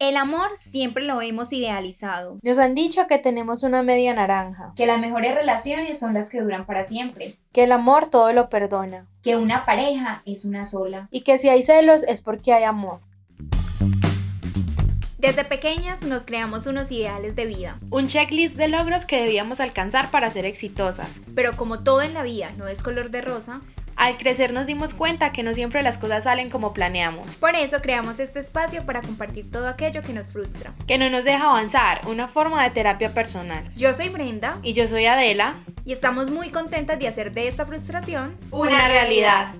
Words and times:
El 0.00 0.16
amor 0.16 0.52
siempre 0.56 1.04
lo 1.04 1.20
hemos 1.20 1.52
idealizado. 1.52 2.38
Nos 2.42 2.58
han 2.58 2.74
dicho 2.74 3.06
que 3.06 3.18
tenemos 3.18 3.62
una 3.62 3.82
media 3.82 4.14
naranja. 4.14 4.72
Que 4.74 4.86
las 4.86 4.98
mejores 4.98 5.34
relaciones 5.34 5.98
son 5.98 6.14
las 6.14 6.30
que 6.30 6.40
duran 6.40 6.64
para 6.64 6.84
siempre. 6.84 7.36
Que 7.52 7.64
el 7.64 7.72
amor 7.72 8.08
todo 8.08 8.32
lo 8.32 8.48
perdona. 8.48 9.04
Que 9.22 9.36
una 9.36 9.66
pareja 9.66 10.22
es 10.24 10.46
una 10.46 10.64
sola. 10.64 11.08
Y 11.10 11.20
que 11.20 11.36
si 11.36 11.50
hay 11.50 11.60
celos 11.60 12.02
es 12.04 12.22
porque 12.22 12.54
hay 12.54 12.64
amor. 12.64 13.00
Desde 15.18 15.44
pequeñas 15.44 16.00
nos 16.00 16.24
creamos 16.24 16.66
unos 16.66 16.90
ideales 16.90 17.36
de 17.36 17.44
vida. 17.44 17.76
Un 17.90 18.08
checklist 18.08 18.56
de 18.56 18.68
logros 18.68 19.04
que 19.04 19.20
debíamos 19.20 19.60
alcanzar 19.60 20.10
para 20.10 20.30
ser 20.30 20.46
exitosas. 20.46 21.10
Pero 21.34 21.58
como 21.58 21.80
todo 21.80 22.00
en 22.00 22.14
la 22.14 22.22
vida 22.22 22.52
no 22.56 22.68
es 22.68 22.82
color 22.82 23.10
de 23.10 23.20
rosa, 23.20 23.60
al 24.00 24.16
crecer 24.16 24.54
nos 24.54 24.66
dimos 24.66 24.94
cuenta 24.94 25.30
que 25.30 25.42
no 25.42 25.52
siempre 25.52 25.82
las 25.82 25.98
cosas 25.98 26.24
salen 26.24 26.48
como 26.48 26.72
planeamos. 26.72 27.36
Por 27.36 27.54
eso 27.54 27.82
creamos 27.82 28.18
este 28.18 28.40
espacio 28.40 28.86
para 28.86 29.02
compartir 29.02 29.50
todo 29.50 29.68
aquello 29.68 30.00
que 30.00 30.14
nos 30.14 30.26
frustra. 30.26 30.72
Que 30.86 30.96
no 30.96 31.10
nos 31.10 31.22
deja 31.22 31.50
avanzar, 31.50 32.00
una 32.06 32.26
forma 32.26 32.64
de 32.64 32.70
terapia 32.70 33.12
personal. 33.12 33.62
Yo 33.76 33.92
soy 33.92 34.08
Brenda. 34.08 34.56
Y 34.62 34.72
yo 34.72 34.88
soy 34.88 35.04
Adela. 35.04 35.56
Y 35.84 35.92
estamos 35.92 36.30
muy 36.30 36.48
contentas 36.48 36.98
de 36.98 37.08
hacer 37.08 37.32
de 37.32 37.48
esta 37.48 37.66
frustración 37.66 38.38
una, 38.50 38.88
realidad. 38.88 39.52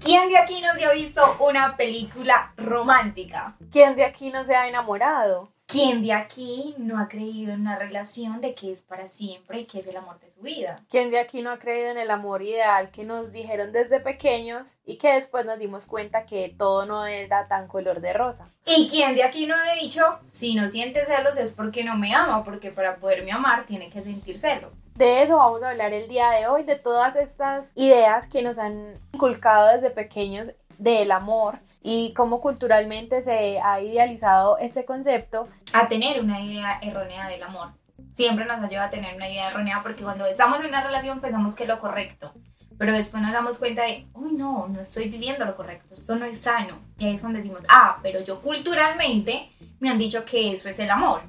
¿Quién 0.00 0.28
de 0.28 0.38
aquí 0.38 0.60
no 0.60 0.74
se 0.74 0.86
ha 0.86 0.92
visto 0.92 1.36
una 1.38 1.76
película 1.76 2.52
romántica? 2.56 3.54
¿Quién 3.70 3.94
de 3.94 4.04
aquí 4.04 4.30
no 4.30 4.42
se 4.42 4.56
ha 4.56 4.66
enamorado? 4.66 5.50
¿Quién 5.70 6.02
de 6.02 6.14
aquí 6.14 6.74
no 6.78 6.98
ha 6.98 7.08
creído 7.08 7.52
en 7.52 7.60
una 7.60 7.78
relación 7.78 8.40
de 8.40 8.54
que 8.54 8.72
es 8.72 8.80
para 8.80 9.06
siempre 9.06 9.60
y 9.60 9.64
que 9.66 9.80
es 9.80 9.86
el 9.86 9.98
amor 9.98 10.18
de 10.18 10.30
su 10.30 10.40
vida? 10.40 10.82
¿Quién 10.88 11.10
de 11.10 11.18
aquí 11.18 11.42
no 11.42 11.50
ha 11.50 11.58
creído 11.58 11.90
en 11.90 11.98
el 11.98 12.10
amor 12.10 12.40
ideal 12.40 12.90
que 12.90 13.04
nos 13.04 13.32
dijeron 13.32 13.70
desde 13.70 14.00
pequeños 14.00 14.76
y 14.86 14.96
que 14.96 15.12
después 15.12 15.44
nos 15.44 15.58
dimos 15.58 15.84
cuenta 15.84 16.24
que 16.24 16.54
todo 16.56 16.86
no 16.86 17.04
era 17.04 17.46
tan 17.48 17.68
color 17.68 18.00
de 18.00 18.14
rosa? 18.14 18.46
¿Y 18.64 18.88
quién 18.88 19.14
de 19.14 19.24
aquí 19.24 19.44
no 19.44 19.56
ha 19.56 19.74
dicho, 19.74 20.02
si 20.24 20.54
no 20.54 20.70
siente 20.70 21.04
celos 21.04 21.36
es 21.36 21.50
porque 21.50 21.84
no 21.84 21.96
me 21.96 22.14
ama, 22.14 22.44
porque 22.44 22.70
para 22.70 22.96
poderme 22.96 23.32
amar 23.32 23.66
tiene 23.66 23.90
que 23.90 24.00
sentir 24.00 24.38
celos? 24.38 24.72
De 24.94 25.22
eso 25.22 25.36
vamos 25.36 25.62
a 25.62 25.68
hablar 25.68 25.92
el 25.92 26.08
día 26.08 26.30
de 26.30 26.46
hoy, 26.46 26.62
de 26.62 26.76
todas 26.76 27.14
estas 27.14 27.72
ideas 27.74 28.26
que 28.26 28.40
nos 28.40 28.56
han 28.56 28.98
inculcado 29.12 29.68
desde 29.68 29.90
pequeños 29.90 30.48
del 30.78 31.12
amor 31.12 31.60
y 31.82 32.12
cómo 32.14 32.40
culturalmente 32.40 33.22
se 33.22 33.60
ha 33.60 33.80
idealizado 33.80 34.58
este 34.58 34.84
concepto. 34.84 35.48
A 35.72 35.88
tener 35.88 36.20
una 36.22 36.40
idea 36.40 36.78
errónea 36.82 37.28
del 37.28 37.42
amor. 37.42 37.72
Siempre 38.16 38.44
nos 38.46 38.62
ayuda 38.62 38.84
a 38.84 38.90
tener 38.90 39.14
una 39.14 39.28
idea 39.28 39.48
errónea 39.48 39.80
porque 39.82 40.02
cuando 40.02 40.26
estamos 40.26 40.60
en 40.60 40.66
una 40.66 40.82
relación 40.82 41.20
pensamos 41.20 41.54
que 41.54 41.64
es 41.64 41.68
lo 41.68 41.78
correcto, 41.78 42.32
pero 42.76 42.92
después 42.92 43.22
nos 43.22 43.32
damos 43.32 43.58
cuenta 43.58 43.82
de, 43.82 44.06
uy, 44.14 44.32
no, 44.32 44.68
no 44.68 44.80
estoy 44.80 45.08
viviendo 45.08 45.44
lo 45.44 45.56
correcto, 45.56 45.94
esto 45.94 46.16
no 46.16 46.24
es 46.24 46.40
sano. 46.40 46.78
Y 46.98 47.06
ahí 47.06 47.14
es 47.14 47.22
donde 47.22 47.38
decimos, 47.38 47.64
ah, 47.68 47.98
pero 48.02 48.20
yo 48.20 48.40
culturalmente 48.40 49.50
me 49.80 49.90
han 49.90 49.98
dicho 49.98 50.24
que 50.24 50.52
eso 50.52 50.68
es 50.68 50.78
el 50.78 50.90
amor 50.90 51.22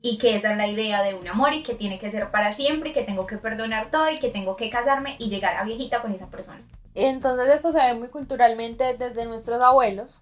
y 0.00 0.18
que 0.18 0.36
esa 0.36 0.52
es 0.52 0.56
la 0.56 0.66
idea 0.66 1.02
de 1.02 1.14
un 1.14 1.26
amor 1.26 1.54
y 1.54 1.62
que 1.62 1.74
tiene 1.74 1.98
que 1.98 2.10
ser 2.10 2.30
para 2.30 2.52
siempre 2.52 2.90
y 2.90 2.92
que 2.92 3.02
tengo 3.02 3.26
que 3.26 3.38
perdonar 3.38 3.90
todo 3.90 4.10
y 4.10 4.18
que 4.18 4.30
tengo 4.30 4.56
que 4.56 4.70
casarme 4.70 5.16
y 5.18 5.28
llegar 5.28 5.56
a 5.56 5.64
viejita 5.64 6.02
con 6.02 6.12
esa 6.12 6.26
persona. 6.26 6.60
Entonces 6.94 7.48
esto 7.48 7.72
se 7.72 7.78
ve 7.78 7.94
muy 7.94 8.08
culturalmente 8.08 8.94
desde 8.96 9.24
nuestros 9.24 9.62
abuelos, 9.62 10.20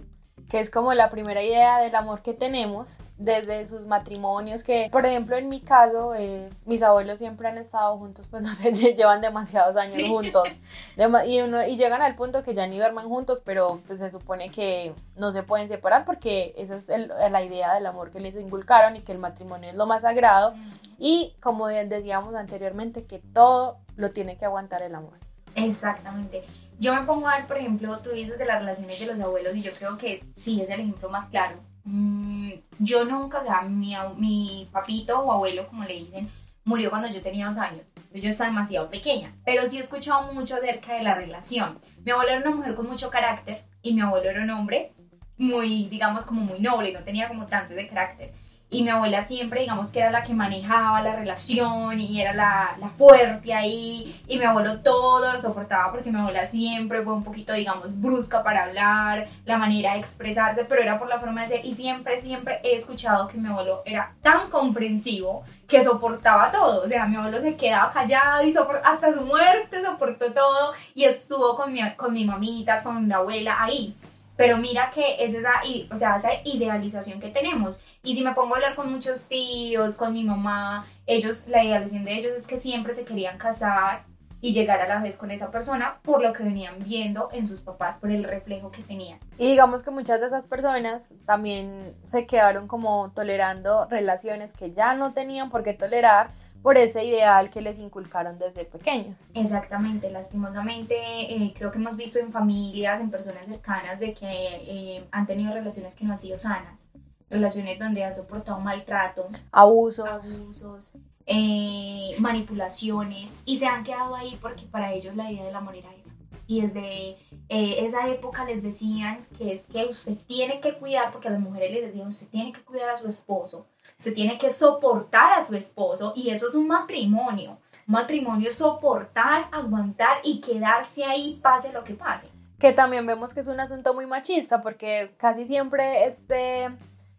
que 0.50 0.58
es 0.58 0.68
como 0.68 0.92
la 0.94 1.10
primera 1.10 1.42
idea 1.42 1.78
del 1.78 1.94
amor 1.94 2.22
que 2.22 2.34
tenemos 2.34 2.98
desde 3.18 3.66
sus 3.66 3.86
matrimonios, 3.86 4.64
que 4.64 4.88
por 4.90 5.06
ejemplo 5.06 5.36
en 5.36 5.48
mi 5.48 5.60
caso, 5.60 6.12
eh, 6.14 6.50
mis 6.66 6.82
abuelos 6.82 7.18
siempre 7.18 7.48
han 7.48 7.56
estado 7.56 7.96
juntos, 7.98 8.26
pues 8.28 8.42
no 8.44 8.52
sé, 8.52 8.72
llevan 8.72 9.20
demasiados 9.20 9.76
años 9.76 10.08
juntos 10.08 10.48
y, 11.26 11.40
uno, 11.40 11.66
y 11.66 11.76
llegan 11.76 12.02
al 12.02 12.16
punto 12.16 12.42
que 12.42 12.52
ya 12.52 12.66
ni 12.66 12.78
duerman 12.78 13.08
juntos, 13.08 13.40
pero 13.44 13.80
pues 13.86 14.00
se 14.00 14.10
supone 14.10 14.50
que 14.50 14.92
no 15.16 15.30
se 15.30 15.44
pueden 15.44 15.68
separar 15.68 16.04
porque 16.04 16.52
esa 16.56 16.76
es 16.76 16.88
la 16.88 17.42
idea 17.42 17.74
del 17.74 17.86
amor 17.86 18.10
que 18.10 18.20
les 18.20 18.34
inculcaron 18.36 18.96
y 18.96 19.00
que 19.00 19.12
el 19.12 19.18
matrimonio 19.18 19.70
es 19.70 19.76
lo 19.76 19.86
más 19.86 20.02
sagrado 20.02 20.54
y 20.98 21.34
como 21.40 21.68
decíamos 21.68 22.34
anteriormente, 22.34 23.04
que 23.04 23.20
todo 23.20 23.78
lo 23.96 24.10
tiene 24.10 24.36
que 24.36 24.44
aguantar 24.44 24.82
el 24.82 24.94
amor. 24.94 25.14
Exactamente. 25.54 26.44
Yo 26.80 26.94
me 26.94 27.02
pongo 27.02 27.28
a 27.28 27.36
ver, 27.36 27.46
por 27.46 27.58
ejemplo, 27.58 27.98
tú 27.98 28.08
dices 28.08 28.38
de 28.38 28.46
las 28.46 28.58
relaciones 28.58 28.98
de 28.98 29.04
los 29.04 29.20
abuelos 29.20 29.54
y 29.54 29.60
yo 29.60 29.70
creo 29.74 29.98
que 29.98 30.24
sí 30.34 30.62
es 30.62 30.70
el 30.70 30.80
ejemplo 30.80 31.10
más 31.10 31.28
claro. 31.28 31.58
Mm, 31.84 32.52
yo 32.78 33.04
nunca, 33.04 33.40
o 33.40 33.42
sea, 33.42 33.60
mi, 33.60 33.94
mi 34.16 34.66
papito 34.72 35.20
o 35.20 35.30
abuelo, 35.30 35.66
como 35.66 35.84
le 35.84 35.92
dicen, 35.92 36.30
murió 36.64 36.88
cuando 36.88 37.08
yo 37.08 37.20
tenía 37.20 37.48
dos 37.48 37.58
años. 37.58 37.86
Yo 38.14 38.30
estaba 38.30 38.48
demasiado 38.48 38.88
pequeña, 38.88 39.34
pero 39.44 39.68
sí 39.68 39.76
he 39.76 39.80
escuchado 39.80 40.32
mucho 40.32 40.56
acerca 40.56 40.94
de 40.94 41.02
la 41.02 41.14
relación. 41.14 41.78
Mi 42.02 42.12
abuelo 42.12 42.30
era 42.30 42.40
una 42.40 42.56
mujer 42.56 42.74
con 42.74 42.86
mucho 42.86 43.10
carácter 43.10 43.62
y 43.82 43.92
mi 43.92 44.00
abuelo 44.00 44.30
era 44.30 44.42
un 44.42 44.50
hombre 44.50 44.94
muy, 45.36 45.86
digamos, 45.88 46.24
como 46.24 46.40
muy 46.40 46.60
noble, 46.60 46.94
no 46.94 47.04
tenía 47.04 47.28
como 47.28 47.46
tanto 47.46 47.74
de 47.74 47.88
carácter 47.88 48.32
y 48.70 48.82
mi 48.82 48.90
abuela 48.90 49.22
siempre, 49.22 49.62
digamos 49.62 49.90
que 49.90 49.98
era 49.98 50.12
la 50.12 50.22
que 50.22 50.32
manejaba 50.32 51.02
la 51.02 51.16
relación 51.16 51.98
y 51.98 52.20
era 52.20 52.32
la, 52.32 52.76
fuerte 52.96 53.52
ahí 53.54 54.22
y 54.28 54.38
mi 54.38 54.44
abuelo 54.44 54.80
todo 54.80 55.32
lo 55.32 55.40
soportaba 55.40 55.90
porque 55.90 56.10
mi 56.10 56.18
abuela 56.18 56.44
siempre 56.44 57.02
fue 57.02 57.14
un 57.14 57.24
poquito, 57.24 57.52
digamos, 57.52 57.88
brusca 58.00 58.42
para 58.42 58.64
hablar, 58.64 59.28
la 59.44 59.58
manera 59.58 59.92
de 59.92 59.98
expresarse, 59.98 60.64
pero 60.64 60.82
era 60.82 60.98
por 60.98 61.08
la 61.08 61.18
forma 61.18 61.42
de 61.42 61.48
ser 61.48 61.66
y 61.66 61.74
siempre, 61.74 62.20
siempre 62.20 62.60
he 62.62 62.74
escuchado 62.74 63.26
que 63.26 63.38
mi 63.38 63.48
abuelo 63.48 63.82
era 63.84 64.12
tan 64.22 64.48
comprensivo 64.50 65.44
que 65.66 65.82
soportaba 65.82 66.50
todo, 66.50 66.82
o 66.82 66.88
sea, 66.88 67.06
mi 67.06 67.16
abuelo 67.16 67.40
se 67.40 67.56
quedaba 67.56 67.92
callado 67.92 68.42
y 68.42 68.54
hasta 68.84 69.14
su 69.14 69.20
muerte 69.22 69.82
soportó 69.82 70.32
todo 70.32 70.72
y 70.94 71.04
estuvo 71.04 71.56
con 71.56 71.72
mi, 71.72 71.80
con 71.94 72.12
mi 72.12 72.24
mamita, 72.24 72.82
con 72.82 73.08
la 73.08 73.16
abuela 73.16 73.56
ahí. 73.62 73.96
Pero 74.40 74.56
mira 74.56 74.90
que 74.90 75.22
es 75.22 75.34
esa, 75.34 75.60
o 75.92 75.96
sea, 75.96 76.16
esa 76.16 76.30
idealización 76.44 77.20
que 77.20 77.28
tenemos. 77.28 77.78
Y 78.02 78.16
si 78.16 78.24
me 78.24 78.32
pongo 78.32 78.54
a 78.54 78.56
hablar 78.56 78.74
con 78.74 78.90
muchos 78.90 79.24
tíos, 79.24 79.96
con 79.96 80.14
mi 80.14 80.24
mamá, 80.24 80.86
ellos, 81.06 81.46
la 81.46 81.62
idealización 81.62 82.06
de 82.06 82.14
ellos 82.14 82.32
es 82.34 82.46
que 82.46 82.56
siempre 82.56 82.94
se 82.94 83.04
querían 83.04 83.36
casar 83.36 84.06
y 84.40 84.52
llegar 84.52 84.80
a 84.80 84.88
la 84.88 85.00
vez 85.00 85.18
con 85.18 85.30
esa 85.30 85.50
persona 85.50 85.98
por 86.02 86.22
lo 86.22 86.32
que 86.32 86.42
venían 86.42 86.76
viendo 86.78 87.28
en 87.32 87.46
sus 87.46 87.60
papás, 87.60 87.98
por 87.98 88.10
el 88.10 88.24
reflejo 88.24 88.70
que 88.70 88.82
tenían. 88.82 89.18
Y 89.36 89.50
digamos 89.50 89.82
que 89.82 89.90
muchas 89.90 90.20
de 90.20 90.28
esas 90.28 90.46
personas 90.46 91.12
también 91.26 91.94
se 92.06 92.26
quedaron 92.26 92.66
como 92.66 93.10
tolerando 93.12 93.86
relaciones 93.90 94.54
que 94.54 94.72
ya 94.72 94.94
no 94.94 95.12
tenían 95.12 95.50
por 95.50 95.62
qué 95.62 95.74
tolerar 95.74 96.30
por 96.62 96.76
ese 96.76 97.04
ideal 97.04 97.50
que 97.50 97.60
les 97.60 97.78
inculcaron 97.78 98.38
desde 98.38 98.64
pequeños. 98.64 99.16
Exactamente, 99.34 100.10
lastimosamente 100.10 100.94
eh, 100.94 101.52
creo 101.56 101.70
que 101.70 101.78
hemos 101.78 101.96
visto 101.96 102.18
en 102.18 102.32
familias, 102.32 103.00
en 103.00 103.10
personas 103.10 103.46
cercanas, 103.46 103.98
de 103.98 104.14
que 104.14 104.26
eh, 104.26 105.04
han 105.10 105.26
tenido 105.26 105.52
relaciones 105.52 105.94
que 105.94 106.04
no 106.04 106.12
han 106.12 106.18
sido 106.18 106.36
sanas, 106.36 106.88
relaciones 107.28 107.78
donde 107.78 108.04
han 108.04 108.14
soportado 108.14 108.60
maltrato, 108.60 109.28
abusos, 109.52 110.06
abusos 110.06 110.92
eh, 111.32 112.10
manipulaciones 112.18 113.42
y 113.44 113.58
se 113.58 113.66
han 113.66 113.84
quedado 113.84 114.16
ahí 114.16 114.36
porque 114.40 114.64
para 114.64 114.92
ellos 114.92 115.14
la 115.14 115.30
idea 115.30 115.44
del 115.44 115.54
amor 115.54 115.76
era 115.76 115.88
eso. 115.94 116.14
Y 116.50 116.62
desde 116.62 117.16
esa 117.48 118.08
época 118.08 118.44
les 118.44 118.60
decían 118.60 119.24
que 119.38 119.52
es 119.52 119.66
que 119.66 119.84
usted 119.84 120.16
tiene 120.26 120.58
que 120.58 120.74
cuidar, 120.74 121.12
porque 121.12 121.28
a 121.28 121.30
las 121.30 121.38
mujeres 121.38 121.70
les 121.70 121.82
decían 121.84 122.08
usted 122.08 122.26
tiene 122.26 122.52
que 122.52 122.60
cuidar 122.62 122.88
a 122.90 122.96
su 122.96 123.06
esposo, 123.06 123.68
se 123.96 124.10
tiene 124.10 124.36
que 124.36 124.50
soportar 124.50 125.38
a 125.38 125.44
su 125.44 125.54
esposo 125.54 126.12
y 126.16 126.30
eso 126.30 126.48
es 126.48 126.56
un 126.56 126.66
matrimonio. 126.66 127.58
Un 127.86 127.94
matrimonio 127.94 128.48
es 128.48 128.56
soportar, 128.56 129.46
aguantar 129.52 130.18
y 130.24 130.40
quedarse 130.40 131.04
ahí 131.04 131.38
pase 131.40 131.70
lo 131.70 131.84
que 131.84 131.94
pase. 131.94 132.26
Que 132.58 132.72
también 132.72 133.06
vemos 133.06 133.32
que 133.32 133.38
es 133.38 133.46
un 133.46 133.60
asunto 133.60 133.94
muy 133.94 134.06
machista 134.06 134.60
porque 134.60 135.12
casi 135.18 135.46
siempre 135.46 136.06
este 136.06 136.68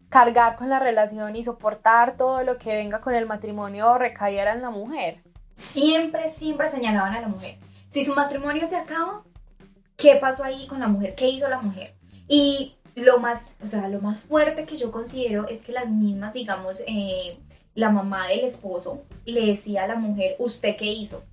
cargar 0.10 0.58
con 0.58 0.68
la 0.68 0.80
relación 0.80 1.38
y 1.38 1.46
soportar 1.46 2.18
todo 2.18 2.44
lo 2.44 2.58
que 2.58 2.76
venga 2.76 3.00
con 3.00 3.16
el 3.16 3.28
matrimonio 3.28 3.98
recayera 3.98 4.52
en 4.52 4.62
la 4.62 4.72
mujer. 4.72 5.24
Siempre, 5.56 6.30
siempre 6.30 6.68
señalaban 6.68 7.16
a 7.16 7.22
la 7.22 7.30
mujer. 7.30 7.56
Si 7.92 8.06
su 8.06 8.16
matrimonio 8.16 8.66
se 8.68 8.78
acaba, 8.78 9.22
¿qué 9.98 10.16
pasó 10.16 10.46
ahí 10.46 10.66
con 10.66 10.80
la 10.80 10.88
mujer? 10.88 11.14
¿Qué 11.14 11.28
hizo 11.28 11.50
la 11.50 11.60
mujer? 11.60 11.94
Y 12.26 12.78
lo 12.96 13.20
más, 13.20 13.54
o 13.62 13.68
sea, 13.68 13.90
lo 13.90 14.00
más 14.00 14.18
fuerte 14.22 14.64
que 14.64 14.78
yo 14.78 14.94
considero 14.94 15.46
es 15.50 15.62
que 15.62 15.74
las 15.74 15.90
mismas, 15.90 16.34
digamos, 16.34 16.82
eh, 16.88 17.38
la 17.76 17.90
mamá 17.90 18.30
del 18.30 18.46
esposo 18.46 19.04
le 19.26 19.46
decía 19.46 19.84
a 19.84 19.88
la 19.88 19.96
mujer, 19.96 20.38
¿usted 20.40 20.78
qué 20.78 20.86
hizo? 20.86 21.26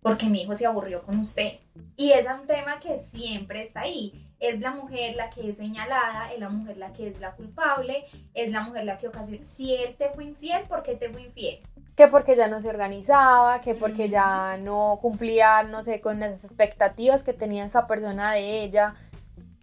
Porque 0.00 0.30
mi 0.30 0.40
hijo 0.40 0.56
se 0.56 0.64
aburrió 0.64 1.02
con 1.02 1.18
usted. 1.18 1.58
Y 1.98 2.12
es 2.12 2.24
un 2.26 2.46
tema 2.46 2.80
que 2.80 2.96
siempre 2.96 3.62
está 3.62 3.82
ahí. 3.82 4.30
Es 4.40 4.60
la 4.60 4.70
mujer 4.70 5.14
la 5.14 5.28
que 5.28 5.50
es 5.50 5.58
señalada, 5.58 6.32
es 6.32 6.40
la 6.40 6.48
mujer 6.48 6.78
la 6.78 6.94
que 6.94 7.06
es 7.06 7.20
la 7.20 7.32
culpable, 7.32 8.06
es 8.32 8.50
la 8.50 8.62
mujer 8.62 8.86
la 8.86 8.96
que 8.96 9.08
ocasiona. 9.08 9.44
Si 9.44 9.74
él 9.74 9.94
te 9.98 10.08
fue 10.08 10.24
infiel, 10.24 10.62
¿por 10.62 10.82
qué 10.82 10.94
te 10.94 11.10
fue 11.10 11.24
infiel? 11.24 11.60
Que 11.96 12.08
porque 12.08 12.36
ya 12.36 12.48
no 12.48 12.60
se 12.60 12.70
organizaba, 12.70 13.60
que 13.60 13.74
porque 13.74 14.08
ya 14.08 14.56
no 14.56 14.98
cumplía, 15.02 15.62
no 15.62 15.82
sé, 15.82 16.00
con 16.00 16.20
las 16.20 16.44
expectativas 16.44 17.22
que 17.22 17.32
tenía 17.32 17.64
esa 17.64 17.86
persona 17.86 18.32
de 18.32 18.62
ella 18.62 18.94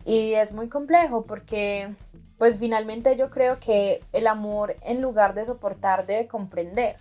y 0.05 0.33
es 0.33 0.51
muy 0.51 0.69
complejo 0.69 1.25
porque 1.25 1.93
pues 2.39 2.57
finalmente 2.57 3.15
yo 3.15 3.29
creo 3.29 3.59
que 3.59 4.01
el 4.13 4.27
amor 4.27 4.75
en 4.81 5.01
lugar 5.01 5.33
de 5.33 5.45
soportar 5.45 6.05
debe 6.05 6.27
comprender. 6.27 6.95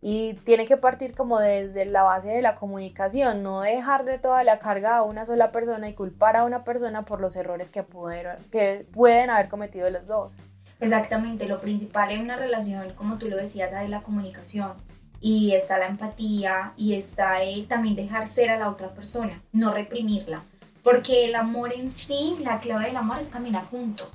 Y 0.00 0.34
tiene 0.44 0.64
que 0.64 0.76
partir 0.76 1.16
como 1.16 1.40
desde 1.40 1.84
la 1.84 2.04
base 2.04 2.28
de 2.28 2.40
la 2.40 2.54
comunicación, 2.54 3.42
no 3.42 3.60
dejarle 3.62 4.16
toda 4.18 4.44
la 4.44 4.60
carga 4.60 4.96
a 4.96 5.02
una 5.02 5.26
sola 5.26 5.50
persona 5.50 5.88
y 5.88 5.94
culpar 5.94 6.36
a 6.36 6.44
una 6.44 6.62
persona 6.62 7.04
por 7.04 7.20
los 7.20 7.34
errores 7.34 7.68
que, 7.68 7.82
pudieron, 7.82 8.36
que 8.52 8.86
pueden 8.92 9.28
haber 9.28 9.48
cometido 9.48 9.90
los 9.90 10.06
dos. 10.06 10.32
Exactamente, 10.80 11.48
lo 11.48 11.58
principal 11.58 12.12
en 12.12 12.22
una 12.22 12.36
relación, 12.36 12.92
como 12.94 13.18
tú 13.18 13.28
lo 13.28 13.36
decías, 13.36 13.72
es 13.82 13.90
la 13.90 14.02
comunicación 14.02 14.74
y 15.20 15.52
está 15.52 15.78
la 15.78 15.88
empatía 15.88 16.72
y 16.76 16.94
está 16.94 17.42
el 17.42 17.66
también 17.66 17.96
dejar 17.96 18.28
ser 18.28 18.50
a 18.50 18.58
la 18.58 18.68
otra 18.68 18.90
persona, 18.90 19.42
no 19.52 19.72
reprimirla, 19.72 20.42
porque 20.84 21.24
el 21.24 21.34
amor 21.34 21.72
en 21.72 21.90
sí, 21.90 22.36
la 22.40 22.60
clave 22.60 22.86
del 22.86 22.96
amor 22.96 23.18
es 23.18 23.28
caminar 23.28 23.64
juntos, 23.66 24.08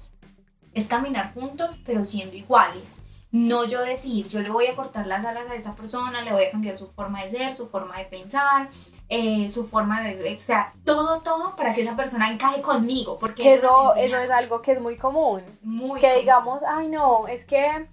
es 0.73 0.87
caminar 0.87 1.33
juntos 1.33 1.77
pero 1.85 2.05
siendo 2.05 2.37
iguales. 2.37 3.01
No 3.33 3.65
yo 3.65 3.81
decir, 3.81 4.27
yo 4.27 4.41
le 4.41 4.51
voy 4.51 4.67
a 4.67 4.75
cortar 4.75 5.07
las 5.07 5.25
alas 5.25 5.49
a 5.49 5.55
esa 5.55 5.73
persona, 5.73 6.21
le 6.21 6.31
voy 6.31 6.43
a 6.43 6.51
cambiar 6.51 6.77
su 6.77 6.91
forma 6.91 7.23
de 7.23 7.29
ser, 7.29 7.55
su 7.55 7.67
forma 7.67 7.97
de 7.97 8.05
pensar, 8.05 8.69
eh, 9.09 9.49
su 9.49 9.67
forma 9.67 10.03
de 10.03 10.13
ver, 10.13 10.35
o 10.35 10.39
sea, 10.39 10.71
todo, 10.85 11.19
todo 11.21 11.55
para 11.55 11.73
que 11.73 11.81
esa 11.81 11.95
persona 11.95 12.31
encaje 12.31 12.61
conmigo. 12.61 13.17
Porque 13.17 13.55
eso, 13.55 13.95
eso, 13.95 14.19
es 14.19 14.29
algo 14.29 14.61
que 14.61 14.73
es 14.73 14.79
muy 14.79 14.97
común. 14.97 15.41
Muy 15.63 15.99
que 15.99 16.19
digamos, 16.19 16.61
ay 16.61 16.89
no, 16.89 17.27
es 17.27 17.43
que, 17.43 17.87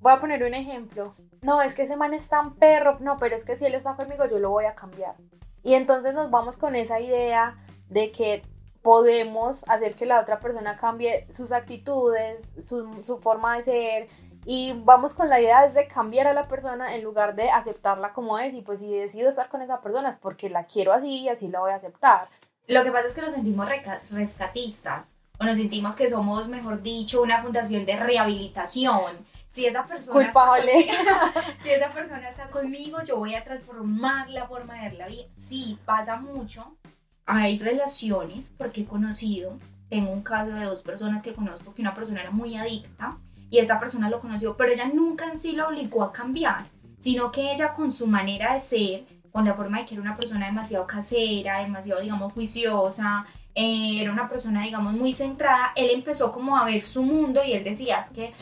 voy 0.00 0.12
a 0.12 0.20
poner 0.20 0.44
un 0.44 0.54
ejemplo, 0.54 1.12
no, 1.42 1.60
es 1.60 1.74
que 1.74 1.82
ese 1.82 1.96
man 1.96 2.14
es 2.14 2.28
tan 2.28 2.54
perro, 2.54 2.98
no, 3.00 3.18
pero 3.18 3.34
es 3.34 3.44
que 3.44 3.56
si 3.56 3.64
él 3.64 3.74
está 3.74 3.96
conmigo 3.96 4.26
yo 4.28 4.38
lo 4.38 4.50
voy 4.50 4.66
a 4.66 4.76
cambiar. 4.76 5.16
Y 5.64 5.74
entonces 5.74 6.14
nos 6.14 6.30
vamos 6.30 6.56
con 6.56 6.76
esa 6.76 7.00
idea 7.00 7.56
de 7.88 8.12
que 8.12 8.44
podemos 8.82 9.64
hacer 9.68 9.96
que 9.96 10.06
la 10.06 10.20
otra 10.20 10.38
persona 10.38 10.76
cambie 10.76 11.26
sus 11.30 11.50
actitudes, 11.50 12.54
su, 12.62 13.02
su 13.02 13.18
forma 13.18 13.56
de 13.56 13.62
ser, 13.62 14.08
y 14.50 14.72
vamos 14.72 15.12
con 15.12 15.28
la 15.28 15.42
idea 15.42 15.68
de 15.68 15.86
cambiar 15.86 16.26
a 16.26 16.32
la 16.32 16.48
persona 16.48 16.94
en 16.94 17.04
lugar 17.04 17.34
de 17.34 17.50
aceptarla 17.50 18.14
como 18.14 18.38
es 18.38 18.54
y 18.54 18.62
pues 18.62 18.78
si 18.78 18.88
decido 18.88 19.28
estar 19.28 19.50
con 19.50 19.60
esa 19.60 19.82
persona 19.82 20.08
es 20.08 20.16
porque 20.16 20.48
la 20.48 20.64
quiero 20.64 20.94
así 20.94 21.18
y 21.18 21.28
así 21.28 21.48
la 21.48 21.60
voy 21.60 21.70
a 21.70 21.74
aceptar. 21.74 22.28
Lo 22.66 22.82
que 22.82 22.90
pasa 22.90 23.08
es 23.08 23.14
que 23.14 23.20
nos 23.20 23.34
sentimos 23.34 23.68
rescatistas 24.10 25.04
o 25.38 25.44
nos 25.44 25.58
sentimos 25.58 25.94
que 25.94 26.08
somos, 26.08 26.48
mejor 26.48 26.80
dicho, 26.80 27.20
una 27.20 27.42
fundación 27.42 27.84
de 27.84 27.96
rehabilitación. 27.96 29.18
Si 29.50 29.66
esa 29.66 29.84
persona 29.84 30.14
Culpable. 30.14 30.78
Está, 30.78 31.32
si 31.62 31.68
esa 31.68 31.90
persona 31.90 32.30
está 32.30 32.48
conmigo, 32.48 33.02
yo 33.02 33.18
voy 33.18 33.34
a 33.34 33.44
transformar 33.44 34.30
la 34.30 34.46
forma 34.46 34.76
de 34.76 34.80
ver 34.80 34.94
la 34.94 35.08
vida. 35.08 35.24
Sí, 35.36 35.78
pasa 35.84 36.16
mucho. 36.16 36.74
Hay 37.26 37.58
relaciones, 37.58 38.50
porque 38.56 38.80
he 38.80 38.86
conocido, 38.86 39.58
tengo 39.90 40.10
un 40.10 40.22
caso 40.22 40.52
de 40.52 40.64
dos 40.64 40.82
personas 40.82 41.22
que 41.22 41.34
conozco 41.34 41.74
que 41.74 41.82
una 41.82 41.94
persona 41.94 42.22
era 42.22 42.30
muy 42.30 42.56
adicta 42.56 43.18
y 43.50 43.58
esa 43.58 43.80
persona 43.80 44.10
lo 44.10 44.20
conoció, 44.20 44.56
pero 44.56 44.72
ella 44.72 44.86
nunca 44.92 45.26
en 45.26 45.38
sí 45.38 45.52
lo 45.52 45.68
obligó 45.68 46.02
a 46.02 46.12
cambiar, 46.12 46.66
sino 46.98 47.30
que 47.30 47.52
ella 47.52 47.72
con 47.72 47.90
su 47.90 48.06
manera 48.06 48.54
de 48.54 48.60
ser, 48.60 49.04
con 49.30 49.44
la 49.44 49.54
forma 49.54 49.78
de 49.78 49.84
que 49.84 49.94
era 49.94 50.02
una 50.02 50.16
persona 50.16 50.46
demasiado 50.46 50.86
casera, 50.86 51.60
demasiado, 51.60 52.00
digamos, 52.00 52.32
juiciosa, 52.32 53.26
eh, 53.54 54.00
era 54.00 54.12
una 54.12 54.28
persona, 54.28 54.62
digamos, 54.62 54.92
muy 54.92 55.12
centrada, 55.12 55.72
él 55.74 55.90
empezó 55.90 56.32
como 56.32 56.56
a 56.56 56.64
ver 56.64 56.82
su 56.82 57.02
mundo 57.02 57.40
y 57.44 57.52
él 57.52 57.64
decía, 57.64 58.00
es 58.00 58.10
que 58.10 58.32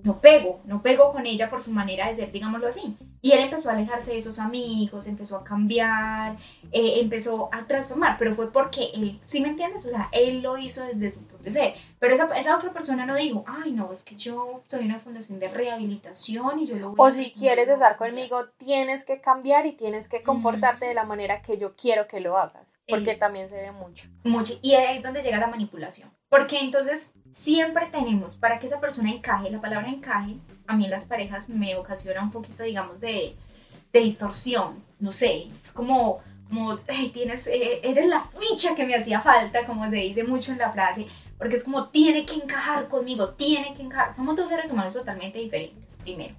no 0.00 0.20
pego, 0.20 0.60
no 0.64 0.80
pego 0.80 1.12
con 1.12 1.26
ella 1.26 1.50
por 1.50 1.60
su 1.60 1.72
manera 1.72 2.06
de 2.06 2.14
ser, 2.14 2.30
digámoslo 2.30 2.68
así. 2.68 2.96
Y 3.20 3.32
él 3.32 3.40
empezó 3.40 3.68
a 3.68 3.72
alejarse 3.72 4.12
de 4.12 4.18
esos 4.18 4.38
amigos, 4.38 5.08
empezó 5.08 5.36
a 5.36 5.44
cambiar, 5.44 6.36
eh, 6.70 7.00
empezó 7.00 7.48
a 7.52 7.66
transformar, 7.66 8.16
pero 8.16 8.32
fue 8.32 8.52
porque 8.52 8.90
él, 8.94 9.20
¿sí 9.24 9.40
me 9.40 9.48
entiendes? 9.48 9.84
O 9.86 9.90
sea, 9.90 10.08
él 10.12 10.40
lo 10.40 10.56
hizo 10.56 10.84
desde 10.84 11.12
su 11.12 11.20
propio 11.22 11.50
ser. 11.50 11.74
Pero 11.98 12.14
esa, 12.14 12.26
esa 12.38 12.56
otra 12.56 12.72
persona 12.72 13.06
no 13.06 13.16
dijo, 13.16 13.44
ay, 13.48 13.72
no, 13.72 13.90
es 13.90 14.04
que 14.04 14.14
yo 14.14 14.62
soy 14.66 14.84
una 14.84 15.00
fundación 15.00 15.40
de 15.40 15.48
rehabilitación 15.48 16.60
y 16.60 16.66
yo 16.66 16.76
lo 16.76 16.92
voy 16.92 16.96
O 16.98 17.10
si 17.10 17.32
quieres 17.32 17.68
estar 17.68 17.96
conmigo, 17.96 18.46
tienes 18.56 19.04
que 19.04 19.20
cambiar 19.20 19.66
y 19.66 19.72
tienes 19.72 20.08
que 20.08 20.22
comportarte 20.22 20.86
de 20.86 20.94
la 20.94 21.04
manera 21.04 21.42
que 21.42 21.58
yo 21.58 21.74
quiero 21.74 22.06
que 22.06 22.20
lo 22.20 22.38
hagas, 22.38 22.78
porque 22.88 23.16
también 23.16 23.48
se 23.48 23.56
ve 23.56 23.72
mucho. 23.72 24.08
Mucho. 24.22 24.54
Y 24.62 24.74
ahí 24.74 24.98
es 24.98 25.02
donde 25.02 25.22
llega 25.22 25.38
la 25.38 25.48
manipulación. 25.48 26.10
Porque 26.28 26.60
entonces 26.60 27.10
siempre 27.38 27.86
tenemos, 27.86 28.36
para 28.36 28.58
que 28.58 28.66
esa 28.66 28.80
persona 28.80 29.10
encaje, 29.10 29.50
la 29.50 29.60
palabra 29.60 29.88
encaje, 29.88 30.36
a 30.66 30.76
mí 30.76 30.84
en 30.84 30.90
las 30.90 31.04
parejas 31.04 31.48
me 31.48 31.76
ocasiona 31.76 32.22
un 32.22 32.32
poquito, 32.32 32.64
digamos, 32.64 33.00
de, 33.00 33.36
de 33.92 34.00
distorsión, 34.00 34.82
no 34.98 35.12
sé, 35.12 35.46
es 35.62 35.70
como, 35.70 36.18
como 36.48 36.76
tienes, 37.12 37.46
eh, 37.46 37.80
eres 37.84 38.06
la 38.06 38.24
ficha 38.24 38.74
que 38.74 38.84
me 38.84 38.96
hacía 38.96 39.20
falta, 39.20 39.66
como 39.66 39.88
se 39.88 39.96
dice 39.96 40.24
mucho 40.24 40.50
en 40.50 40.58
la 40.58 40.72
frase, 40.72 41.06
porque 41.38 41.56
es 41.56 41.64
como, 41.64 41.88
tiene 41.90 42.26
que 42.26 42.34
encajar 42.34 42.88
conmigo, 42.88 43.30
tiene 43.30 43.72
que 43.74 43.82
encajar, 43.82 44.12
somos 44.12 44.34
dos 44.34 44.48
seres 44.48 44.70
humanos 44.72 44.92
totalmente 44.92 45.38
diferentes, 45.38 45.96
primero. 45.98 46.34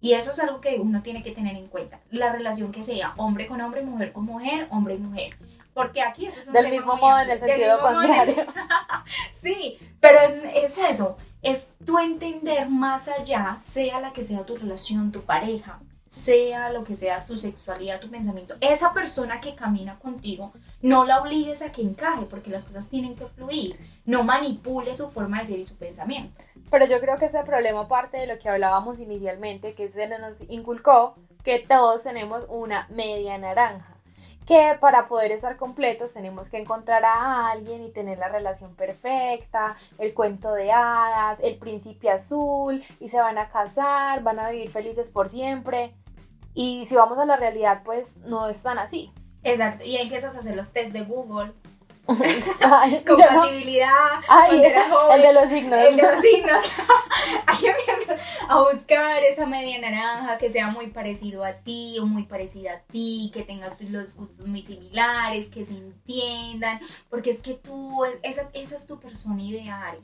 Y 0.00 0.12
eso 0.12 0.30
es 0.30 0.38
algo 0.38 0.60
que 0.60 0.76
uno 0.78 1.02
tiene 1.02 1.22
que 1.22 1.32
tener 1.32 1.56
en 1.56 1.66
cuenta. 1.66 1.98
La 2.10 2.30
relación 2.30 2.70
que 2.70 2.82
sea 2.82 3.14
hombre 3.16 3.46
con 3.46 3.60
hombre, 3.62 3.82
mujer 3.82 4.12
con 4.12 4.26
mujer, 4.26 4.68
hombre 4.70 4.94
y 4.94 4.98
mujer. 4.98 5.34
Porque 5.74 6.00
aquí 6.00 6.26
eso 6.26 6.40
es 6.40 6.46
un 6.46 6.54
Del 6.54 6.70
mismo 6.70 6.96
modo, 6.96 7.18
en 7.18 7.30
el 7.30 7.38
sentido 7.38 7.80
contrario. 7.80 8.46
sí, 9.42 9.78
pero 10.00 10.20
es, 10.20 10.34
es 10.54 10.78
eso, 10.78 11.16
es 11.42 11.74
tu 11.84 11.98
entender 11.98 12.68
más 12.70 13.08
allá, 13.08 13.56
sea 13.58 14.00
la 14.00 14.12
que 14.12 14.22
sea 14.22 14.46
tu 14.46 14.56
relación, 14.56 15.10
tu 15.10 15.22
pareja, 15.22 15.80
sea 16.08 16.70
lo 16.70 16.84
que 16.84 16.94
sea 16.94 17.26
tu 17.26 17.36
sexualidad, 17.36 18.00
tu 18.00 18.08
pensamiento, 18.08 18.54
esa 18.60 18.92
persona 18.92 19.40
que 19.40 19.54
camina 19.54 19.98
contigo, 19.98 20.52
no 20.80 21.04
la 21.04 21.20
obligues 21.20 21.60
a 21.60 21.72
que 21.72 21.82
encaje, 21.82 22.24
porque 22.26 22.50
las 22.50 22.64
cosas 22.64 22.88
tienen 22.88 23.16
que 23.16 23.26
fluir. 23.26 23.76
No 24.04 24.22
manipule 24.22 24.94
su 24.94 25.10
forma 25.10 25.40
de 25.40 25.46
ser 25.46 25.58
y 25.58 25.64
su 25.64 25.76
pensamiento. 25.76 26.38
Pero 26.70 26.86
yo 26.86 27.00
creo 27.00 27.18
que 27.18 27.24
ese 27.24 27.42
problema 27.42 27.88
parte 27.88 28.16
de 28.18 28.26
lo 28.26 28.38
que 28.38 28.48
hablábamos 28.48 29.00
inicialmente, 29.00 29.74
que 29.74 29.88
se 29.88 30.06
nos 30.06 30.42
inculcó 30.48 31.16
que 31.42 31.58
todos 31.58 32.04
tenemos 32.04 32.46
una 32.48 32.86
media 32.90 33.36
naranja 33.38 33.93
que 34.46 34.76
para 34.80 35.08
poder 35.08 35.32
estar 35.32 35.56
completos 35.56 36.12
tenemos 36.12 36.48
que 36.48 36.58
encontrar 36.58 37.04
a 37.04 37.50
alguien 37.50 37.82
y 37.82 37.90
tener 37.90 38.18
la 38.18 38.28
relación 38.28 38.74
perfecta, 38.74 39.74
el 39.98 40.12
cuento 40.14 40.52
de 40.52 40.70
hadas, 40.70 41.40
el 41.42 41.56
príncipe 41.56 42.10
azul, 42.10 42.82
y 43.00 43.08
se 43.08 43.20
van 43.20 43.38
a 43.38 43.48
casar, 43.48 44.22
van 44.22 44.38
a 44.38 44.50
vivir 44.50 44.70
felices 44.70 45.10
por 45.10 45.30
siempre. 45.30 45.94
Y 46.54 46.86
si 46.86 46.94
vamos 46.94 47.18
a 47.18 47.24
la 47.24 47.36
realidad, 47.36 47.82
pues 47.84 48.16
no 48.18 48.48
es 48.48 48.62
tan 48.62 48.78
así. 48.78 49.12
Exacto, 49.42 49.84
y 49.84 49.96
empiezas 49.96 50.34
a 50.34 50.40
hacer 50.40 50.56
los 50.56 50.72
test 50.72 50.92
de 50.92 51.02
Google, 51.02 51.52
compatibilidad, 53.06 54.20
el 54.50 54.60
de 55.22 55.32
los 55.32 55.48
signos. 55.48 55.78
El 55.80 55.96
de 55.96 56.02
los 56.02 56.20
signos. 56.20 56.64
a 58.48 58.60
buscar 58.60 59.22
esa 59.22 59.46
media 59.46 59.80
naranja 59.80 60.36
que 60.38 60.50
sea 60.50 60.68
muy 60.68 60.88
parecido 60.88 61.44
a 61.44 61.54
ti 61.54 61.98
o 61.98 62.06
muy 62.06 62.24
parecida 62.24 62.74
a 62.74 62.80
ti, 62.80 63.30
que 63.32 63.42
tenga 63.42 63.74
los 63.88 64.16
gustos 64.16 64.46
muy 64.46 64.62
similares, 64.62 65.48
que 65.48 65.64
se 65.64 65.72
entiendan, 65.72 66.80
porque 67.08 67.30
es 67.30 67.40
que 67.40 67.54
tú, 67.54 68.04
esa, 68.22 68.50
esa 68.52 68.76
es 68.76 68.86
tu 68.86 68.98
persona 68.98 69.42
ideal. 69.42 69.96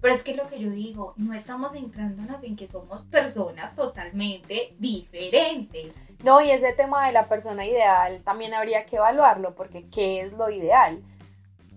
Pero 0.00 0.14
es 0.14 0.22
que 0.22 0.36
lo 0.36 0.46
que 0.46 0.60
yo 0.60 0.70
digo, 0.70 1.14
no 1.16 1.34
estamos 1.34 1.72
centrándonos 1.72 2.44
en 2.44 2.54
que 2.54 2.68
somos 2.68 3.02
personas 3.02 3.74
totalmente 3.74 4.76
diferentes. 4.78 5.96
No, 6.22 6.40
y 6.40 6.50
ese 6.52 6.72
tema 6.72 7.06
de 7.06 7.12
la 7.12 7.28
persona 7.28 7.66
ideal 7.66 8.22
también 8.22 8.54
habría 8.54 8.84
que 8.86 8.96
evaluarlo, 8.96 9.56
porque 9.56 9.88
¿qué 9.88 10.20
es 10.20 10.34
lo 10.34 10.50
ideal? 10.50 11.02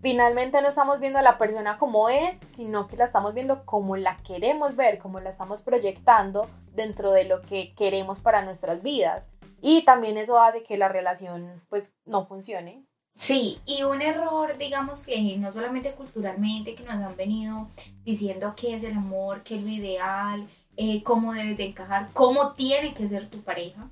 Finalmente 0.01 0.61
no 0.61 0.67
estamos 0.67 0.99
viendo 0.99 1.19
a 1.19 1.23
la 1.23 1.37
persona 1.37 1.77
como 1.77 2.09
es, 2.09 2.39
sino 2.47 2.87
que 2.87 2.97
la 2.97 3.05
estamos 3.05 3.33
viendo 3.33 3.65
como 3.65 3.95
la 3.95 4.17
queremos 4.17 4.75
ver, 4.75 4.97
como 4.97 5.19
la 5.19 5.29
estamos 5.29 5.61
proyectando 5.61 6.49
dentro 6.73 7.11
de 7.11 7.25
lo 7.25 7.41
que 7.41 7.73
queremos 7.75 8.19
para 8.19 8.43
nuestras 8.43 8.81
vidas. 8.81 9.29
Y 9.61 9.83
también 9.83 10.17
eso 10.17 10.39
hace 10.39 10.63
que 10.63 10.77
la 10.77 10.89
relación 10.89 11.61
pues 11.69 11.93
no 12.05 12.23
funcione. 12.23 12.83
Sí, 13.15 13.59
y 13.65 13.83
un 13.83 14.01
error, 14.01 14.57
digamos 14.57 15.05
que 15.05 15.21
no 15.37 15.51
solamente 15.51 15.91
culturalmente, 15.91 16.73
que 16.73 16.83
nos 16.83 16.95
han 16.95 17.15
venido 17.15 17.67
diciendo 18.03 18.53
qué 18.55 18.75
es 18.75 18.83
el 18.83 18.93
amor, 18.93 19.43
qué 19.43 19.57
es 19.57 19.63
lo 19.63 19.69
ideal, 19.69 20.47
eh, 20.77 21.03
cómo 21.03 21.33
debes 21.33 21.57
de 21.57 21.65
encajar, 21.65 22.09
cómo 22.13 22.53
tiene 22.53 22.93
que 22.93 23.07
ser 23.07 23.29
tu 23.29 23.41
pareja 23.41 23.89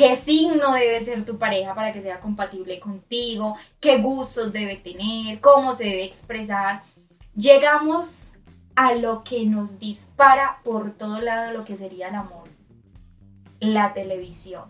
qué 0.00 0.16
signo 0.16 0.72
debe 0.72 0.98
ser 1.02 1.26
tu 1.26 1.36
pareja 1.36 1.74
para 1.74 1.92
que 1.92 2.00
sea 2.00 2.20
compatible 2.20 2.80
contigo, 2.80 3.56
qué 3.80 3.98
gustos 3.98 4.50
debe 4.50 4.76
tener, 4.76 5.42
cómo 5.42 5.74
se 5.74 5.84
debe 5.84 6.04
expresar. 6.04 6.84
Llegamos 7.36 8.32
a 8.74 8.94
lo 8.94 9.22
que 9.24 9.44
nos 9.44 9.78
dispara 9.78 10.60
por 10.64 10.92
todo 10.92 11.20
lado 11.20 11.52
lo 11.52 11.66
que 11.66 11.76
sería 11.76 12.08
el 12.08 12.14
amor, 12.14 12.48
la 13.60 13.92
televisión. 13.92 14.64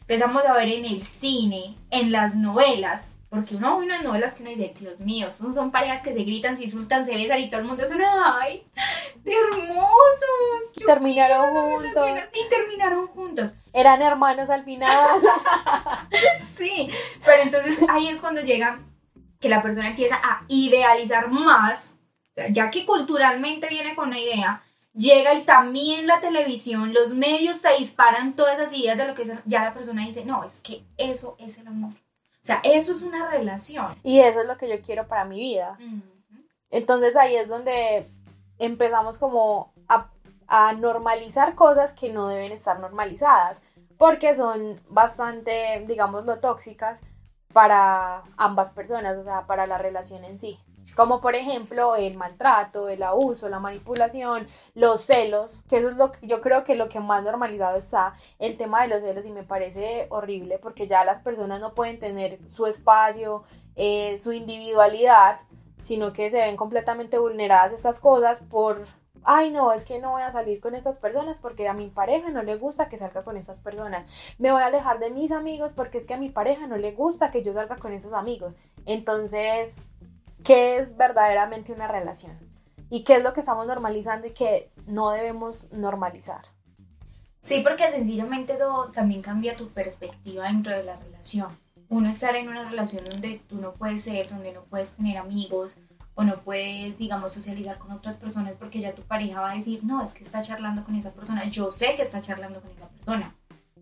Empezamos 0.00 0.46
a 0.46 0.54
ver 0.54 0.68
en 0.68 0.86
el 0.86 1.02
cine, 1.02 1.76
en 1.90 2.10
las 2.10 2.34
novelas, 2.36 3.16
porque 3.30 3.54
uno 3.54 3.78
ve 3.78 3.84
unas 3.86 4.02
novelas 4.02 4.34
que 4.34 4.42
uno 4.42 4.50
dice, 4.50 4.74
Dios 4.80 4.98
mío, 4.98 5.30
son, 5.30 5.54
son 5.54 5.70
parejas 5.70 6.02
que 6.02 6.12
se 6.12 6.24
gritan, 6.24 6.56
se 6.56 6.64
insultan, 6.64 7.06
se 7.06 7.14
besan 7.14 7.38
y 7.38 7.48
todo 7.48 7.60
el 7.60 7.66
mundo 7.68 7.84
es 7.84 7.92
¡ay! 7.92 8.66
¡Hermosos! 9.24 10.72
Terminaron 10.84 11.54
juntos. 11.54 12.08
Y 12.34 12.48
terminaron 12.50 13.06
juntos. 13.06 13.54
Eran 13.72 14.02
hermanos 14.02 14.50
al 14.50 14.64
final. 14.64 14.90
sí, 16.58 16.90
pero 17.24 17.42
entonces 17.44 17.78
ahí 17.88 18.08
es 18.08 18.20
cuando 18.20 18.40
llega 18.40 18.80
que 19.38 19.48
la 19.48 19.62
persona 19.62 19.90
empieza 19.90 20.16
a 20.16 20.42
idealizar 20.48 21.30
más, 21.30 21.94
ya 22.50 22.68
que 22.70 22.84
culturalmente 22.84 23.68
viene 23.68 23.94
con 23.94 24.10
la 24.10 24.18
idea, 24.18 24.62
llega 24.92 25.34
y 25.34 25.44
también 25.44 26.08
la 26.08 26.20
televisión, 26.20 26.92
los 26.92 27.14
medios 27.14 27.62
te 27.62 27.78
disparan 27.78 28.34
todas 28.34 28.58
esas 28.58 28.72
ideas 28.72 28.98
de 28.98 29.06
lo 29.06 29.14
que 29.14 29.22
es, 29.22 29.30
ya 29.44 29.62
la 29.62 29.72
persona 29.72 30.04
dice, 30.04 30.24
no, 30.24 30.42
es 30.42 30.60
que 30.62 30.82
eso 30.96 31.36
es 31.38 31.56
el 31.58 31.68
amor. 31.68 31.92
O 32.42 32.46
sea, 32.46 32.60
eso 32.64 32.92
es 32.92 33.02
una 33.02 33.28
relación. 33.28 33.94
Y 34.02 34.20
eso 34.20 34.40
es 34.40 34.46
lo 34.46 34.56
que 34.56 34.68
yo 34.68 34.80
quiero 34.80 35.06
para 35.06 35.24
mi 35.24 35.38
vida. 35.38 35.78
Entonces 36.70 37.16
ahí 37.16 37.36
es 37.36 37.48
donde 37.48 38.08
empezamos 38.58 39.18
como 39.18 39.72
a, 39.88 40.10
a 40.46 40.72
normalizar 40.72 41.54
cosas 41.54 41.92
que 41.92 42.12
no 42.12 42.28
deben 42.28 42.52
estar 42.52 42.80
normalizadas, 42.80 43.62
porque 43.98 44.34
son 44.34 44.80
bastante, 44.88 45.84
digámoslo, 45.86 46.38
tóxicas 46.40 47.02
para 47.52 48.22
ambas 48.36 48.70
personas, 48.70 49.18
o 49.18 49.24
sea, 49.24 49.46
para 49.46 49.66
la 49.66 49.76
relación 49.76 50.24
en 50.24 50.38
sí. 50.38 50.58
Como 50.96 51.20
por 51.20 51.34
ejemplo 51.34 51.96
el 51.96 52.16
maltrato, 52.16 52.88
el 52.88 53.02
abuso, 53.02 53.48
la 53.48 53.58
manipulación, 53.58 54.46
los 54.74 55.02
celos, 55.02 55.52
que 55.68 55.78
eso 55.78 55.90
es 55.90 55.96
lo 55.96 56.10
que 56.10 56.26
yo 56.26 56.40
creo 56.40 56.64
que 56.64 56.74
lo 56.74 56.88
que 56.88 57.00
más 57.00 57.22
normalizado 57.22 57.78
está, 57.78 58.14
el 58.38 58.56
tema 58.56 58.82
de 58.82 58.88
los 58.88 59.02
celos 59.02 59.24
y 59.26 59.30
me 59.30 59.42
parece 59.42 60.06
horrible 60.10 60.58
porque 60.58 60.86
ya 60.86 61.04
las 61.04 61.20
personas 61.20 61.60
no 61.60 61.74
pueden 61.74 61.98
tener 61.98 62.38
su 62.48 62.66
espacio, 62.66 63.44
eh, 63.76 64.18
su 64.18 64.32
individualidad, 64.32 65.40
sino 65.80 66.12
que 66.12 66.28
se 66.30 66.38
ven 66.38 66.56
completamente 66.56 67.18
vulneradas 67.18 67.72
estas 67.72 67.98
cosas 67.98 68.40
por 68.40 68.86
ay 69.22 69.50
no, 69.50 69.72
es 69.72 69.84
que 69.84 69.98
no 69.98 70.12
voy 70.12 70.22
a 70.22 70.30
salir 70.30 70.60
con 70.60 70.74
estas 70.74 70.98
personas 70.98 71.38
porque 71.40 71.68
a 71.68 71.74
mi 71.74 71.88
pareja 71.88 72.30
no 72.30 72.42
le 72.42 72.56
gusta 72.56 72.88
que 72.88 72.96
salga 72.96 73.22
con 73.22 73.36
estas 73.36 73.58
personas. 73.58 74.10
Me 74.38 74.52
voy 74.52 74.62
a 74.62 74.66
alejar 74.66 74.98
de 74.98 75.10
mis 75.10 75.32
amigos 75.32 75.72
porque 75.72 75.98
es 75.98 76.06
que 76.06 76.14
a 76.14 76.18
mi 76.18 76.30
pareja 76.30 76.66
no 76.66 76.76
le 76.76 76.92
gusta 76.92 77.30
que 77.30 77.42
yo 77.42 77.52
salga 77.52 77.76
con 77.76 77.92
esos 77.92 78.12
amigos. 78.12 78.54
Entonces, 78.86 79.78
¿qué 80.44 80.78
es 80.78 80.96
verdaderamente 80.96 81.72
una 81.72 81.88
relación? 81.88 82.38
¿Y 82.90 83.04
qué 83.04 83.16
es 83.16 83.22
lo 83.22 83.32
que 83.32 83.40
estamos 83.40 83.66
normalizando 83.66 84.26
y 84.26 84.32
que 84.32 84.70
no 84.86 85.10
debemos 85.10 85.70
normalizar? 85.72 86.42
Sí, 87.40 87.60
porque 87.62 87.90
sencillamente 87.90 88.52
eso 88.52 88.90
también 88.92 89.22
cambia 89.22 89.56
tu 89.56 89.68
perspectiva 89.68 90.46
dentro 90.46 90.72
de 90.72 90.84
la 90.84 90.96
relación. 90.96 91.58
Uno 91.88 92.08
estar 92.08 92.36
en 92.36 92.48
una 92.48 92.68
relación 92.68 93.02
donde 93.04 93.40
tú 93.48 93.56
no 93.56 93.72
puedes 93.72 94.02
ser, 94.02 94.28
donde 94.28 94.52
no 94.52 94.64
puedes 94.64 94.96
tener 94.96 95.16
amigos, 95.18 95.78
o 96.14 96.24
no 96.24 96.42
puedes, 96.42 96.98
digamos, 96.98 97.32
socializar 97.32 97.78
con 97.78 97.92
otras 97.92 98.18
personas 98.18 98.52
porque 98.58 98.80
ya 98.80 98.94
tu 98.94 99.02
pareja 99.02 99.40
va 99.40 99.52
a 99.52 99.54
decir, 99.54 99.84
no, 99.84 100.02
es 100.02 100.12
que 100.12 100.22
está 100.22 100.42
charlando 100.42 100.84
con 100.84 100.94
esa 100.94 101.12
persona, 101.12 101.44
yo 101.48 101.70
sé 101.70 101.96
que 101.96 102.02
está 102.02 102.20
charlando 102.20 102.60
con 102.60 102.70
esa 102.72 102.88
persona 102.88 103.34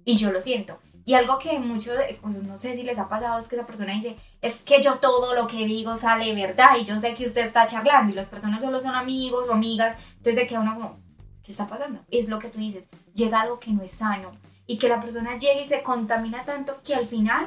y 0.05 0.17
yo 0.17 0.31
lo 0.31 0.41
siento. 0.41 0.79
Y 1.09 1.15
algo 1.15 1.39
que 1.39 1.59
muchos, 1.59 1.97
no 2.23 2.59
sé 2.59 2.77
si 2.77 2.83
les 2.83 2.99
ha 2.99 3.09
pasado, 3.09 3.39
es 3.39 3.49
que 3.49 3.57
esa 3.57 3.65
persona 3.65 3.95
dice, 3.95 4.19
es 4.43 4.61
que 4.61 4.83
yo 4.83 4.97
todo 4.97 5.35
lo 5.35 5.47
que 5.47 5.65
digo 5.65 5.97
sale 5.97 6.35
verdad 6.35 6.77
y 6.79 6.85
yo 6.85 7.01
sé 7.01 7.15
que 7.15 7.25
usted 7.25 7.47
está 7.47 7.67
charlando 7.67 8.13
y 8.13 8.15
las 8.15 8.29
personas 8.29 8.61
solo 8.61 8.79
son 8.79 8.95
amigos 8.95 9.47
o 9.49 9.55
amigas, 9.55 9.97
entonces 10.19 10.43
se 10.43 10.47
queda 10.47 10.61
uno 10.61 10.75
como, 10.75 10.99
¿qué 11.43 11.53
está 11.53 11.67
pasando? 11.67 12.01
Es 12.11 12.29
lo 12.29 12.39
que 12.39 12.51
tú 12.51 12.59
dices, 12.59 12.91
llega 13.15 13.41
algo 13.41 13.59
que 13.59 13.71
no 13.71 13.83
es 13.83 13.93
sano 13.93 14.33
y 14.67 14.77
que 14.77 14.91
la 14.91 15.01
persona 15.01 15.39
llegue 15.39 15.63
y 15.63 15.67
se 15.67 15.83
contamina 15.83 16.45
tanto 16.45 16.77
que 16.85 16.95
al 16.95 17.07
final 17.07 17.47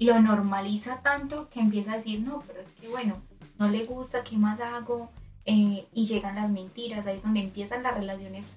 lo 0.00 0.18
normaliza 0.18 1.00
tanto 1.00 1.48
que 1.48 1.60
empieza 1.60 1.92
a 1.92 1.98
decir, 1.98 2.18
no, 2.22 2.42
pero 2.44 2.58
es 2.58 2.66
que 2.80 2.88
bueno, 2.88 3.22
no 3.56 3.68
le 3.68 3.84
gusta, 3.84 4.24
¿qué 4.24 4.36
más 4.36 4.60
hago? 4.60 5.12
Eh, 5.44 5.86
y 5.94 6.06
llegan 6.06 6.34
las 6.34 6.50
mentiras, 6.50 7.06
ahí 7.06 7.18
es 7.18 7.22
donde 7.22 7.38
empiezan 7.38 7.84
las 7.84 7.94
relaciones, 7.94 8.56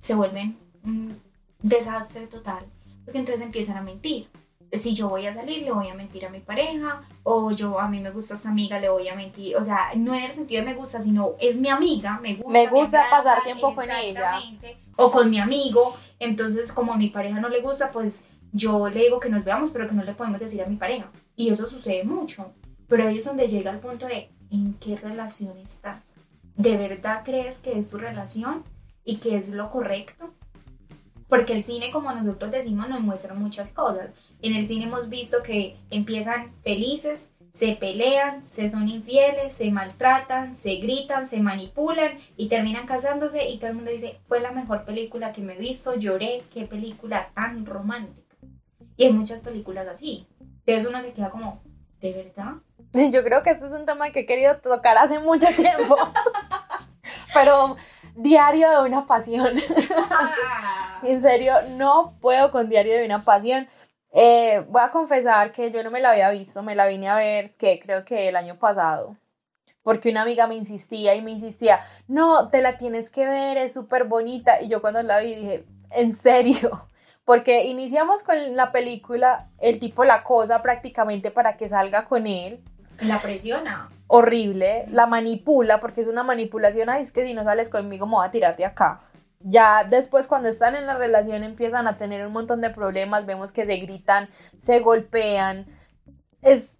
se 0.00 0.14
vuelven 0.14 0.58
un 0.84 1.20
desastre 1.60 2.28
total, 2.28 2.66
porque 3.04 3.18
entonces 3.18 3.42
empiezan 3.42 3.76
a 3.76 3.82
mentir. 3.82 4.28
Si 4.72 4.92
yo 4.92 5.08
voy 5.08 5.26
a 5.26 5.34
salir, 5.34 5.62
le 5.62 5.70
voy 5.70 5.88
a 5.88 5.94
mentir 5.94 6.26
a 6.26 6.30
mi 6.30 6.40
pareja, 6.40 7.02
o 7.22 7.52
yo 7.52 7.78
a 7.78 7.88
mí 7.88 8.00
me 8.00 8.10
gusta 8.10 8.34
esta 8.34 8.48
amiga, 8.48 8.80
le 8.80 8.88
voy 8.88 9.08
a 9.08 9.14
mentir, 9.14 9.56
o 9.56 9.62
sea, 9.62 9.90
no 9.94 10.14
en 10.14 10.24
el 10.24 10.32
sentido 10.32 10.64
de 10.64 10.70
me 10.70 10.74
gusta, 10.74 11.00
sino 11.00 11.34
es 11.38 11.58
mi 11.58 11.68
amiga, 11.68 12.18
me 12.20 12.34
gusta. 12.34 12.50
Me 12.50 12.66
gusta 12.66 13.04
pasar 13.08 13.44
tiempo 13.44 13.72
con 13.74 13.88
ella. 13.90 14.40
O 14.96 15.10
con 15.10 15.30
mi 15.30 15.38
amigo, 15.38 15.96
entonces 16.18 16.72
como 16.72 16.92
a 16.92 16.96
mi 16.96 17.08
pareja 17.08 17.40
no 17.40 17.48
le 17.48 17.60
gusta, 17.60 17.90
pues 17.92 18.24
yo 18.52 18.88
le 18.88 19.00
digo 19.00 19.20
que 19.20 19.28
nos 19.28 19.44
veamos, 19.44 19.70
pero 19.70 19.86
que 19.86 19.94
no 19.94 20.02
le 20.02 20.14
podemos 20.14 20.40
decir 20.40 20.62
a 20.62 20.66
mi 20.66 20.76
pareja. 20.76 21.10
Y 21.36 21.50
eso 21.50 21.66
sucede 21.66 22.04
mucho. 22.04 22.52
Pero 22.88 23.08
ahí 23.08 23.16
es 23.16 23.24
donde 23.24 23.48
llega 23.48 23.70
el 23.70 23.78
punto 23.78 24.06
de 24.06 24.30
¿en 24.50 24.74
qué 24.74 24.96
relación 24.96 25.58
estás? 25.58 26.02
¿De 26.56 26.76
verdad 26.76 27.22
crees 27.24 27.58
que 27.58 27.76
es 27.76 27.90
tu 27.90 27.98
relación 27.98 28.64
y 29.04 29.16
que 29.16 29.36
es 29.36 29.50
lo 29.50 29.70
correcto? 29.70 30.32
Porque 31.34 31.54
el 31.54 31.64
cine, 31.64 31.90
como 31.90 32.12
nosotros 32.12 32.52
decimos, 32.52 32.88
nos 32.88 33.00
muestra 33.00 33.34
muchas 33.34 33.72
cosas. 33.72 34.10
En 34.40 34.54
el 34.54 34.68
cine 34.68 34.84
hemos 34.84 35.08
visto 35.08 35.42
que 35.42 35.76
empiezan 35.90 36.54
felices, 36.62 37.32
se 37.52 37.72
pelean, 37.74 38.46
se 38.46 38.70
son 38.70 38.88
infieles, 38.88 39.52
se 39.52 39.68
maltratan, 39.72 40.54
se 40.54 40.76
gritan, 40.76 41.26
se 41.26 41.40
manipulan 41.40 42.18
y 42.36 42.46
terminan 42.46 42.86
casándose 42.86 43.48
y 43.48 43.58
todo 43.58 43.70
el 43.70 43.74
mundo 43.74 43.90
dice, 43.90 44.20
fue 44.22 44.38
la 44.38 44.52
mejor 44.52 44.84
película 44.84 45.32
que 45.32 45.40
me 45.40 45.54
he 45.54 45.58
visto, 45.58 45.96
lloré, 45.96 46.44
qué 46.52 46.66
película 46.66 47.30
tan 47.34 47.66
romántica. 47.66 48.36
Y 48.96 49.06
hay 49.06 49.12
muchas 49.12 49.40
películas 49.40 49.88
así. 49.88 50.28
Entonces 50.64 50.86
uno 50.86 51.02
se 51.02 51.12
queda 51.12 51.30
como, 51.30 51.64
¿de 52.00 52.12
verdad? 52.12 52.52
Yo 53.12 53.24
creo 53.24 53.42
que 53.42 53.50
este 53.50 53.66
es 53.66 53.72
un 53.72 53.86
tema 53.86 54.10
que 54.10 54.20
he 54.20 54.26
querido 54.26 54.58
tocar 54.58 54.96
hace 54.98 55.18
mucho 55.18 55.48
tiempo. 55.48 55.96
Pero 57.34 57.74
diario 58.14 58.70
de 58.70 58.88
una 58.88 59.06
pasión. 59.06 59.56
en 61.02 61.22
serio, 61.22 61.54
no 61.76 62.16
puedo 62.20 62.50
con 62.50 62.68
diario 62.68 62.94
de 62.94 63.04
una 63.04 63.24
pasión. 63.24 63.68
Eh, 64.12 64.64
voy 64.68 64.82
a 64.82 64.90
confesar 64.90 65.50
que 65.50 65.70
yo 65.70 65.82
no 65.82 65.90
me 65.90 66.00
la 66.00 66.10
había 66.10 66.30
visto, 66.30 66.62
me 66.62 66.74
la 66.74 66.86
vine 66.86 67.08
a 67.08 67.16
ver, 67.16 67.56
que 67.56 67.80
creo 67.80 68.04
que 68.04 68.28
el 68.28 68.36
año 68.36 68.58
pasado. 68.58 69.16
Porque 69.82 70.10
una 70.10 70.22
amiga 70.22 70.46
me 70.46 70.54
insistía 70.54 71.14
y 71.14 71.22
me 71.22 71.32
insistía, 71.32 71.80
no, 72.08 72.48
te 72.48 72.62
la 72.62 72.76
tienes 72.76 73.10
que 73.10 73.26
ver, 73.26 73.58
es 73.58 73.74
súper 73.74 74.04
bonita. 74.04 74.62
Y 74.62 74.68
yo 74.68 74.80
cuando 74.80 75.02
la 75.02 75.18
vi 75.20 75.34
dije, 75.34 75.64
¿en 75.90 76.16
serio? 76.16 76.86
Porque 77.24 77.64
iniciamos 77.64 78.22
con 78.22 78.54
la 78.54 78.70
película, 78.70 79.50
el 79.58 79.78
tipo 79.80 80.04
la 80.04 80.22
cosa 80.22 80.62
prácticamente 80.62 81.30
para 81.30 81.56
que 81.56 81.68
salga 81.68 82.06
con 82.06 82.26
él 82.26 82.62
la 83.02 83.20
presiona. 83.20 83.90
Horrible, 84.06 84.86
la 84.90 85.06
manipula 85.06 85.80
porque 85.80 86.00
es 86.02 86.06
una 86.06 86.22
manipulación. 86.22 86.88
Ay, 86.88 87.02
es 87.02 87.12
que 87.12 87.26
si 87.26 87.34
no 87.34 87.44
sales 87.44 87.68
conmigo 87.68 88.06
me 88.06 88.16
voy 88.16 88.26
a 88.26 88.30
tirar 88.30 88.56
de 88.56 88.64
acá. 88.64 89.00
Ya 89.40 89.84
después 89.84 90.26
cuando 90.26 90.48
están 90.48 90.74
en 90.74 90.86
la 90.86 90.96
relación 90.96 91.42
empiezan 91.42 91.86
a 91.86 91.96
tener 91.96 92.26
un 92.26 92.32
montón 92.32 92.60
de 92.60 92.70
problemas, 92.70 93.26
vemos 93.26 93.52
que 93.52 93.66
se 93.66 93.76
gritan, 93.76 94.28
se 94.58 94.80
golpean. 94.80 95.66
Es, 96.40 96.78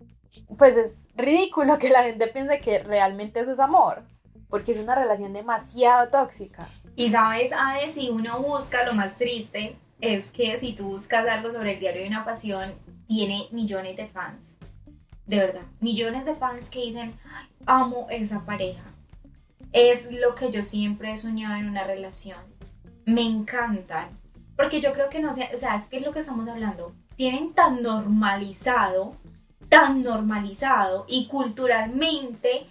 pues 0.56 0.76
es 0.76 1.08
ridículo 1.14 1.78
que 1.78 1.90
la 1.90 2.02
gente 2.02 2.26
piense 2.28 2.60
que 2.60 2.78
realmente 2.78 3.40
eso 3.40 3.52
es 3.52 3.60
amor, 3.60 4.02
porque 4.48 4.72
es 4.72 4.78
una 4.78 4.94
relación 4.94 5.32
demasiado 5.32 6.08
tóxica. 6.08 6.68
Y 6.96 7.10
sabes, 7.10 7.52
Ade, 7.52 7.90
si 7.90 8.08
uno 8.08 8.40
busca 8.40 8.84
lo 8.84 8.94
más 8.94 9.18
triste, 9.18 9.76
es 10.00 10.30
que 10.30 10.58
si 10.58 10.74
tú 10.74 10.88
buscas 10.88 11.26
algo 11.26 11.52
sobre 11.52 11.74
el 11.74 11.80
diario 11.80 12.02
de 12.02 12.08
una 12.08 12.24
pasión, 12.24 12.74
tiene 13.06 13.48
millones 13.50 13.96
de 13.96 14.06
fans 14.08 14.53
de 15.26 15.38
verdad, 15.38 15.62
millones 15.80 16.24
de 16.24 16.34
fans 16.34 16.68
que 16.68 16.80
dicen, 16.80 17.14
amo 17.66 18.06
esa 18.10 18.44
pareja. 18.44 18.84
Es 19.72 20.08
lo 20.12 20.34
que 20.34 20.50
yo 20.50 20.64
siempre 20.64 21.12
he 21.12 21.16
soñado 21.16 21.56
en 21.56 21.68
una 21.68 21.84
relación. 21.84 22.38
Me 23.06 23.22
encantan. 23.22 24.18
Porque 24.56 24.80
yo 24.80 24.92
creo 24.92 25.08
que 25.08 25.20
no 25.20 25.32
sé, 25.32 25.50
o 25.52 25.58
sea, 25.58 25.76
es 25.76 25.86
que 25.86 25.96
es 25.96 26.04
lo 26.04 26.12
que 26.12 26.20
estamos 26.20 26.46
hablando. 26.46 26.94
Tienen 27.16 27.54
tan 27.54 27.82
normalizado, 27.82 29.16
tan 29.68 30.02
normalizado 30.02 31.06
y 31.08 31.26
culturalmente 31.26 32.66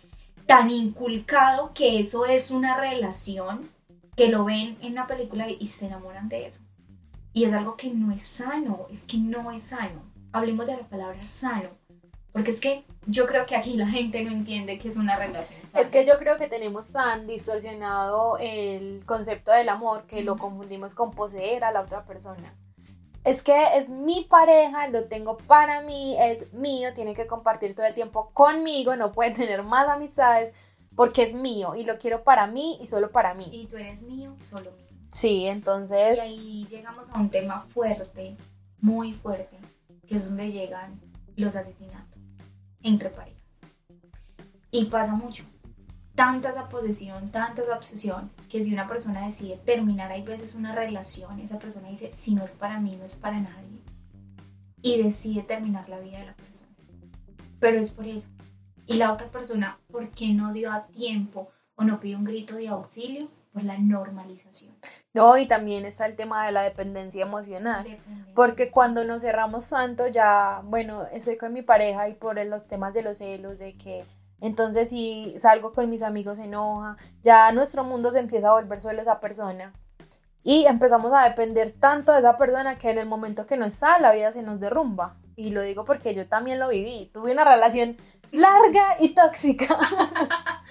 tan 0.45 0.69
inculcado 0.69 1.71
que 1.73 1.99
eso 1.99 2.25
es 2.25 2.51
una 2.51 2.77
relación, 2.77 3.69
que 4.15 4.27
lo 4.27 4.45
ven 4.45 4.77
en 4.81 4.93
una 4.93 5.07
película 5.07 5.47
y 5.49 5.67
se 5.67 5.87
enamoran 5.87 6.29
de 6.29 6.45
eso. 6.45 6.63
Y 7.33 7.45
es 7.45 7.53
algo 7.53 7.75
que 7.75 7.89
no 7.89 8.13
es 8.13 8.21
sano, 8.21 8.85
es 8.91 9.03
que 9.03 9.17
no 9.17 9.51
es 9.51 9.63
sano. 9.63 10.03
Hablemos 10.31 10.67
de 10.67 10.77
la 10.77 10.87
palabra 10.87 11.25
sano 11.25 11.69
porque 12.33 12.49
es 12.49 12.59
que 12.59 12.83
yo 13.05 13.27
creo 13.27 13.45
que 13.45 13.55
aquí 13.55 13.75
la 13.75 13.85
gente 13.85 14.23
no 14.23 14.31
entiende 14.31 14.79
que 14.79 14.87
es 14.87 14.97
una 14.97 15.15
relación. 15.15 15.61
Es 15.75 15.91
que 15.91 16.03
yo 16.03 16.17
creo 16.17 16.37
que 16.37 16.47
tenemos 16.47 16.91
tan 16.91 17.27
distorsionado 17.27 18.37
el 18.39 19.03
concepto 19.05 19.51
del 19.51 19.69
amor 19.69 20.07
que 20.07 20.23
lo 20.23 20.37
confundimos 20.37 20.95
con 20.95 21.11
poseer 21.11 21.63
a 21.63 21.71
la 21.71 21.81
otra 21.81 22.05
persona. 22.05 22.55
Es 23.23 23.43
que 23.43 23.77
es 23.77 23.87
mi 23.87 24.25
pareja, 24.27 24.87
lo 24.87 25.05
tengo 25.05 25.37
para 25.37 25.81
mí, 25.81 26.17
es 26.19 26.51
mío, 26.53 26.93
tiene 26.95 27.13
que 27.13 27.27
compartir 27.27 27.75
todo 27.75 27.85
el 27.85 27.93
tiempo 27.93 28.31
conmigo, 28.33 28.95
no 28.95 29.11
puede 29.11 29.31
tener 29.35 29.61
más 29.61 29.87
amistades 29.87 30.53
porque 30.95 31.23
es 31.23 31.35
mío 31.35 31.75
y 31.75 31.83
lo 31.83 31.99
quiero 31.99 32.23
para 32.23 32.47
mí 32.47 32.79
y 32.81 32.87
solo 32.87 33.11
para 33.11 33.35
mí. 33.35 33.47
Y 33.51 33.67
tú 33.67 33.77
eres 33.77 34.01
mío, 34.03 34.33
solo 34.37 34.71
mío. 34.71 34.87
Sí, 35.11 35.45
entonces... 35.45 36.17
Y 36.17 36.21
ahí 36.21 36.67
llegamos 36.67 37.11
a 37.11 37.19
un 37.19 37.29
tema 37.29 37.61
fuerte, 37.61 38.35
muy 38.81 39.13
fuerte, 39.13 39.59
que 40.07 40.15
es 40.15 40.27
donde 40.27 40.51
llegan 40.51 40.99
los 41.35 41.55
asesinatos 41.55 42.12
entre 42.83 43.09
parejas. 43.09 43.41
Y 44.71 44.85
pasa 44.85 45.13
mucho. 45.13 45.45
Tanta 46.15 46.49
esa 46.49 46.69
posesión, 46.69 47.31
tanta 47.31 47.63
esa 47.63 47.75
obsesión, 47.75 48.31
que 48.49 48.63
si 48.63 48.71
una 48.71 48.87
persona 48.87 49.25
decide 49.25 49.57
terminar, 49.57 50.11
hay 50.11 50.21
veces 50.21 50.53
una 50.53 50.75
relación, 50.75 51.39
esa 51.39 51.57
persona 51.57 51.89
dice, 51.89 52.11
si 52.11 52.35
no 52.35 52.43
es 52.43 52.55
para 52.55 52.79
mí, 52.79 52.95
no 52.95 53.03
es 53.03 53.15
para 53.15 53.39
nadie. 53.39 53.81
Y 54.81 55.01
decide 55.01 55.41
terminar 55.41 55.89
la 55.89 55.99
vida 55.99 56.19
de 56.19 56.25
la 56.27 56.35
persona. 56.35 56.71
Pero 57.59 57.79
es 57.79 57.91
por 57.91 58.05
eso. 58.05 58.29
Y 58.85 58.95
la 58.95 59.13
otra 59.13 59.31
persona, 59.31 59.79
¿por 59.87 60.09
qué 60.09 60.33
no 60.33 60.53
dio 60.53 60.71
a 60.71 60.85
tiempo 60.87 61.49
o 61.75 61.83
no 61.83 61.99
pidió 61.99 62.17
un 62.17 62.25
grito 62.25 62.55
de 62.55 62.67
auxilio? 62.67 63.27
Por 63.53 63.63
la 63.63 63.77
normalización. 63.77 64.75
No, 65.13 65.37
y 65.37 65.47
también 65.47 65.85
está 65.85 66.07
el 66.07 66.15
tema 66.15 66.45
de 66.45 66.51
la 66.51 66.63
dependencia 66.63 67.21
emocional. 67.21 67.83
Dependencia 67.83 68.33
Porque 68.33 68.69
cuando 68.69 69.05
nos 69.05 69.21
cerramos 69.21 69.69
tanto, 69.69 70.07
ya, 70.07 70.61
bueno, 70.65 71.03
estoy 71.11 71.37
con 71.37 71.53
mi 71.53 71.61
pareja 71.61 72.09
y 72.09 72.15
por 72.15 72.43
los 72.45 72.67
temas 72.67 72.93
de 72.95 73.03
los 73.03 73.19
celos, 73.19 73.59
de 73.59 73.77
que 73.77 74.05
entonces 74.41 74.89
si 74.89 75.35
salgo 75.37 75.71
con 75.71 75.89
mis 75.89 76.01
amigos 76.01 76.37
se 76.37 76.45
enoja, 76.45 76.97
ya 77.21 77.51
nuestro 77.51 77.83
mundo 77.83 78.11
se 78.11 78.19
empieza 78.19 78.49
a 78.49 78.55
volver 78.55 78.81
solo 78.81 79.01
esa 79.01 79.19
persona. 79.19 79.71
Y 80.43 80.65
empezamos 80.65 81.13
a 81.13 81.23
depender 81.23 81.71
tanto 81.71 82.11
de 82.11 82.19
esa 82.19 82.35
persona 82.35 82.77
que 82.77 82.89
en 82.89 82.97
el 82.97 83.05
momento 83.05 83.45
que 83.45 83.55
no 83.55 83.65
está, 83.65 83.99
la 83.99 84.11
vida 84.11 84.31
se 84.31 84.41
nos 84.41 84.59
derrumba. 84.59 85.15
Y 85.35 85.51
lo 85.51 85.61
digo 85.61 85.85
porque 85.85 86.13
yo 86.13 86.27
también 86.27 86.59
lo 86.59 86.67
viví. 86.67 87.09
Tuve 87.13 87.31
una 87.31 87.45
relación 87.45 87.97
larga 88.31 88.97
y 88.99 89.13
tóxica. 89.13 89.77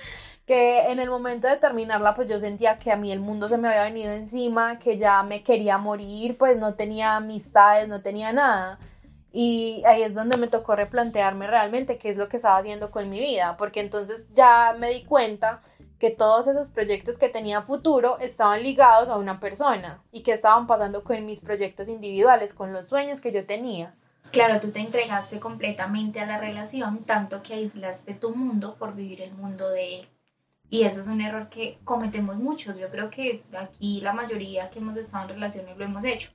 que 0.47 0.91
en 0.91 0.99
el 0.99 1.09
momento 1.09 1.47
de 1.47 1.57
terminarla, 1.57 2.15
pues 2.15 2.29
yo 2.29 2.39
sentía 2.39 2.79
que 2.79 2.91
a 2.91 2.97
mí 2.97 3.13
el 3.13 3.21
mundo 3.21 3.49
se 3.49 3.59
me 3.59 3.69
había 3.69 3.85
venido 3.85 4.13
encima, 4.13 4.79
que 4.79 4.99
ya 4.99 5.23
me 5.23 5.43
quería 5.43 5.79
morir, 5.79 6.37
pues 6.37 6.59
no 6.59 6.75
tenía 6.75 7.17
amistades, 7.17 7.89
no 7.89 8.03
tenía 8.03 8.33
nada. 8.33 8.79
Y 9.33 9.83
ahí 9.87 10.03
es 10.03 10.15
donde 10.15 10.37
me 10.37 10.49
tocó 10.49 10.77
replantearme 10.77 11.47
realmente 11.47 11.97
qué 11.97 12.11
es 12.11 12.17
lo 12.17 12.29
que 12.29 12.37
estaba 12.37 12.59
haciendo 12.59 12.91
con 12.91 13.09
mi 13.09 13.19
vida, 13.19 13.57
porque 13.57 13.81
entonces 13.81 14.29
ya 14.35 14.75
me 14.79 14.91
di 14.91 15.05
cuenta 15.05 15.63
que 15.99 16.11
todos 16.11 16.49
esos 16.49 16.69
proyectos 16.69 17.17
que 17.17 17.29
tenía 17.29 17.63
futuro 17.63 18.19
estaban 18.19 18.63
ligados 18.63 19.09
a 19.09 19.17
una 19.17 19.39
persona 19.39 20.03
y 20.11 20.23
que 20.23 20.33
estaban 20.33 20.67
pasando 20.67 21.05
con 21.05 21.25
mis 21.25 21.41
proyectos 21.41 21.89
individuales, 21.89 22.53
con 22.53 22.73
los 22.73 22.89
sueños 22.89 23.21
que 23.21 23.33
yo 23.33 23.47
tenía. 23.47 23.95
Claro, 24.33 24.61
tú 24.61 24.71
te 24.71 24.81
entregaste 24.81 25.39
completamente 25.39 26.19
a 26.19 26.27
la 26.27 26.39
relación, 26.39 26.99
tanto 27.05 27.43
que 27.43 27.55
aislaste 27.55 28.15
tu 28.15 28.35
mundo 28.35 28.75
por 28.79 28.95
vivir 28.95 29.21
el 29.23 29.33
mundo 29.35 29.71
de 29.71 30.01
él. 30.01 30.09
Y 30.73 30.85
eso 30.85 31.03
es 31.03 31.07
un 31.07 31.21
error 31.21 31.51
que 31.51 31.79
cometemos 31.85 32.37
muchos. 32.37 32.79
Yo 32.79 32.89
creo 32.89 33.11
que 33.11 33.45
aquí 33.59 34.01
la 34.01 34.15
mayoría 34.15 34.71
que 34.71 34.79
hemos 34.79 34.97
estado 34.97 35.25
en 35.25 35.35
relaciones 35.35 35.77
lo 35.77 35.85
hemos 35.85 36.03
hecho. 36.03 36.31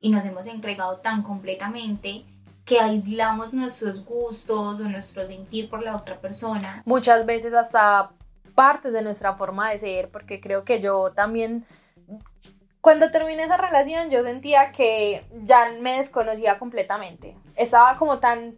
Y 0.00 0.10
nos 0.10 0.24
hemos 0.24 0.46
entregado 0.46 0.98
tan 0.98 1.24
completamente 1.24 2.24
que 2.64 2.78
aislamos 2.78 3.52
nuestros 3.52 4.04
gustos 4.04 4.78
o 4.78 4.84
nuestro 4.84 5.26
sentir 5.26 5.68
por 5.68 5.82
la 5.82 5.96
otra 5.96 6.20
persona. 6.20 6.84
Muchas 6.86 7.26
veces 7.26 7.52
hasta 7.52 8.12
partes 8.54 8.92
de 8.92 9.02
nuestra 9.02 9.34
forma 9.34 9.70
de 9.70 9.78
ser, 9.78 10.08
porque 10.08 10.40
creo 10.40 10.62
que 10.62 10.80
yo 10.80 11.10
también, 11.10 11.64
cuando 12.80 13.10
terminé 13.10 13.42
esa 13.42 13.56
relación, 13.56 14.08
yo 14.08 14.22
sentía 14.22 14.70
que 14.70 15.24
ya 15.42 15.68
me 15.80 15.96
desconocía 15.96 16.60
completamente. 16.60 17.36
Estaba 17.56 17.98
como 17.98 18.20
tan 18.20 18.56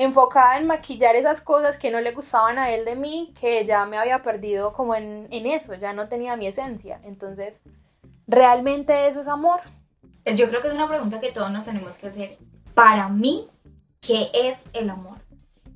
enfocada 0.00 0.56
en 0.58 0.66
maquillar 0.66 1.16
esas 1.16 1.40
cosas 1.40 1.76
que 1.76 1.90
no 1.90 2.00
le 2.00 2.12
gustaban 2.12 2.56
a 2.58 2.70
él 2.70 2.84
de 2.84 2.94
mí, 2.96 3.34
que 3.40 3.64
ya 3.64 3.84
me 3.84 3.98
había 3.98 4.22
perdido 4.22 4.72
como 4.72 4.94
en, 4.94 5.26
en 5.30 5.46
eso, 5.46 5.74
ya 5.74 5.92
no 5.92 6.08
tenía 6.08 6.36
mi 6.36 6.46
esencia. 6.46 7.00
Entonces, 7.02 7.60
¿realmente 8.26 9.08
eso 9.08 9.20
es 9.20 9.28
amor? 9.28 9.60
Es- 10.24 10.36
Yo 10.38 10.48
creo 10.48 10.62
que 10.62 10.68
es 10.68 10.74
una 10.74 10.88
pregunta 10.88 11.20
que 11.20 11.32
todos 11.32 11.50
nos 11.50 11.64
tenemos 11.64 11.98
que 11.98 12.06
hacer. 12.08 12.38
Para 12.74 13.08
mí, 13.08 13.48
¿qué 14.00 14.30
es 14.32 14.64
el 14.72 14.88
amor? 14.90 15.18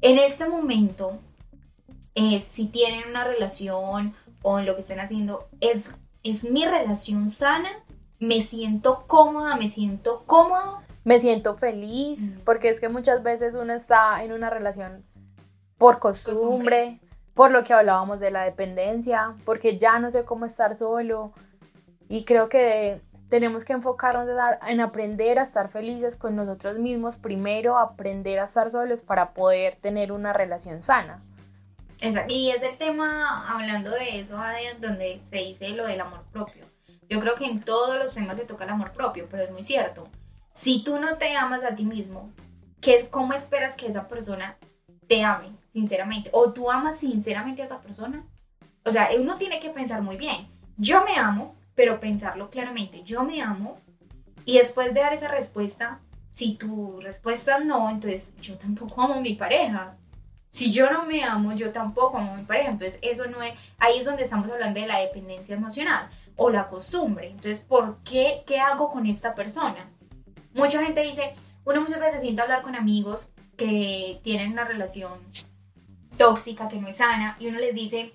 En 0.01 0.19
este 0.19 0.49
momento, 0.49 1.19
eh, 2.15 2.39
si 2.41 2.67
tienen 2.67 3.09
una 3.09 3.25
relación 3.25 4.15
o 4.43 4.59
en 4.59 4.67
lo 4.67 4.75
que 4.75 4.83
estén 4.83 5.01
haciendo, 5.01 5.49
¿es, 5.61 5.97
¿es 6.23 6.45
mi 6.45 6.65
relación 6.65 7.29
sana? 7.29 7.71
¿Me 8.21 8.41
siento 8.41 9.01
cómoda? 9.09 9.57
¿Me 9.57 9.67
siento 9.69 10.23
cómodo? 10.27 10.81
Me 11.05 11.21
siento 11.21 11.55
feliz, 11.55 12.37
porque 12.45 12.69
es 12.69 12.79
que 12.79 12.89
muchas 12.89 13.23
veces 13.23 13.55
uno 13.55 13.73
está 13.73 14.23
en 14.23 14.33
una 14.33 14.51
relación 14.51 15.05
por 15.77 15.99
costumbre, 15.99 17.01
por 17.35 17.51
lo 17.51 17.65
que 17.65 17.73
hablábamos 17.73 18.21
de 18.21 18.31
la 18.31 18.45
dependencia, 18.45 19.35
porque 19.45 19.79
ya 19.79 19.99
no 19.99 20.11
sé 20.11 20.25
cómo 20.25 20.47
estar 20.47 20.77
solo. 20.77 21.33
Y 22.09 22.25
creo 22.25 22.49
que 22.49 23.01
tenemos 23.29 23.65
que 23.65 23.73
enfocarnos 23.73 24.29
en 24.69 24.81
aprender 24.81 25.39
a 25.39 25.43
estar 25.43 25.71
felices 25.71 26.15
con 26.15 26.37
nosotros 26.37 26.79
mismos 26.79 27.17
primero, 27.17 27.79
aprender 27.79 28.39
a 28.39 28.45
estar 28.45 28.71
solos 28.71 29.01
para 29.01 29.33
poder 29.33 29.77
tener 29.77 30.13
una 30.13 30.33
relación 30.33 30.83
sana. 30.83 31.23
Exacto. 32.01 32.33
Y 32.33 32.51
es 32.51 32.63
el 32.63 32.77
tema, 32.77 33.51
hablando 33.51 33.91
de 33.91 34.21
eso, 34.21 34.37
Ade, 34.37 34.75
donde 34.81 35.21
se 35.31 35.39
dice 35.39 35.71
lo 35.71 35.87
del 35.87 36.01
amor 36.01 36.25
propio. 36.33 36.67
Yo 37.09 37.21
creo 37.21 37.35
que 37.35 37.47
en 37.47 37.61
todos 37.61 37.99
los 37.99 38.13
temas 38.13 38.37
se 38.37 38.45
toca 38.45 38.65
el 38.65 38.71
amor 38.71 38.93
propio, 38.93 39.27
pero 39.31 39.45
es 39.45 39.51
muy 39.51 39.63
cierto. 39.63 40.09
Si 40.53 40.85
tú 40.85 40.99
no 40.99 41.17
te 41.17 41.35
amas 41.35 41.65
a 41.65 41.75
ti 41.75 41.85
mismo, 41.85 42.31
¿qué, 42.83 43.09
¿cómo 43.11 43.33
esperas 43.33 43.75
que 43.75 43.87
esa 43.87 44.07
persona 44.07 44.59
te 45.09 45.25
ame, 45.25 45.49
sinceramente? 45.73 46.29
¿O 46.35 46.53
tú 46.53 46.71
amas 46.71 46.99
sinceramente 46.99 47.63
a 47.63 47.65
esa 47.65 47.81
persona? 47.81 48.27
O 48.85 48.93
sea, 48.93 49.09
uno 49.19 49.39
tiene 49.39 49.61
que 49.61 49.71
pensar 49.71 50.03
muy 50.03 50.19
bien. 50.19 50.49
Yo 50.77 51.05
me 51.05 51.17
amo, 51.17 51.55
pero 51.75 52.01
pensarlo 52.01 52.51
claramente. 52.51 53.03
Yo 53.03 53.25
me 53.25 53.41
amo. 53.41 53.79
Y 54.45 54.59
después 54.59 54.93
de 54.93 55.01
dar 55.01 55.15
esa 55.15 55.29
respuesta, 55.29 56.01
si 56.33 56.55
tu 56.57 57.01
respuesta 57.01 57.57
es 57.57 57.65
no, 57.65 57.89
entonces 57.89 58.35
yo 58.43 58.59
tampoco 58.59 59.01
amo 59.01 59.15
a 59.15 59.21
mi 59.21 59.35
pareja. 59.35 59.97
Si 60.51 60.71
yo 60.71 60.91
no 60.91 61.07
me 61.07 61.25
amo, 61.25 61.55
yo 61.55 61.71
tampoco 61.71 62.19
amo 62.19 62.35
a 62.35 62.37
mi 62.37 62.45
pareja. 62.45 62.73
Entonces, 62.73 62.99
eso 63.01 63.25
no 63.27 63.41
es. 63.43 63.55
Ahí 63.79 64.01
es 64.01 64.05
donde 64.05 64.25
estamos 64.25 64.51
hablando 64.51 64.79
de 64.79 64.87
la 64.87 64.99
dependencia 64.99 65.57
emocional 65.57 66.11
o 66.37 66.51
la 66.51 66.69
costumbre. 66.69 67.29
Entonces, 67.29 67.63
¿por 67.63 68.03
qué? 68.05 68.43
¿Qué 68.47 68.61
hago 68.61 68.91
con 68.91 69.07
esta 69.07 69.35
persona? 69.35 69.89
Mucha 70.55 70.83
gente 70.83 71.03
dice, 71.03 71.35
uno 71.65 71.81
muchas 71.83 72.01
veces 72.01 72.21
siente 72.21 72.43
hablar 72.43 72.63
con 72.63 72.75
amigos 72.75 73.33
que 73.57 74.21
tienen 74.23 74.53
una 74.53 74.65
relación 74.65 75.21
tóxica, 76.17 76.69
que 76.69 76.81
no 76.81 76.89
es 76.89 76.97
sana, 76.97 77.37
y 77.39 77.49
uno 77.49 77.59
les 77.59 77.75
dice, 77.75 78.13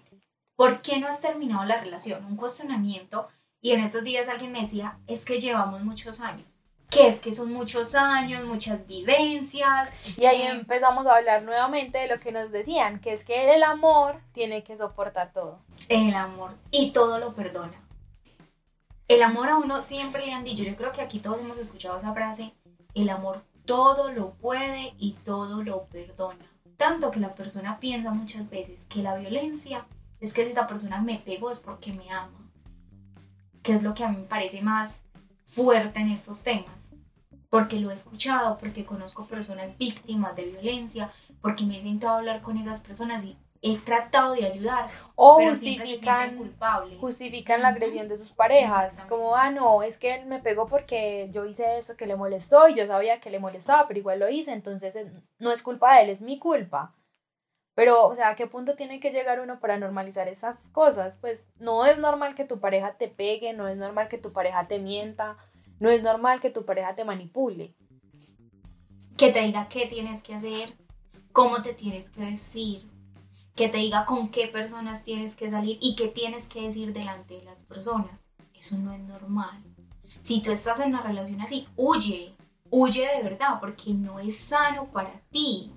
¿por 0.56 0.82
qué 0.82 1.00
no 1.00 1.08
has 1.08 1.21
terminado 1.21 1.63
la 1.65 1.80
relación? 1.80 2.26
Un 2.26 2.36
cuestionamiento. 2.36 3.28
Y 3.62 3.71
en 3.71 3.82
esos 3.82 4.04
días 4.04 4.28
alguien 4.28 4.52
me 4.52 4.62
decía, 4.62 5.00
es 5.08 5.26
que 5.26 5.39
llevamos 5.39 5.84
muchos 5.84 6.19
años. 6.19 6.45
Que 6.89 7.08
es 7.08 7.19
que 7.19 7.32
son 7.32 7.52
muchos 7.52 7.95
años, 7.95 8.45
muchas 8.45 8.88
vivencias, 8.88 9.89
Y 10.15 10.26
ahí 10.26 10.43
empezamos 10.43 11.06
a 11.06 11.17
hablar 11.17 11.43
nuevamente 11.43 11.97
de 11.97 12.08
lo 12.08 12.19
que 12.19 12.32
nos 12.32 12.52
decían, 12.52 13.00
que 13.00 13.13
es 13.13 13.26
que 13.26 13.54
el 13.54 13.63
amor 13.63 14.21
tiene 14.32 14.63
que 14.63 14.78
soportar 14.78 15.34
todo. 15.34 15.60
El 15.89 16.13
amor 16.15 16.52
y 16.71 16.91
todo 16.91 17.19
lo 17.19 17.34
perdona. 17.34 17.87
El 19.07 19.23
amor 19.23 19.47
a 19.47 19.57
uno 19.57 19.81
siempre 19.81 20.25
le 20.25 20.33
han 20.33 20.43
dicho, 20.43 20.63
yo 20.63 20.75
creo 20.75 20.91
que 20.91 20.99
aquí 20.99 21.19
todos 21.19 21.39
hemos 21.39 21.57
escuchado 21.57 21.97
esa 21.97 22.13
frase, 22.13 22.53
el 22.93 23.09
amor 23.09 23.45
todo 23.63 24.11
lo 24.11 24.31
puede 24.31 24.95
y 24.97 25.13
todo 25.23 25.63
lo 25.63 25.85
perdona. 25.85 26.45
Tanto 26.75 27.09
que 27.09 27.21
la 27.21 27.33
persona 27.33 27.79
piensa 27.79 28.11
muchas 28.11 28.49
veces 28.49 28.85
que 28.85 29.01
la 29.01 29.15
violencia 29.15 29.85
es 30.19 30.33
que 30.33 30.43
si 30.43 30.49
esta 30.49 30.67
persona 30.67 31.01
me 31.01 31.19
pegó 31.19 31.51
es 31.51 31.59
porque 31.59 31.93
me 31.93 32.11
ama. 32.11 32.51
Que 33.63 33.75
es 33.75 33.83
lo 33.83 33.93
que 33.93 34.03
a 34.03 34.09
mí 34.09 34.17
me 34.17 34.23
parece 34.23 34.61
más 34.61 35.01
fuerte 35.45 36.01
en 36.01 36.09
estos 36.09 36.43
temas. 36.43 36.91
Porque 37.49 37.79
lo 37.79 37.91
he 37.91 37.93
escuchado, 37.93 38.57
porque 38.57 38.85
conozco 38.85 39.25
personas 39.25 39.77
víctimas 39.77 40.35
de 40.35 40.45
violencia, 40.47 41.11
porque 41.41 41.65
me 41.65 41.77
he 41.77 41.81
sentado 41.81 42.15
a 42.15 42.17
hablar 42.17 42.41
con 42.41 42.57
esas 42.57 42.81
personas 42.81 43.23
y 43.23 43.37
he 43.73 43.77
tratado 43.80 44.34
de 44.34 44.45
ayudar, 44.45 44.89
O 45.15 45.38
pero 45.38 45.49
justifican, 45.51 46.36
culpables. 46.38 46.99
justifican 46.99 47.62
la 47.62 47.69
agresión 47.69 48.08
de 48.08 48.17
sus 48.17 48.30
parejas, 48.32 48.95
como, 49.10 49.36
ah, 49.36 49.49
no, 49.51 49.84
es 49.84 49.97
que 49.97 50.15
él 50.15 50.25
me 50.27 50.39
pegó 50.39 50.67
porque 50.67 51.30
yo 51.32 51.45
hice 51.45 51.80
eso 51.80 51.95
que 51.95 52.08
le 52.08 52.15
molestó 52.15 52.67
y 52.69 52.75
yo 52.75 52.86
sabía 52.88 53.19
que 53.19 53.30
le 53.30 53.39
molestaba, 53.39 53.88
pero 53.88 53.99
igual 53.99 54.19
lo 54.19 54.30
hice, 54.30 54.51
entonces 54.53 54.95
es- 54.95 55.12
no 55.39 55.51
es 55.51 55.63
culpa 55.63 55.95
de 55.95 56.03
él, 56.03 56.10
es 56.10 56.21
mi 56.21 56.39
culpa. 56.39 56.93
Pero, 57.75 58.08
o 58.08 58.15
sea, 58.15 58.30
¿a 58.30 58.36
qué 58.36 58.47
punto 58.47 58.75
tiene 58.75 58.99
que 58.99 59.12
llegar 59.12 59.39
uno 59.39 59.60
para 59.60 59.77
normalizar 59.77 60.27
esas 60.27 60.67
cosas? 60.69 61.15
Pues 61.21 61.47
no 61.60 61.86
es 61.86 61.99
normal 61.99 62.34
que 62.34 62.43
tu 62.43 62.60
pareja 62.60 62.93
te 62.97 63.08
pegue, 63.08 63.53
no 63.53 63.67
es 63.67 63.77
normal 63.77 64.08
que 64.08 64.17
tu 64.17 64.34
pareja 64.34 64.67
te 64.67 64.80
mienta, 64.80 65.38
no 65.80 65.91
es 65.91 66.01
normal 66.01 66.39
que 66.39 66.49
tu 66.49 66.65
pareja 66.65 66.95
te 66.95 67.03
manipule. 67.06 67.75
que 69.17 69.32
te 69.32 69.41
diga 69.41 69.67
qué 69.67 69.88
tienes 69.88 70.21
que 70.21 70.36
hacer, 70.36 70.75
cómo 71.34 71.62
te 71.63 71.73
tienes 71.73 72.10
que 72.12 72.21
decir, 72.21 72.88
que 73.57 73.67
te 73.67 73.79
diga 73.79 74.05
con 74.05 74.29
qué 74.29 74.47
personas 74.47 75.03
tienes 75.03 75.35
que 75.35 75.49
salir 75.49 75.79
y 75.81 75.95
qué 75.95 76.07
tienes 76.07 76.47
que 76.47 76.61
decir 76.61 76.93
delante 76.93 77.33
de 77.33 77.43
las 77.43 77.63
personas. 77.63 78.29
Eso 78.53 78.77
no 78.77 78.93
es 78.93 79.01
normal. 79.01 79.63
Si 80.21 80.41
tú 80.41 80.51
estás 80.51 80.79
en 80.79 80.89
una 80.89 81.01
relación 81.01 81.41
así, 81.41 81.67
huye, 81.75 82.35
huye 82.69 83.07
de 83.07 83.23
verdad 83.23 83.59
porque 83.59 83.93
no 83.93 84.19
es 84.19 84.37
sano 84.37 84.85
para 84.91 85.21
ti. 85.31 85.71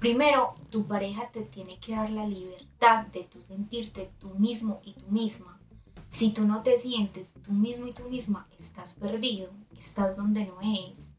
Primero, 0.00 0.54
tu 0.70 0.86
pareja 0.86 1.28
te 1.30 1.42
tiene 1.42 1.78
que 1.78 1.94
dar 1.94 2.10
la 2.10 2.26
libertad 2.26 3.06
de 3.08 3.24
tu 3.24 3.42
sentirte 3.42 4.10
tú 4.18 4.30
mismo 4.38 4.80
y 4.82 4.94
tú 4.94 5.06
misma. 5.10 5.60
Si 6.08 6.30
tú 6.30 6.46
no 6.46 6.62
te 6.62 6.78
sientes 6.78 7.34
tú 7.44 7.52
mismo 7.52 7.86
y 7.86 7.92
tú 7.92 8.04
misma, 8.04 8.48
estás 8.58 8.94
perdido, 8.94 9.50
estás 9.78 10.16
donde 10.16 10.46
no 10.46 10.58
es. 10.62 11.12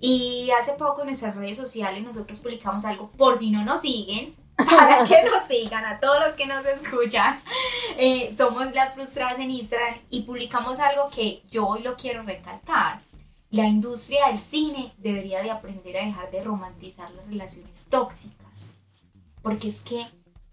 Y 0.00 0.48
hace 0.58 0.72
poco 0.72 1.02
en 1.02 1.08
nuestras 1.08 1.36
redes 1.36 1.58
sociales 1.58 2.02
nosotros 2.02 2.40
publicamos 2.40 2.86
algo, 2.86 3.10
por 3.10 3.36
si 3.36 3.50
no 3.50 3.66
nos 3.66 3.82
siguen, 3.82 4.34
para 4.56 5.04
que 5.04 5.22
nos 5.24 5.44
sigan 5.44 5.84
a 5.84 6.00
todos 6.00 6.26
los 6.26 6.34
que 6.34 6.46
nos 6.46 6.64
escuchan. 6.66 7.40
Eh, 7.96 8.32
somos 8.36 8.72
las 8.72 8.94
frustradas 8.94 9.38
en 9.38 9.50
Instagram 9.50 9.98
y 10.10 10.22
publicamos 10.22 10.80
algo 10.80 11.08
que 11.10 11.42
yo 11.50 11.66
hoy 11.66 11.82
lo 11.82 11.96
quiero 11.96 12.22
recalcar. 12.22 13.00
La 13.50 13.66
industria 13.66 14.26
del 14.26 14.40
cine 14.40 14.92
debería 14.98 15.42
de 15.42 15.50
aprender 15.50 15.96
a 15.96 16.04
dejar 16.04 16.30
de 16.30 16.42
romantizar 16.42 17.10
las 17.12 17.26
relaciones 17.28 17.84
tóxicas, 17.84 18.74
porque 19.42 19.68
es 19.68 19.80
que 19.80 20.06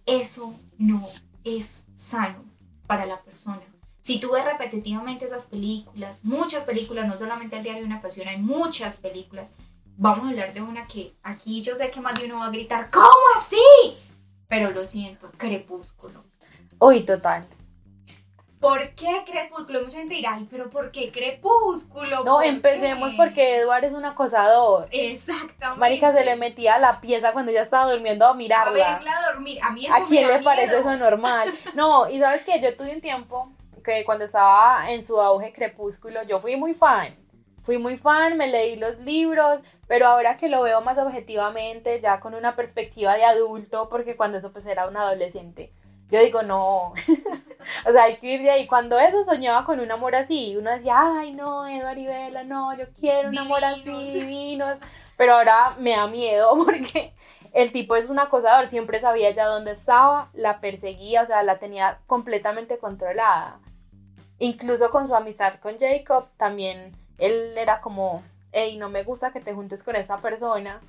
eso 0.05 0.53
no 0.77 1.07
es 1.43 1.81
sano 1.95 2.43
para 2.85 3.05
la 3.05 3.21
persona. 3.21 3.61
Si 4.01 4.19
tú 4.19 4.31
ves 4.31 4.45
repetitivamente 4.45 5.25
esas 5.25 5.45
películas, 5.45 6.19
muchas 6.23 6.63
películas, 6.63 7.07
no 7.07 7.17
solamente 7.17 7.57
el 7.57 7.63
diario 7.63 7.81
de 7.81 7.87
una 7.87 8.01
pasión, 8.01 8.27
hay 8.27 8.37
muchas 8.37 8.97
películas. 8.97 9.47
Vamos 10.03 10.25
a 10.25 10.29
hablar 10.29 10.51
de 10.51 10.61
una 10.63 10.87
que 10.87 11.13
aquí 11.21 11.61
yo 11.61 11.75
sé 11.75 11.91
que 11.91 12.01
más 12.01 12.19
de 12.19 12.25
uno 12.25 12.39
va 12.39 12.47
a 12.47 12.49
gritar, 12.49 12.89
¿cómo 12.89 13.05
así? 13.37 13.61
Pero 14.47 14.71
lo 14.71 14.83
siento, 14.83 15.29
Crepúsculo. 15.37 16.23
Uy, 16.79 17.01
total. 17.05 17.45
¿Por 18.59 18.95
qué 18.95 19.23
Crepúsculo? 19.27 19.83
Mucha 19.83 19.97
gente 19.99 20.15
dirá, 20.15 20.33
ay, 20.33 20.47
pero 20.49 20.71
¿por 20.71 20.89
qué 20.89 21.11
Crepúsculo? 21.11 22.23
No, 22.23 22.37
¿Por 22.37 22.45
empecemos 22.45 23.11
qué?". 23.11 23.17
porque 23.17 23.57
Edward 23.57 23.83
es 23.85 23.93
un 23.93 24.05
acosador. 24.05 24.87
Exactamente. 24.89 25.79
Marica 25.79 26.11
se 26.13 26.25
le 26.25 26.35
metía 26.35 26.75
a 26.75 26.79
la 26.79 26.99
pieza 26.99 27.31
cuando 27.31 27.51
ella 27.51 27.61
estaba 27.61 27.91
durmiendo 27.91 28.25
a 28.25 28.31
a 28.31 28.33
mirarla. 28.33 28.95
verla 28.95 29.21
dormir. 29.31 29.59
A 29.63 29.69
mí 29.69 29.85
eso 29.85 29.93
¿A 29.95 29.99
me 29.99 30.05
quién 30.07 30.27
da 30.27 30.37
le 30.37 30.43
parece 30.43 30.79
eso 30.79 30.97
normal? 30.97 31.47
No, 31.75 32.09
y 32.09 32.17
sabes 32.17 32.43
que 32.43 32.59
yo 32.59 32.75
tuve 32.75 32.95
un 32.95 33.01
tiempo 33.01 33.51
que 33.83 34.03
cuando 34.03 34.25
estaba 34.25 34.91
en 34.91 35.05
su 35.05 35.21
auge 35.21 35.53
Crepúsculo, 35.53 36.23
yo 36.23 36.39
fui 36.39 36.55
muy 36.55 36.73
fan. 36.73 37.15
Fui 37.61 37.77
muy 37.77 37.97
fan, 37.97 38.37
me 38.37 38.47
leí 38.47 38.75
los 38.75 38.99
libros, 38.99 39.59
pero 39.87 40.07
ahora 40.07 40.37
que 40.37 40.49
lo 40.49 40.63
veo 40.63 40.81
más 40.81 40.97
objetivamente, 40.97 42.01
ya 42.01 42.19
con 42.19 42.33
una 42.33 42.55
perspectiva 42.55 43.15
de 43.15 43.23
adulto, 43.23 43.87
porque 43.89 44.15
cuando 44.15 44.37
eso 44.37 44.51
pues 44.51 44.65
era 44.65 44.87
un 44.87 44.97
adolescente, 44.97 45.71
yo 46.11 46.19
digo, 46.19 46.43
no, 46.43 46.91
o 47.87 47.91
sea, 47.91 48.03
hay 48.03 48.17
que 48.17 48.33
ir 48.33 48.41
de 48.41 48.51
ahí. 48.51 48.67
Cuando 48.67 48.99
eso 48.99 49.23
soñaba 49.23 49.63
con 49.63 49.79
un 49.79 49.89
amor 49.89 50.13
así, 50.13 50.57
uno 50.57 50.69
decía, 50.69 50.95
ay, 50.97 51.31
no, 51.31 51.65
Eduard 51.65 51.97
y 51.97 52.05
Bella, 52.05 52.43
no, 52.43 52.77
yo 52.77 52.85
quiero 52.99 53.29
un 53.29 53.37
amor 53.37 53.63
así, 53.63 53.81
Divinos. 53.83 54.13
divinos, 54.13 54.77
pero 55.15 55.35
ahora 55.35 55.75
me 55.79 55.91
da 55.91 56.07
miedo 56.07 56.53
porque 56.65 57.13
el 57.53 57.71
tipo 57.71 57.95
es 57.95 58.09
un 58.09 58.19
acosador, 58.19 58.67
siempre 58.67 58.99
sabía 58.99 59.31
ya 59.31 59.45
dónde 59.45 59.71
estaba, 59.71 60.25
la 60.33 60.59
perseguía, 60.59 61.21
o 61.21 61.25
sea, 61.25 61.43
la 61.43 61.59
tenía 61.59 61.99
completamente 62.07 62.77
controlada. 62.77 63.59
Incluso 64.37 64.89
con 64.89 65.07
su 65.07 65.15
amistad 65.15 65.55
con 65.61 65.79
Jacob, 65.79 66.27
también 66.35 66.91
él 67.21 67.57
era 67.57 67.79
como, 67.79 68.23
hey, 68.51 68.77
no 68.77 68.89
me 68.89 69.03
gusta 69.03 69.31
que 69.31 69.39
te 69.39 69.53
juntes 69.53 69.83
con 69.83 69.95
esta 69.95 70.17
persona, 70.17 70.81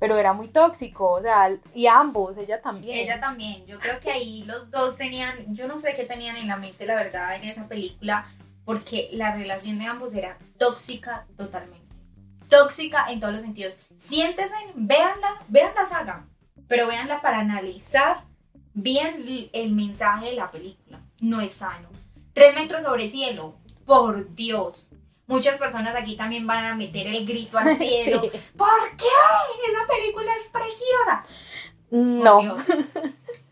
pero 0.00 0.18
era 0.18 0.32
muy 0.32 0.48
tóxico, 0.48 1.12
o 1.12 1.22
sea, 1.22 1.56
y 1.74 1.86
ambos, 1.86 2.36
ella 2.36 2.60
también. 2.60 2.98
Ella 2.98 3.20
también. 3.20 3.64
Yo 3.66 3.78
creo 3.78 4.00
que 4.00 4.10
ahí 4.10 4.42
los 4.44 4.70
dos 4.70 4.96
tenían, 4.96 5.54
yo 5.54 5.68
no 5.68 5.78
sé 5.78 5.94
qué 5.94 6.04
tenían 6.04 6.36
en 6.36 6.48
la 6.48 6.56
mente, 6.56 6.86
la 6.86 6.96
verdad, 6.96 7.36
en 7.36 7.44
esa 7.44 7.68
película, 7.68 8.26
porque 8.64 9.10
la 9.12 9.34
relación 9.36 9.78
de 9.78 9.86
ambos 9.86 10.14
era 10.14 10.38
tóxica 10.58 11.26
totalmente. 11.36 11.84
Tóxica 12.48 13.06
en 13.10 13.20
todos 13.20 13.34
los 13.34 13.42
sentidos. 13.42 13.76
Siéntese, 13.98 14.54
véanla, 14.74 15.42
vean 15.48 15.74
la 15.74 15.86
saga, 15.86 16.26
pero 16.68 16.86
véanla 16.86 17.20
para 17.20 17.40
analizar 17.40 18.24
bien 18.72 19.48
el 19.52 19.72
mensaje 19.72 20.30
de 20.30 20.36
la 20.36 20.50
película. 20.50 21.00
No 21.20 21.40
es 21.40 21.52
sano. 21.52 21.88
Tres 22.32 22.54
metros 22.54 22.82
sobre 22.82 23.08
cielo, 23.08 23.54
por 23.86 24.34
Dios. 24.34 24.88
Muchas 25.26 25.56
personas 25.56 25.94
aquí 25.96 26.16
también 26.16 26.46
van 26.46 26.64
a 26.64 26.74
meter 26.74 27.06
el 27.06 27.26
grito 27.26 27.56
al 27.58 27.76
cielo. 27.78 28.22
Sí. 28.22 28.30
¿Por 28.56 28.96
qué? 28.96 29.70
Esa 29.70 29.86
película 29.86 30.32
es 30.36 30.46
preciosa. 30.52 31.24
No, 31.90 32.40
Dios. 32.40 32.62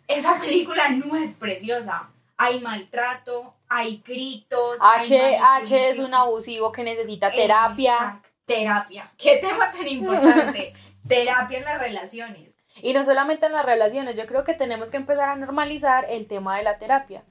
Esa 0.09 0.39
película 0.39 0.89
no 0.91 1.17
es 1.17 1.35
preciosa. 1.35 2.11
Hay 2.37 2.61
maltrato, 2.61 3.55
hay 3.69 4.03
gritos. 4.05 4.79
H, 4.83 5.21
hay 5.21 5.37
H 5.63 5.91
es 5.91 5.99
un 5.99 6.13
abusivo 6.13 6.73
que 6.73 6.83
necesita 6.83 7.31
terapia. 7.31 7.95
Exacto, 7.95 8.29
Terapia. 8.45 9.11
¿Qué 9.17 9.37
tema 9.37 9.71
tan 9.71 9.87
importante? 9.87 10.75
terapia 11.09 11.59
en 11.59 11.65
las 11.65 11.79
relaciones. 11.79 12.59
Y 12.77 12.93
no 12.93 13.05
solamente 13.05 13.47
en 13.47 13.53
las 13.53 13.65
relaciones, 13.65 14.17
yo 14.17 14.27
creo 14.27 14.45
que 14.45 14.55
tenemos 14.55 14.91
que 14.91 14.97
empezar 14.97 15.29
a 15.29 15.37
normalizar 15.37 16.07
el 16.09 16.27
tema 16.27 16.57
de 16.57 16.65
la 16.65 16.77
terapia 16.77 17.23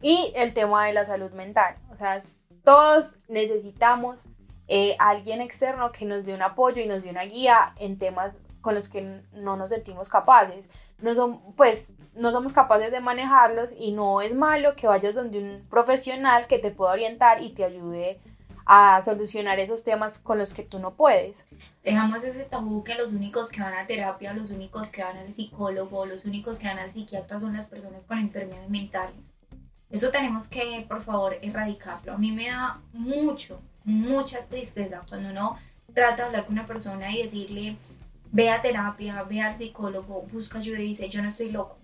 y 0.00 0.32
el 0.36 0.54
tema 0.54 0.86
de 0.86 0.92
la 0.92 1.04
salud 1.04 1.32
mental. 1.32 1.76
O 1.90 1.96
sea, 1.96 2.22
todos 2.64 3.16
necesitamos 3.28 4.24
eh, 4.66 4.96
alguien 4.98 5.40
externo 5.40 5.90
que 5.90 6.06
nos 6.06 6.24
dé 6.24 6.34
un 6.34 6.42
apoyo 6.42 6.82
y 6.82 6.86
nos 6.86 7.02
dé 7.02 7.10
una 7.10 7.24
guía 7.24 7.74
en 7.78 7.98
temas 7.98 8.40
con 8.62 8.74
los 8.74 8.88
que 8.88 9.22
no 9.32 9.56
nos 9.56 9.68
sentimos 9.68 10.08
capaces. 10.08 10.68
No, 10.98 11.14
son, 11.14 11.54
pues, 11.54 11.92
no 12.14 12.32
somos 12.32 12.54
capaces 12.54 12.90
de 12.90 13.00
manejarlos 13.00 13.70
y 13.78 13.92
no 13.92 14.22
es 14.22 14.34
malo 14.34 14.74
que 14.74 14.86
vayas 14.86 15.14
donde 15.14 15.38
un 15.38 15.66
profesional 15.68 16.46
que 16.46 16.58
te 16.58 16.70
pueda 16.70 16.92
orientar 16.92 17.42
y 17.42 17.50
te 17.50 17.64
ayude 17.64 18.18
a 18.64 19.02
solucionar 19.04 19.58
esos 19.60 19.84
temas 19.84 20.18
con 20.18 20.38
los 20.38 20.54
que 20.54 20.62
tú 20.62 20.78
no 20.78 20.94
puedes. 20.94 21.44
Dejamos 21.82 22.24
ese 22.24 22.44
tabú 22.44 22.82
que 22.82 22.94
los 22.94 23.12
únicos 23.12 23.50
que 23.50 23.60
van 23.60 23.74
a 23.74 23.86
terapia, 23.86 24.32
los 24.32 24.50
únicos 24.50 24.90
que 24.90 25.04
van 25.04 25.18
al 25.18 25.32
psicólogo, 25.32 26.06
los 26.06 26.24
únicos 26.24 26.58
que 26.58 26.68
van 26.68 26.78
al 26.78 26.90
psiquiatra 26.90 27.38
son 27.38 27.52
las 27.52 27.66
personas 27.66 28.02
con 28.04 28.18
enfermedades 28.18 28.70
mentales. 28.70 29.33
Eso 29.94 30.10
tenemos 30.10 30.48
que, 30.48 30.84
por 30.88 31.02
favor, 31.02 31.38
erradicarlo. 31.40 32.14
A 32.14 32.18
mí 32.18 32.32
me 32.32 32.48
da 32.48 32.80
mucho, 32.92 33.60
mucha 33.84 34.40
tristeza 34.46 35.02
cuando 35.08 35.30
uno 35.30 35.56
trata 35.94 36.16
de 36.16 36.22
hablar 36.24 36.46
con 36.46 36.54
una 36.54 36.66
persona 36.66 37.12
y 37.12 37.22
decirle, 37.22 37.76
ve 38.32 38.50
a 38.50 38.60
terapia, 38.60 39.22
ve 39.22 39.40
al 39.40 39.54
psicólogo, 39.56 40.26
busca 40.32 40.58
ayuda 40.58 40.80
y 40.80 40.88
dice, 40.88 41.08
yo 41.08 41.22
no 41.22 41.28
estoy 41.28 41.52
loco. 41.52 41.78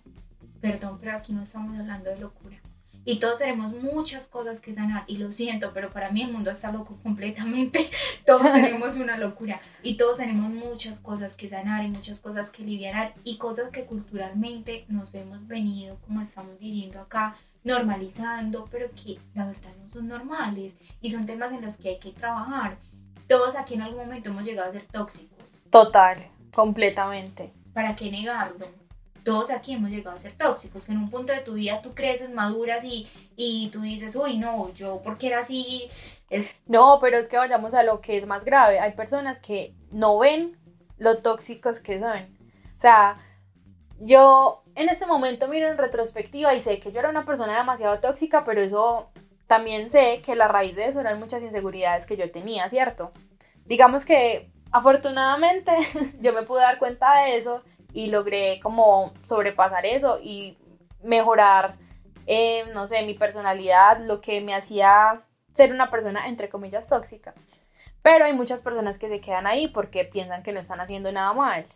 Perdón, 0.60 0.98
pero 1.00 1.16
aquí 1.16 1.32
no 1.32 1.44
estamos 1.44 1.78
hablando 1.78 2.10
de 2.10 2.18
locura. 2.18 2.56
Y 3.04 3.20
todos 3.20 3.38
tenemos 3.38 3.72
muchas 3.74 4.26
cosas 4.26 4.58
que 4.60 4.74
sanar. 4.74 5.04
Y 5.06 5.18
lo 5.18 5.30
siento, 5.30 5.70
pero 5.72 5.90
para 5.90 6.10
mí 6.10 6.22
el 6.22 6.32
mundo 6.32 6.50
está 6.50 6.72
loco 6.72 6.98
completamente. 7.04 7.90
Todos 8.26 8.42
tenemos 8.52 8.96
una 8.96 9.18
locura. 9.18 9.60
Y 9.84 9.94
todos 9.94 10.18
tenemos 10.18 10.50
muchas 10.50 10.98
cosas 10.98 11.34
que 11.34 11.48
sanar 11.48 11.84
y 11.84 11.88
muchas 11.88 12.18
cosas 12.18 12.50
que 12.50 12.64
aliviar. 12.64 13.14
Y 13.22 13.36
cosas 13.36 13.70
que 13.70 13.84
culturalmente 13.84 14.84
nos 14.88 15.14
hemos 15.14 15.46
venido, 15.46 15.96
como 16.06 16.20
estamos 16.20 16.58
diciendo 16.58 17.00
acá, 17.00 17.36
normalizando, 17.64 18.66
pero 18.70 18.90
que 18.90 19.18
la 19.34 19.46
verdad 19.46 19.70
no 19.82 19.88
son 19.90 20.08
normales. 20.08 20.76
Y 21.00 21.10
son 21.10 21.26
temas 21.26 21.52
en 21.52 21.62
los 21.62 21.76
que 21.76 21.90
hay 21.90 21.98
que 21.98 22.12
trabajar. 22.12 22.78
Todos 23.28 23.54
aquí 23.56 23.74
en 23.74 23.82
algún 23.82 24.00
momento 24.00 24.30
hemos 24.30 24.44
llegado 24.44 24.70
a 24.70 24.72
ser 24.72 24.86
tóxicos. 24.86 25.62
Total, 25.70 26.26
completamente. 26.52 27.52
¿Para 27.72 27.94
qué 27.94 28.10
negarlo? 28.10 28.66
Todos 29.24 29.50
aquí 29.50 29.74
hemos 29.74 29.90
llegado 29.90 30.16
a 30.16 30.18
ser 30.18 30.32
tóxicos, 30.32 30.86
que 30.86 30.92
en 30.92 30.98
un 30.98 31.10
punto 31.10 31.32
de 31.32 31.40
tu 31.40 31.54
vida 31.54 31.82
tú 31.82 31.94
creces, 31.94 32.32
maduras 32.32 32.82
y, 32.84 33.06
y 33.36 33.68
tú 33.70 33.82
dices, 33.82 34.16
uy, 34.16 34.38
no, 34.38 34.72
yo 34.74 35.02
porque 35.04 35.26
era 35.26 35.40
así, 35.40 35.86
es 36.30 36.56
No, 36.66 36.98
pero 37.00 37.18
es 37.18 37.28
que 37.28 37.36
vayamos 37.36 37.74
a 37.74 37.82
lo 37.82 38.00
que 38.00 38.16
es 38.16 38.26
más 38.26 38.44
grave. 38.44 38.80
Hay 38.80 38.92
personas 38.92 39.38
que 39.40 39.74
no 39.92 40.18
ven 40.18 40.56
lo 40.96 41.18
tóxicos 41.18 41.80
que 41.80 42.00
son. 42.00 42.36
O 42.76 42.80
sea, 42.80 43.18
yo 44.00 44.62
en 44.74 44.88
este 44.88 45.06
momento 45.06 45.46
miro 45.46 45.68
en 45.68 45.78
retrospectiva 45.78 46.54
y 46.54 46.62
sé 46.62 46.80
que 46.80 46.90
yo 46.90 47.00
era 47.00 47.10
una 47.10 47.24
persona 47.24 47.56
demasiado 47.56 48.00
tóxica, 48.00 48.44
pero 48.44 48.60
eso 48.60 49.10
también 49.46 49.90
sé 49.90 50.22
que 50.24 50.34
la 50.34 50.48
raíz 50.48 50.74
de 50.74 50.86
eso 50.86 51.00
eran 51.00 51.18
muchas 51.18 51.42
inseguridades 51.42 52.06
que 52.06 52.16
yo 52.16 52.30
tenía, 52.30 52.68
¿cierto? 52.68 53.12
Digamos 53.66 54.04
que 54.04 54.50
afortunadamente 54.72 55.72
yo 56.20 56.32
me 56.32 56.42
pude 56.42 56.62
dar 56.62 56.78
cuenta 56.78 57.22
de 57.22 57.36
eso 57.36 57.62
y 57.92 58.08
logré 58.08 58.60
como 58.60 59.12
sobrepasar 59.22 59.84
eso 59.84 60.18
y 60.22 60.56
mejorar, 61.02 61.76
eh, 62.26 62.64
no 62.72 62.86
sé, 62.86 63.02
mi 63.02 63.14
personalidad, 63.14 64.00
lo 64.00 64.20
que 64.20 64.40
me 64.40 64.54
hacía 64.54 65.22
ser 65.52 65.72
una 65.72 65.90
persona 65.90 66.28
entre 66.28 66.48
comillas 66.48 66.88
tóxica. 66.88 67.34
Pero 68.02 68.24
hay 68.24 68.32
muchas 68.32 68.62
personas 68.62 68.98
que 68.98 69.08
se 69.08 69.20
quedan 69.20 69.46
ahí 69.46 69.68
porque 69.68 70.04
piensan 70.04 70.42
que 70.42 70.52
no 70.52 70.60
están 70.60 70.80
haciendo 70.80 71.12
nada 71.12 71.32
mal. 71.32 71.66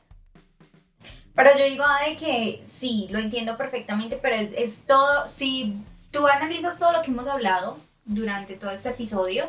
Pero 1.34 1.50
yo 1.58 1.64
digo 1.64 1.84
ah, 1.86 2.08
de 2.08 2.16
que 2.16 2.62
sí, 2.64 3.08
lo 3.10 3.18
entiendo 3.18 3.56
perfectamente, 3.56 4.18
pero 4.20 4.36
es, 4.36 4.52
es 4.52 4.86
todo, 4.86 5.26
si 5.26 5.74
tú 6.10 6.26
analizas 6.28 6.78
todo 6.78 6.92
lo 6.92 7.02
que 7.02 7.10
hemos 7.10 7.26
hablado 7.26 7.76
durante 8.04 8.54
todo 8.54 8.70
este 8.70 8.90
episodio, 8.90 9.48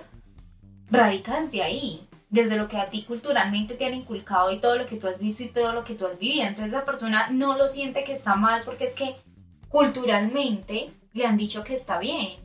radica 0.89 1.39
desde 1.39 1.61
ahí, 1.61 2.07
desde 2.29 2.55
lo 2.55 2.67
que 2.67 2.77
a 2.77 2.89
ti 2.89 3.03
culturalmente 3.03 3.75
te 3.75 3.85
han 3.85 3.93
inculcado 3.93 4.51
y 4.51 4.59
todo 4.59 4.77
lo 4.77 4.85
que 4.85 4.97
tú 4.97 5.07
has 5.07 5.19
visto 5.19 5.43
y 5.43 5.49
todo 5.49 5.73
lo 5.73 5.83
que 5.83 5.93
tú 5.93 6.07
has 6.07 6.17
vivido. 6.17 6.47
Entonces 6.47 6.73
esa 6.73 6.85
persona 6.85 7.29
no 7.29 7.55
lo 7.55 7.67
siente 7.67 8.03
que 8.03 8.13
está 8.13 8.35
mal 8.35 8.61
porque 8.65 8.85
es 8.85 8.95
que 8.95 9.15
culturalmente 9.69 10.91
le 11.13 11.25
han 11.25 11.37
dicho 11.37 11.63
que 11.63 11.73
está 11.73 11.99
bien. 11.99 12.39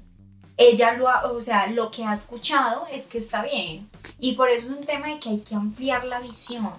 Ella 0.57 0.93
lo 0.93 1.09
ha, 1.09 1.25
o 1.25 1.41
sea, 1.41 1.69
lo 1.69 1.91
que 1.91 2.05
ha 2.05 2.13
escuchado 2.13 2.87
es 2.93 3.07
que 3.07 3.19
está 3.19 3.43
bien. 3.43 3.89
Y 4.19 4.33
por 4.35 4.51
eso 4.51 4.67
es 4.67 4.79
un 4.79 4.85
tema 4.85 5.09
de 5.09 5.19
que 5.19 5.31
hay 5.31 5.41
que 5.41 5.55
ampliar 5.55 6.05
la 6.05 6.21
visión. 6.21 6.73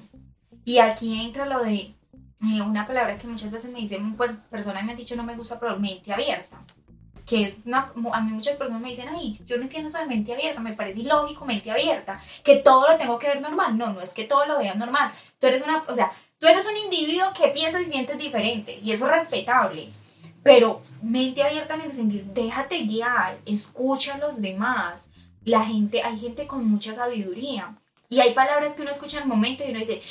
Y 0.64 0.78
aquí 0.78 1.20
entra 1.20 1.48
lo 1.48 1.64
de 1.64 1.94
una 2.42 2.88
palabra 2.88 3.18
que 3.18 3.28
muchas 3.28 3.52
veces 3.52 3.72
me 3.72 3.80
dicen, 3.80 4.16
pues 4.16 4.34
personas 4.50 4.84
me 4.84 4.92
han 4.92 4.98
dicho 4.98 5.16
no 5.16 5.24
me 5.24 5.36
gusta, 5.36 5.60
pero 5.60 5.80
mente 5.80 6.12
abierta. 6.12 6.58
Que 7.26 7.44
es 7.44 7.54
una, 7.66 7.92
a 8.14 8.22
mí 8.22 8.32
muchas 8.32 8.58
personas 8.58 8.82
me 8.82 8.90
dicen, 8.90 9.08
ay, 9.10 9.40
yo 9.46 9.58
no 9.58 9.64
entiendo 9.64 9.90
eso 9.90 10.00
de 10.00 10.08
mente 10.08 10.34
abierta, 10.34 10.60
me 10.60 10.74
parece 10.74 11.02
ilógico 11.02 11.46
mente 11.46 11.70
abierta, 11.70 12.20
que 12.44 12.58
todo 12.58 12.88
lo 12.88 12.98
tengo 12.98 13.20
que 13.20 13.28
ver 13.28 13.42
normal. 13.42 13.78
No, 13.78 13.94
no 13.94 14.02
es 14.02 14.14
que 14.14 14.24
todo 14.24 14.46
lo 14.46 14.58
veas 14.58 14.76
normal. 14.76 15.12
Tú 15.40 15.48
eres 15.48 15.62
una, 15.62 15.84
o 15.88 15.94
sea, 15.94 16.12
tú 16.40 16.48
eres 16.48 16.66
un 16.66 16.78
individuo 16.78 17.32
que 17.40 17.50
piensa 17.50 17.80
y 17.80 17.86
sientes 17.86 18.18
diferente, 18.18 18.80
y 18.84 18.92
eso 18.92 19.06
es 19.06 19.12
respetable. 19.12 19.90
Pero 20.44 20.82
mente 21.02 21.44
abierta 21.44 21.76
en 21.76 21.82
el 21.82 21.94
sentido, 21.94 22.26
déjate 22.34 22.84
guiar, 22.84 23.40
escucha 23.46 24.16
a 24.16 24.18
los 24.18 24.42
demás. 24.42 25.10
La 25.44 25.64
gente, 25.66 26.02
hay 26.02 26.18
gente 26.18 26.48
con 26.48 26.68
mucha 26.68 26.94
sabiduría. 26.94 27.76
Y 28.10 28.20
hay 28.20 28.34
palabras 28.34 28.76
que 28.76 28.82
uno 28.82 28.92
escucha 28.92 29.18
en 29.18 29.24
el 29.24 29.30
momento 29.30 29.64
y 29.64 29.70
uno 29.70 29.80
dice, 29.80 30.02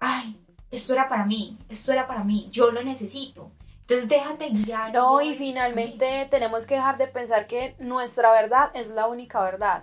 ay, 0.00 0.36
esto 0.72 0.94
era 0.94 1.08
para 1.08 1.24
mí, 1.24 1.56
esto 1.68 1.92
era 1.92 2.08
para 2.08 2.24
mí, 2.24 2.48
yo 2.50 2.72
lo 2.72 2.82
necesito. 2.82 3.50
Entonces 3.82 4.08
déjate 4.08 4.48
guiar. 4.48 4.92
No, 4.92 5.20
y 5.20 5.36
finalmente 5.36 6.26
tenemos 6.30 6.66
que 6.66 6.74
dejar 6.76 6.98
de 6.98 7.06
pensar 7.06 7.46
que 7.46 7.76
nuestra 7.78 8.32
verdad 8.32 8.70
es 8.74 8.88
la 8.88 9.06
única 9.06 9.40
verdad. 9.42 9.82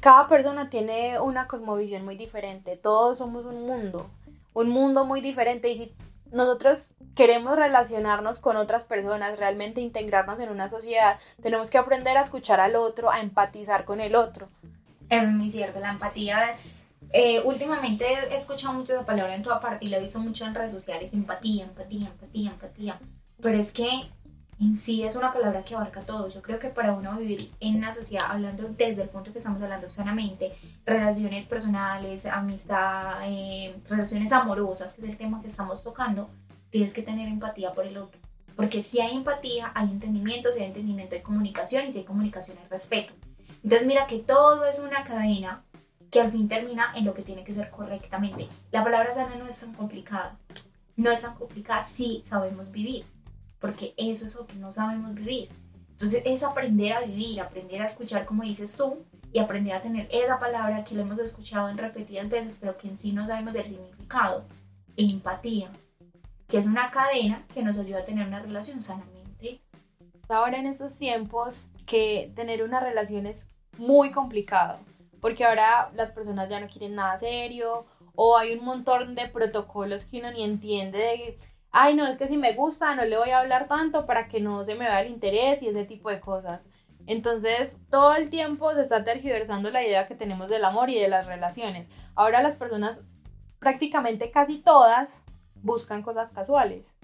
Cada 0.00 0.28
persona 0.28 0.70
tiene 0.70 1.18
una 1.18 1.48
cosmovisión 1.48 2.04
muy 2.04 2.16
diferente, 2.16 2.76
todos 2.76 3.18
somos 3.18 3.44
un 3.46 3.66
mundo, 3.66 4.08
un 4.54 4.68
mundo 4.68 5.04
muy 5.04 5.20
diferente 5.20 5.70
y 5.70 5.74
si 5.74 5.92
nosotros 6.30 6.92
queremos 7.16 7.56
relacionarnos 7.56 8.38
con 8.38 8.56
otras 8.56 8.84
personas, 8.84 9.38
realmente 9.38 9.80
integrarnos 9.80 10.38
en 10.38 10.50
una 10.50 10.68
sociedad, 10.68 11.18
tenemos 11.42 11.68
que 11.70 11.78
aprender 11.78 12.16
a 12.16 12.20
escuchar 12.20 12.60
al 12.60 12.76
otro, 12.76 13.10
a 13.10 13.20
empatizar 13.20 13.84
con 13.84 14.00
el 14.00 14.14
otro. 14.14 14.48
Es 15.08 15.26
muy 15.26 15.50
cierto, 15.50 15.80
la 15.80 15.90
empatía. 15.90 16.56
Eh, 17.12 17.40
últimamente 17.44 18.04
he 18.06 18.36
escuchado 18.36 18.74
mucho 18.74 18.92
esa 18.92 19.06
palabra 19.06 19.34
en 19.34 19.42
toda 19.42 19.60
parte 19.60 19.86
y 19.86 19.88
lo 19.88 19.96
he 19.96 20.00
visto 20.00 20.18
mucho 20.18 20.44
en 20.44 20.54
redes 20.54 20.72
sociales, 20.72 21.12
empatía, 21.12 21.64
empatía, 21.64 22.08
empatía, 22.08 22.50
empatía. 22.50 23.00
Pero 23.40 23.58
es 23.58 23.72
que 23.72 24.10
en 24.60 24.74
sí 24.74 25.04
es 25.04 25.14
una 25.14 25.32
palabra 25.32 25.62
que 25.62 25.74
abarca 25.74 26.00
todo. 26.02 26.28
Yo 26.28 26.42
creo 26.42 26.58
que 26.58 26.68
para 26.68 26.92
uno 26.92 27.16
vivir 27.16 27.52
en 27.60 27.76
una 27.76 27.92
sociedad, 27.92 28.26
hablando 28.28 28.68
desde 28.76 29.02
el 29.02 29.08
punto 29.08 29.32
que 29.32 29.38
estamos 29.38 29.62
hablando 29.62 29.88
sanamente, 29.88 30.52
relaciones 30.84 31.46
personales, 31.46 32.26
amistad, 32.26 33.20
eh, 33.24 33.74
relaciones 33.88 34.32
amorosas, 34.32 34.94
que 34.94 35.02
es 35.02 35.10
el 35.10 35.16
tema 35.16 35.40
que 35.40 35.46
estamos 35.46 35.82
tocando, 35.82 36.28
tienes 36.70 36.92
que 36.92 37.02
tener 37.02 37.28
empatía 37.28 37.72
por 37.72 37.86
el 37.86 37.96
otro. 37.96 38.18
Porque 38.56 38.82
si 38.82 39.00
hay 39.00 39.16
empatía, 39.16 39.70
hay 39.74 39.88
entendimiento, 39.88 40.52
si 40.52 40.60
hay 40.60 40.66
entendimiento, 40.66 41.14
hay 41.14 41.22
comunicación, 41.22 41.86
y 41.86 41.92
si 41.92 41.98
hay 41.98 42.04
comunicación, 42.04 42.58
hay 42.58 42.68
respeto. 42.68 43.14
Entonces 43.62 43.86
mira 43.86 44.06
que 44.06 44.18
todo 44.18 44.64
es 44.64 44.80
una 44.80 45.04
cadena 45.04 45.64
que 46.10 46.20
al 46.20 46.32
fin 46.32 46.48
termina 46.48 46.92
en 46.94 47.04
lo 47.04 47.14
que 47.14 47.22
tiene 47.22 47.44
que 47.44 47.54
ser 47.54 47.70
correctamente. 47.70 48.48
La 48.70 48.82
palabra 48.82 49.12
sana 49.12 49.36
no 49.36 49.46
es 49.46 49.60
tan 49.60 49.72
complicada. 49.74 50.38
No 50.96 51.10
es 51.10 51.22
tan 51.22 51.34
complicada 51.34 51.82
si 51.82 52.22
sabemos 52.26 52.70
vivir 52.70 53.04
porque 53.60 53.94
eso 53.96 54.24
es 54.24 54.34
lo 54.34 54.46
que 54.46 54.54
no 54.54 54.72
sabemos 54.72 55.14
vivir. 55.14 55.48
Entonces 55.90 56.22
es 56.24 56.42
aprender 56.42 56.92
a 56.92 57.00
vivir, 57.00 57.40
aprender 57.40 57.82
a 57.82 57.86
escuchar 57.86 58.24
como 58.24 58.44
dices 58.44 58.76
tú 58.76 58.98
y 59.32 59.40
aprender 59.40 59.74
a 59.74 59.80
tener 59.80 60.08
esa 60.10 60.38
palabra 60.38 60.84
que 60.84 60.94
lo 60.94 61.02
hemos 61.02 61.18
escuchado 61.18 61.68
en 61.68 61.76
repetidas 61.76 62.28
veces, 62.28 62.56
pero 62.60 62.76
que 62.76 62.88
en 62.88 62.96
sí 62.96 63.12
no 63.12 63.26
sabemos 63.26 63.54
el 63.56 63.66
significado, 63.66 64.44
empatía, 64.96 65.70
que 66.46 66.58
es 66.58 66.66
una 66.66 66.90
cadena 66.90 67.44
que 67.52 67.62
nos 67.62 67.76
ayuda 67.76 68.00
a 68.00 68.04
tener 68.04 68.26
una 68.26 68.40
relación 68.40 68.80
sanamente. 68.80 69.60
Ahora 70.28 70.58
en 70.58 70.66
estos 70.66 70.96
tiempos 70.96 71.66
que 71.84 72.32
tener 72.36 72.62
una 72.62 72.80
relación 72.80 73.26
es 73.26 73.46
muy 73.76 74.10
complicado, 74.10 74.78
porque 75.20 75.44
ahora 75.44 75.90
las 75.94 76.12
personas 76.12 76.48
ya 76.48 76.60
no 76.60 76.68
quieren 76.68 76.94
nada 76.94 77.18
serio 77.18 77.86
o 78.14 78.36
hay 78.36 78.54
un 78.54 78.64
montón 78.64 79.14
de 79.14 79.28
protocolos 79.28 80.04
que 80.04 80.18
uno 80.18 80.30
ni 80.30 80.42
entiende 80.42 80.98
de 80.98 81.38
ay, 81.70 81.94
no, 81.94 82.06
es 82.06 82.16
que 82.16 82.28
si 82.28 82.36
me 82.36 82.54
gusta, 82.54 82.94
no 82.94 83.04
le 83.04 83.16
voy 83.16 83.30
a 83.30 83.38
hablar 83.38 83.68
tanto 83.68 84.06
para 84.06 84.28
que 84.28 84.40
no 84.40 84.64
se 84.64 84.74
me 84.74 84.86
vea 84.86 85.02
el 85.02 85.12
interés 85.12 85.62
y 85.62 85.68
ese 85.68 85.84
tipo 85.84 86.10
de 86.10 86.20
cosas. 86.20 86.66
Entonces, 87.06 87.76
todo 87.90 88.14
el 88.14 88.30
tiempo 88.30 88.74
se 88.74 88.82
está 88.82 89.04
tergiversando 89.04 89.70
la 89.70 89.84
idea 89.84 90.06
que 90.06 90.14
tenemos 90.14 90.48
del 90.48 90.64
amor 90.64 90.90
y 90.90 90.98
de 90.98 91.08
las 91.08 91.26
relaciones. 91.26 91.88
Ahora 92.14 92.42
las 92.42 92.56
personas, 92.56 93.02
prácticamente 93.58 94.30
casi 94.30 94.58
todas, 94.58 95.22
buscan 95.54 96.02
cosas 96.02 96.32
casuales. 96.32 96.94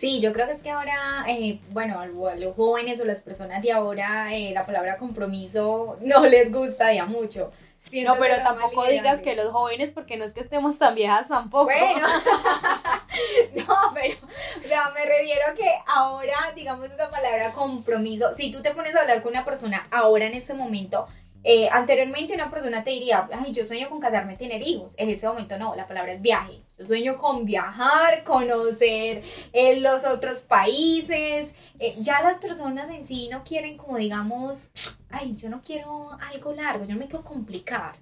Sí, 0.00 0.18
yo 0.18 0.32
creo 0.32 0.46
que 0.46 0.54
es 0.54 0.62
que 0.62 0.70
ahora, 0.70 1.26
eh, 1.28 1.60
bueno, 1.72 2.00
a 2.00 2.06
los 2.06 2.56
jóvenes 2.56 2.98
o 3.02 3.04
las 3.04 3.20
personas 3.20 3.60
de 3.60 3.70
ahora, 3.70 4.34
eh, 4.34 4.50
la 4.54 4.64
palabra 4.64 4.96
compromiso 4.96 5.98
no 6.00 6.24
les 6.24 6.50
gusta 6.50 6.90
ya 6.94 7.04
mucho. 7.04 7.52
No, 7.92 8.16
pero 8.18 8.36
tampoco 8.36 8.86
digas 8.86 9.20
que 9.20 9.36
los 9.36 9.52
jóvenes, 9.52 9.90
porque 9.90 10.16
no 10.16 10.24
es 10.24 10.32
que 10.32 10.40
estemos 10.40 10.78
tan 10.78 10.94
viejas 10.94 11.28
tampoco. 11.28 11.64
Bueno, 11.66 12.06
no, 13.54 13.76
pero, 13.92 14.16
o 14.58 14.62
sea, 14.62 14.90
me 14.94 15.04
refiero 15.04 15.42
a 15.50 15.54
que 15.54 15.68
ahora, 15.86 16.52
digamos 16.56 16.90
esa 16.90 17.10
palabra 17.10 17.52
compromiso, 17.52 18.34
si 18.34 18.50
tú 18.50 18.62
te 18.62 18.70
pones 18.70 18.94
a 18.94 19.02
hablar 19.02 19.22
con 19.22 19.32
una 19.32 19.44
persona 19.44 19.86
ahora 19.90 20.24
en 20.24 20.32
este 20.32 20.54
momento, 20.54 21.08
eh, 21.42 21.68
anteriormente 21.70 22.34
una 22.34 22.50
persona 22.50 22.84
te 22.84 22.90
diría, 22.90 23.28
ay, 23.32 23.52
yo 23.52 23.64
sueño 23.64 23.88
con 23.88 24.00
casarme, 24.00 24.36
tener 24.36 24.62
hijos. 24.62 24.94
En 24.98 25.08
este 25.08 25.26
momento 25.26 25.58
no, 25.58 25.74
la 25.74 25.86
palabra 25.86 26.12
es 26.12 26.20
viaje. 26.20 26.62
Yo 26.78 26.84
sueño 26.84 27.18
con 27.18 27.44
viajar, 27.44 28.24
conocer 28.24 29.22
eh, 29.52 29.80
los 29.80 30.04
otros 30.04 30.42
países. 30.42 31.52
Eh, 31.78 31.96
ya 32.00 32.22
las 32.22 32.38
personas 32.38 32.90
en 32.90 33.04
sí 33.04 33.28
no 33.30 33.42
quieren 33.42 33.78
como 33.78 33.96
digamos, 33.96 34.70
ay, 35.08 35.34
yo 35.36 35.48
no 35.48 35.62
quiero 35.62 36.10
algo 36.20 36.52
largo, 36.52 36.84
yo 36.84 36.92
no 36.92 37.00
me 37.00 37.08
quiero 37.08 37.24
complicar. 37.24 37.96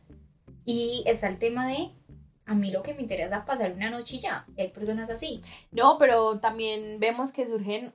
Y 0.65 1.05
está 1.07 1.29
el 1.29 1.39
tema 1.39 1.69
de, 1.69 1.91
a 2.45 2.55
mí 2.55 2.71
lo 2.71 2.83
que 2.83 2.95
me 2.95 3.03
interesa 3.03 3.39
es 3.39 3.45
pasar 3.45 3.73
una 3.73 3.91
noche 3.91 4.17
y 4.17 4.21
ya. 4.21 4.47
hay 4.57 4.69
personas 4.69 5.09
así. 5.11 5.43
No, 5.71 5.97
pero 5.99 6.41
también 6.41 6.99
vemos 6.99 7.33
que 7.33 7.47
surgen 7.47 7.95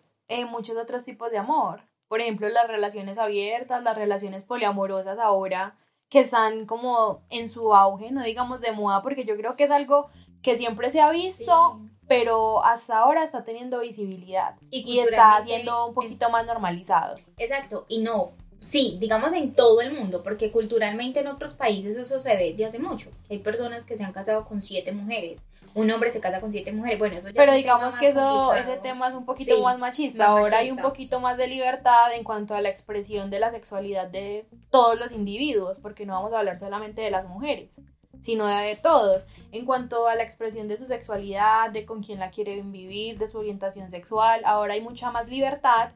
muchos 0.49 0.77
otros 0.77 1.03
tipos 1.03 1.29
de 1.29 1.37
amor 1.37 1.81
por 2.13 2.21
ejemplo, 2.21 2.47
las 2.47 2.67
relaciones 2.67 3.17
abiertas, 3.17 3.81
las 3.81 3.97
relaciones 3.97 4.43
poliamorosas 4.43 5.17
ahora 5.17 5.75
que 6.09 6.19
están 6.19 6.67
como 6.67 7.23
en 7.31 7.49
su 7.49 7.73
auge, 7.73 8.11
no 8.11 8.21
digamos 8.21 8.61
de 8.61 8.71
moda, 8.71 9.01
porque 9.01 9.25
yo 9.25 9.35
creo 9.35 9.55
que 9.55 9.63
es 9.63 9.71
algo 9.71 10.11
que 10.43 10.55
siempre 10.55 10.91
se 10.91 11.01
ha 11.01 11.09
visto, 11.09 11.79
pero 12.07 12.63
hasta 12.63 12.99
ahora 12.99 13.23
está 13.23 13.43
teniendo 13.43 13.79
visibilidad 13.79 14.53
y, 14.69 14.99
está 14.99 15.41
siendo 15.41 15.87
un 15.87 15.95
poquito 15.95 16.29
más 16.29 16.45
normalizado. 16.45 17.15
Exacto, 17.39 17.85
y 17.87 17.97
no, 17.97 18.33
sí, 18.63 18.97
digamos 18.99 19.33
en 19.33 19.55
todo 19.55 19.81
el 19.81 19.91
mundo, 19.91 20.21
porque 20.21 20.51
culturalmente 20.51 21.21
en 21.21 21.27
otros 21.29 21.55
países 21.55 21.97
eso 21.97 22.19
se 22.19 22.37
ve 22.37 22.53
de 22.53 22.65
hace 22.65 22.77
mucho. 22.77 23.09
Hay 23.27 23.39
personas 23.39 23.87
que 23.87 23.97
se 23.97 24.03
han 24.03 24.13
casado 24.13 24.45
con 24.45 24.61
siete 24.61 24.91
mujeres, 24.91 25.41
un 25.75 25.91
hombre 25.91 26.11
se 26.11 26.19
casa 26.19 26.39
con 26.39 26.51
siete 26.51 26.71
mujeres. 26.71 26.99
Bueno, 26.99 27.15
eso 27.15 27.29
ya 27.29 27.35
Pero 27.35 27.53
digamos 27.53 27.95
que 27.97 28.09
eso, 28.09 28.53
ese 28.53 28.77
tema 28.77 29.07
es 29.07 29.13
un 29.13 29.25
poquito 29.25 29.61
más 29.61 29.79
machista. 29.79 30.25
Ahora 30.25 30.59
hay 30.59 30.71
un 30.71 30.77
poquito 30.77 31.19
más 31.19 31.37
de 31.37 31.47
libertad 31.47 32.13
en 32.13 32.23
cuanto 32.23 32.55
a 32.55 32.61
la 32.61 32.69
expresión 32.69 33.29
de 33.29 33.39
la 33.39 33.49
sexualidad 33.49 34.07
de 34.07 34.45
todos 34.69 34.99
los 34.99 35.11
individuos, 35.11 35.79
porque 35.79 36.05
no 36.05 36.13
vamos 36.13 36.33
a 36.33 36.39
hablar 36.39 36.57
solamente 36.57 37.01
de 37.01 37.11
las 37.11 37.25
mujeres 37.27 37.81
sino 38.21 38.47
de 38.47 38.77
todos, 38.77 39.27
en 39.51 39.65
cuanto 39.65 40.07
a 40.07 40.15
la 40.15 40.23
expresión 40.23 40.69
de 40.69 40.77
su 40.77 40.87
sexualidad, 40.87 41.71
de 41.71 41.85
con 41.85 42.01
quién 42.01 42.19
la 42.19 42.29
quieren 42.29 42.71
vivir, 42.71 43.17
de 43.17 43.27
su 43.27 43.37
orientación 43.37 43.89
sexual, 43.89 44.41
ahora 44.45 44.75
hay 44.75 44.81
mucha 44.81 45.11
más 45.11 45.27
libertad 45.27 45.91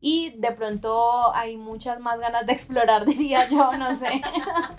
y 0.00 0.30
de 0.36 0.52
pronto 0.52 1.34
hay 1.34 1.56
muchas 1.56 2.00
más 2.00 2.20
ganas 2.20 2.46
de 2.46 2.52
explorar, 2.52 3.04
diría 3.06 3.48
yo, 3.48 3.72
no 3.72 3.96
sé. 3.96 4.20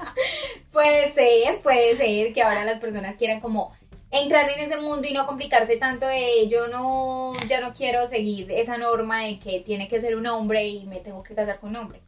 puede 0.71 1.11
ser, 1.13 1.61
puede 1.61 1.95
ser 1.97 2.33
que 2.33 2.41
ahora 2.43 2.63
las 2.63 2.79
personas 2.79 3.15
quieran 3.15 3.39
como 3.39 3.71
entrar 4.11 4.49
en 4.49 4.59
ese 4.59 4.77
mundo 4.77 5.07
y 5.07 5.13
no 5.13 5.25
complicarse 5.25 5.77
tanto 5.77 6.05
de 6.05 6.47
yo 6.49 6.67
no, 6.67 7.33
ya 7.47 7.61
no 7.61 7.73
quiero 7.73 8.05
seguir 8.07 8.51
esa 8.51 8.77
norma 8.77 9.23
de 9.23 9.39
que 9.39 9.61
tiene 9.61 9.87
que 9.87 10.01
ser 10.01 10.15
un 10.15 10.27
hombre 10.27 10.67
y 10.67 10.85
me 10.85 10.99
tengo 10.99 11.23
que 11.23 11.33
casar 11.33 11.59
con 11.59 11.71
un 11.71 11.77
hombre. 11.77 12.01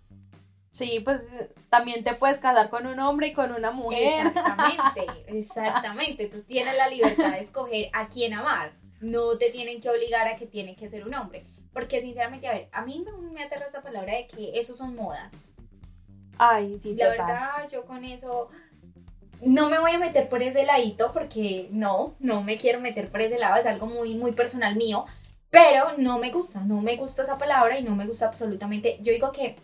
Sí, 0.74 1.02
pues 1.02 1.32
también 1.70 2.04
te 2.04 2.16
puedes 2.16 2.40
casar 2.40 2.70
con 2.70 2.88
un 2.88 3.00
hombre 3.00 3.28
y 3.28 3.34
con 3.34 3.54
una 3.54 3.72
mujer. 3.72 4.28
Exactamente, 4.28 5.06
exactamente. 5.28 6.28
Tú 6.28 6.42
tienes 6.42 6.76
la 6.76 6.90
libertad 6.90 7.32
de 7.32 7.40
escoger 7.40 7.90
a 7.94 8.08
quién 8.08 8.34
amar. 8.34 8.74
No 9.00 9.38
te 9.38 9.52
tienen 9.52 9.82
que 9.82 9.90
obligar 9.90 10.28
a 10.28 10.36
que 10.36 10.48
tiene 10.48 10.76
que 10.76 10.90
ser 10.90 11.06
un 11.06 11.14
hombre. 11.14 11.46
Porque 11.74 12.02
sinceramente, 12.02 12.48
a 12.48 12.54
ver, 12.54 12.70
a 12.72 12.82
mí 12.84 13.04
me, 13.06 13.12
me 13.30 13.44
aterra 13.44 13.68
esa 13.68 13.82
palabra 13.82 14.16
de 14.16 14.28
que 14.28 14.60
eso 14.60 14.74
son 14.74 14.96
modas. 14.96 15.54
Ay, 16.38 16.78
sí, 16.80 16.96
La 16.96 17.10
verdad, 17.10 17.70
yo 17.72 17.86
con 17.86 18.04
eso 18.04 18.50
no 19.42 19.70
me 19.70 19.80
voy 19.80 19.92
a 19.92 20.00
meter 20.00 20.30
por 20.30 20.42
ese 20.42 20.66
ladito 20.66 21.12
porque 21.12 21.68
no, 21.72 22.16
no 22.20 22.44
me 22.44 22.58
quiero 22.58 22.80
meter 22.80 23.10
por 23.10 23.22
ese 23.22 23.38
lado, 23.38 23.60
es 23.60 23.66
algo 23.66 23.88
muy, 23.88 24.16
muy 24.16 24.32
personal 24.32 24.76
mío, 24.76 25.06
pero 25.50 25.94
no 25.98 26.18
me 26.18 26.32
gusta, 26.32 26.62
no 26.62 26.82
me 26.82 26.96
gusta 26.96 27.24
esa 27.24 27.38
palabra 27.38 27.78
y 27.78 27.84
no 27.84 27.96
me 27.96 28.08
gusta 28.08 28.26
absolutamente. 28.26 28.98
Yo 29.02 29.14
digo 29.14 29.32
que, 29.32 29.56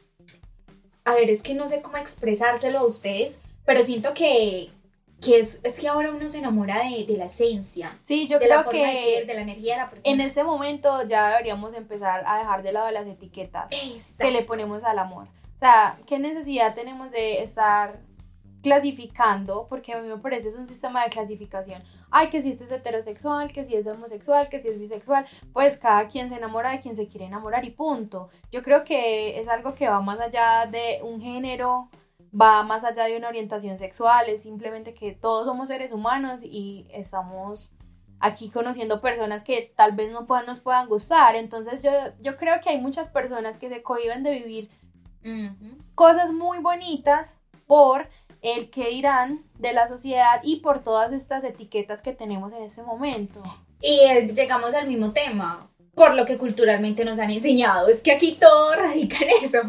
a 1.03 1.15
ver, 1.15 1.29
es 1.29 1.41
que 1.41 1.55
no 1.55 1.67
sé 1.67 1.81
cómo 1.81 1.97
expresárselo 1.97 2.79
a 2.79 2.85
ustedes, 2.85 3.41
pero 3.65 3.83
siento 3.83 4.13
que, 4.13 4.69
que 5.21 5.39
es, 5.39 5.59
es, 5.63 5.79
que 5.79 5.87
ahora 5.87 6.11
uno 6.11 6.29
se 6.29 6.39
enamora 6.39 6.83
de, 6.83 7.05
de 7.05 7.17
la 7.17 7.25
esencia. 7.25 7.97
Sí, 8.03 8.27
yo 8.27 8.39
creo 8.39 8.67
que 8.69 8.85
de, 8.85 9.25
de, 9.25 9.33
la 9.33 9.41
energía 9.41 9.75
de 9.75 9.81
la 9.81 9.89
persona. 9.89 10.13
En 10.13 10.21
este 10.21 10.43
momento 10.43 11.07
ya 11.07 11.29
deberíamos 11.29 11.73
empezar 11.73 12.23
a 12.25 12.37
dejar 12.37 12.61
de 12.61 12.71
lado 12.71 12.91
las 12.91 13.07
etiquetas 13.07 13.71
que 14.19 14.31
le 14.31 14.43
ponemos 14.43 14.83
al 14.83 14.99
amor. 14.99 15.27
O 15.55 15.59
sea, 15.59 15.97
¿qué 16.05 16.19
necesidad 16.19 16.73
tenemos 16.73 17.11
de 17.11 17.41
estar 17.41 17.99
clasificando, 18.61 19.67
porque 19.69 19.93
a 19.93 20.01
mí 20.01 20.07
me 20.07 20.17
parece 20.17 20.49
es 20.49 20.55
un 20.55 20.67
sistema 20.67 21.03
de 21.03 21.09
clasificación. 21.09 21.83
Ay, 22.11 22.29
que 22.29 22.41
si 22.41 22.49
este 22.51 22.65
es 22.65 22.71
heterosexual, 22.71 23.51
que 23.51 23.63
si 23.63 23.75
es 23.75 23.87
homosexual, 23.87 24.49
que 24.49 24.59
si 24.59 24.67
es 24.67 24.79
bisexual, 24.79 25.25
pues 25.53 25.77
cada 25.77 26.07
quien 26.07 26.29
se 26.29 26.35
enamora 26.35 26.71
de 26.71 26.79
quien 26.79 26.95
se 26.95 27.07
quiere 27.07 27.25
enamorar 27.25 27.63
y 27.65 27.71
punto. 27.71 28.29
Yo 28.51 28.61
creo 28.61 28.83
que 28.83 29.39
es 29.39 29.47
algo 29.47 29.73
que 29.75 29.87
va 29.87 30.01
más 30.01 30.19
allá 30.19 30.65
de 30.69 30.99
un 31.03 31.21
género, 31.21 31.89
va 32.39 32.63
más 32.63 32.83
allá 32.83 33.05
de 33.05 33.17
una 33.17 33.29
orientación 33.29 33.77
sexual, 33.77 34.27
es 34.27 34.43
simplemente 34.43 34.93
que 34.93 35.13
todos 35.13 35.45
somos 35.45 35.69
seres 35.69 35.91
humanos 35.91 36.41
y 36.43 36.87
estamos 36.91 37.71
aquí 38.19 38.49
conociendo 38.49 38.99
personas 39.01 39.43
que 39.43 39.73
tal 39.75 39.95
vez 39.95 40.11
no 40.11 40.27
nos 40.45 40.59
puedan 40.59 40.87
gustar. 40.87 41.35
Entonces 41.35 41.81
yo, 41.81 41.91
yo 42.19 42.35
creo 42.35 42.59
que 42.61 42.69
hay 42.69 42.79
muchas 42.79 43.09
personas 43.09 43.57
que 43.57 43.69
se 43.69 43.81
cohiben 43.81 44.23
de 44.23 44.31
vivir 44.31 44.69
cosas 45.95 46.31
muy 46.31 46.59
bonitas 46.59 47.37
por 47.67 48.09
el 48.41 48.69
que 48.69 48.89
dirán 48.89 49.43
de 49.57 49.73
la 49.73 49.87
sociedad 49.87 50.41
y 50.43 50.57
por 50.57 50.83
todas 50.83 51.11
estas 51.11 51.43
etiquetas 51.43 52.01
que 52.01 52.13
tenemos 52.13 52.53
en 52.53 52.63
este 52.63 52.83
momento. 52.83 53.41
Y 53.81 53.99
eh, 54.01 54.31
llegamos 54.33 54.73
al 54.73 54.87
mismo 54.87 55.11
tema. 55.11 55.65
por 55.95 56.15
lo 56.15 56.25
que 56.25 56.37
culturalmente 56.37 57.03
nos 57.03 57.19
han 57.19 57.29
enseñado. 57.29 57.89
Es 57.89 58.01
que 58.01 58.13
aquí 58.13 58.37
todo 58.39 58.73
radica 58.77 59.17
en 59.17 59.43
eso. 59.43 59.59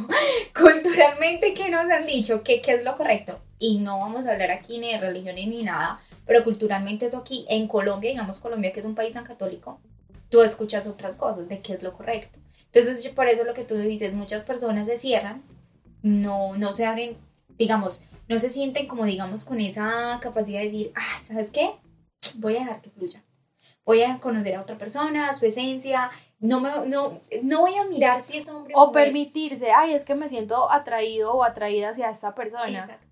Culturalmente, 0.56 1.54
¿qué 1.54 1.70
nos 1.70 1.90
han 1.90 2.06
dicho? 2.06 2.44
¿Qué, 2.44 2.60
¿Qué 2.60 2.74
es 2.74 2.84
lo 2.84 2.96
correcto? 2.96 3.40
Y 3.58 3.78
no 3.78 3.98
vamos 3.98 4.26
a 4.26 4.32
hablar 4.32 4.52
aquí 4.52 4.78
ni 4.78 4.92
de 4.92 4.98
religiones 4.98 5.48
ni 5.48 5.64
nada, 5.64 6.00
pero 6.26 6.44
culturalmente 6.44 7.06
eso 7.06 7.18
aquí, 7.18 7.46
en 7.48 7.66
Colombia, 7.66 8.10
digamos 8.10 8.38
Colombia, 8.38 8.72
que 8.72 8.80
es 8.80 8.86
un 8.86 8.94
país 8.94 9.14
tan 9.14 9.24
católico, 9.24 9.80
tú 10.28 10.42
escuchas 10.42 10.86
otras 10.86 11.16
cosas 11.16 11.48
de 11.48 11.60
qué 11.60 11.74
es 11.74 11.82
lo 11.82 11.92
correcto. 11.92 12.38
Entonces, 12.72 13.06
por 13.08 13.26
eso 13.26 13.42
lo 13.42 13.52
que 13.52 13.64
tú 13.64 13.74
dices, 13.74 14.14
muchas 14.14 14.44
personas 14.44 14.86
se 14.86 14.96
cierran, 14.96 15.42
no, 16.02 16.56
no 16.56 16.72
se 16.72 16.86
abren, 16.86 17.16
digamos, 17.58 18.02
no 18.30 18.38
se 18.38 18.48
sienten 18.48 18.86
como, 18.86 19.04
digamos, 19.04 19.44
con 19.44 19.60
esa 19.60 20.18
capacidad 20.22 20.60
de 20.60 20.66
decir, 20.66 20.92
ah, 20.94 21.20
¿sabes 21.26 21.50
qué? 21.50 21.72
Voy 22.36 22.56
a 22.56 22.60
dejar 22.60 22.80
que 22.80 22.90
fluya. 22.90 23.24
Voy 23.84 24.02
a 24.02 24.18
conocer 24.20 24.54
a 24.54 24.62
otra 24.62 24.78
persona, 24.78 25.32
su 25.32 25.46
esencia, 25.46 26.10
no, 26.38 26.60
me, 26.60 26.70
no, 26.86 27.20
no 27.42 27.60
voy 27.60 27.74
a 27.74 27.84
mirar 27.84 28.20
si 28.20 28.36
es 28.36 28.48
hombre 28.48 28.72
o, 28.76 28.84
o 28.84 28.92
permitirse, 28.92 29.72
ay, 29.72 29.94
es 29.94 30.04
que 30.04 30.14
me 30.14 30.28
siento 30.28 30.70
atraído 30.70 31.34
o 31.34 31.42
atraída 31.42 31.88
hacia 31.90 32.08
esta 32.08 32.34
persona. 32.34 32.68
Exacto 32.68 33.10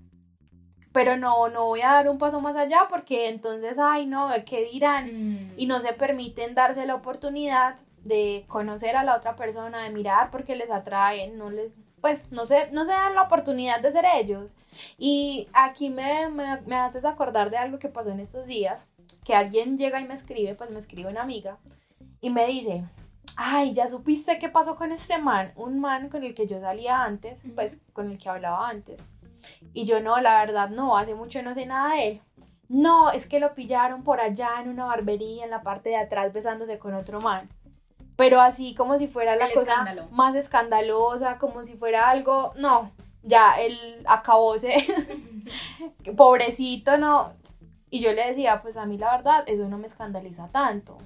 pero 0.90 1.16
no, 1.16 1.48
no 1.48 1.66
voy 1.66 1.83
a 1.83 1.92
dar 1.92 2.09
un 2.09 2.18
paso 2.18 2.40
más 2.40 2.57
allá 2.57 2.87
porque 2.88 3.28
entonces, 3.28 3.78
ay, 3.78 4.07
no, 4.07 4.31
¿qué 4.44 4.64
dirán? 4.64 5.52
Y 5.57 5.66
no 5.66 5.78
se 5.78 5.92
permiten 5.92 6.54
darse 6.54 6.87
la 6.87 6.96
oportunidad 6.96 7.76
de 8.02 8.46
conocer 8.48 8.96
a 8.96 9.04
la 9.04 9.14
otra 9.14 9.37
persona, 9.37 9.83
de 9.83 9.90
mirar 9.90 10.31
porque 10.33 10.57
les 10.57 10.70
atrae, 10.70 11.28
no 11.28 11.50
les, 11.50 11.76
pues, 12.00 12.32
no 12.32 12.46
se, 12.46 12.70
no 12.72 12.84
se 12.84 12.92
dan 12.92 13.14
la 13.14 13.22
oportunidad 13.22 13.80
de 13.80 13.92
ser 13.92 14.04
ellos. 14.16 14.52
Y 14.98 15.48
aquí 15.52 15.90
me, 15.90 16.28
me, 16.28 16.61
me 16.62 16.76
haces 16.76 17.04
acordar 17.04 17.50
de 17.50 17.56
algo 17.56 17.78
que 17.78 17.88
pasó 17.88 18.11
en 18.11 18.20
estos 18.20 18.46
días, 18.46 18.88
que 19.24 19.34
alguien 19.34 19.78
llega 19.78 20.00
y 20.00 20.06
me 20.06 20.14
escribe, 20.14 20.54
pues 20.54 20.70
me 20.70 20.78
escribe 20.78 21.11
una 21.11 21.22
amiga, 21.22 21.58
y 22.20 22.30
me 22.30 22.46
dice, 22.46 22.84
ay, 23.37 23.72
ya 23.72 23.87
supiste 23.87 24.38
qué 24.38 24.48
pasó 24.48 24.76
con 24.76 24.92
este 24.92 25.18
man, 25.18 25.52
un 25.56 25.80
man 25.80 26.08
con 26.08 26.24
el 26.24 26.34
que 26.34 26.46
yo 26.46 26.61
salía 26.61 27.02
antes, 27.04 27.40
pues 27.54 27.80
con 27.92 28.11
el 28.11 28.18
que 28.18 28.28
hablaba 28.28 28.68
antes 28.68 29.06
y 29.72 29.84
yo 29.84 30.00
no, 30.00 30.20
la 30.20 30.40
verdad 30.40 30.70
no, 30.70 30.96
hace 30.96 31.14
mucho 31.14 31.42
no 31.42 31.54
sé 31.54 31.66
nada 31.66 31.94
de 31.94 32.08
él. 32.08 32.20
No, 32.68 33.11
es 33.11 33.26
que 33.26 33.40
lo 33.40 33.54
pillaron 33.54 34.02
por 34.02 34.20
allá 34.20 34.61
en 34.61 34.68
una 34.68 34.84
barbería 34.84 35.44
en 35.44 35.50
la 35.50 35.62
parte 35.62 35.90
de 35.90 35.96
atrás 35.96 36.32
besándose 36.32 36.78
con 36.78 36.94
otro 36.94 37.20
man. 37.20 37.48
Pero 38.18 38.40
así 38.40 38.74
como 38.74 38.98
si 38.98 39.07
fuera 39.07 39.37
la 39.37 39.48
cosa 39.48 39.94
más 40.11 40.35
escandalosa, 40.35 41.38
como 41.38 41.62
si 41.62 41.74
fuera 41.74 42.11
algo, 42.11 42.52
no, 42.57 42.90
ya 43.22 43.61
él 43.61 43.78
acabóse, 44.07 44.74
pobrecito, 46.16 46.96
no. 46.96 47.33
Y 47.90 48.00
yo 48.00 48.12
le 48.12 48.26
decía, 48.26 48.61
pues 48.61 48.76
a 48.76 48.87
mí 48.87 48.98
la 48.98 49.12
verdad, 49.12 49.44
eso 49.46 49.68
no 49.68 49.78
me 49.78 49.87
escandaliza 49.87 50.48
tanto. 50.48 50.98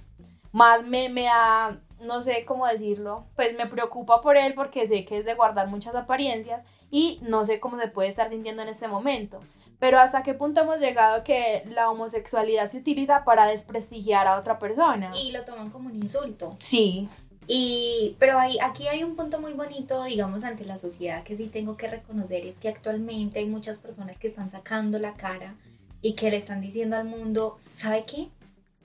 Más 0.53 0.85
me, 0.85 1.11
me 1.11 1.25
da, 1.25 1.81
no 2.01 2.23
sé 2.23 2.47
cómo 2.47 2.67
decirlo, 2.67 3.27
pues 3.37 3.55
me 3.59 3.67
preocupa 3.67 4.23
por 4.23 4.39
él 4.39 4.55
porque 4.55 4.87
sé 4.87 5.05
que 5.05 5.19
es 5.19 5.27
de 5.27 5.35
guardar 5.35 5.67
muchas 5.69 5.95
apariencias 5.95 6.65
y 6.91 7.19
no 7.21 7.45
sé 7.45 7.61
cómo 7.61 7.79
se 7.79 7.89
puede 7.89 8.09
estar 8.09 8.31
sintiendo 8.31 8.63
en 8.63 8.71
este 8.71 8.89
momento. 8.89 9.39
Pero 9.83 9.99
hasta 9.99 10.23
qué 10.23 10.33
punto 10.33 10.61
hemos 10.61 10.79
llegado 10.79 11.25
que 11.25 11.65
la 11.67 11.91
homosexualidad 11.91 12.69
se 12.69 12.79
utiliza 12.79 13.25
para 13.25 13.47
desprestigiar 13.47 14.29
a 14.29 14.39
otra 14.39 14.61
persona. 14.61 15.11
Y 15.21 15.33
lo 15.33 15.43
toman 15.43 15.71
como 15.71 15.89
un 15.89 15.97
insulto. 15.97 16.55
Sí. 16.61 17.09
Y, 17.49 18.15
pero 18.21 18.39
hay, 18.39 18.61
aquí 18.61 18.87
hay 18.87 19.03
un 19.03 19.17
punto 19.17 19.41
muy 19.41 19.55
bonito, 19.55 20.05
digamos, 20.05 20.45
ante 20.45 20.65
la 20.65 20.79
sociedad 20.79 21.25
que 21.25 21.37
sí 21.37 21.49
tengo 21.49 21.77
que 21.77 21.89
reconocer, 21.89 22.47
es 22.47 22.61
que 22.61 22.69
actualmente 22.69 23.41
hay 23.41 23.47
muchas 23.47 23.81
personas 23.81 24.19
que 24.19 24.29
están 24.29 24.53
sacando 24.53 25.01
la 25.01 25.15
cara 25.15 25.57
y 26.01 26.13
que 26.13 26.31
le 26.31 26.37
están 26.37 26.61
diciendo 26.61 26.95
al 26.95 27.05
mundo, 27.05 27.57
¿sabe 27.59 28.05
qué? 28.05 28.29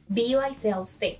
Viva 0.07 0.49
y 0.49 0.55
sea 0.55 0.79
usted. 0.79 1.17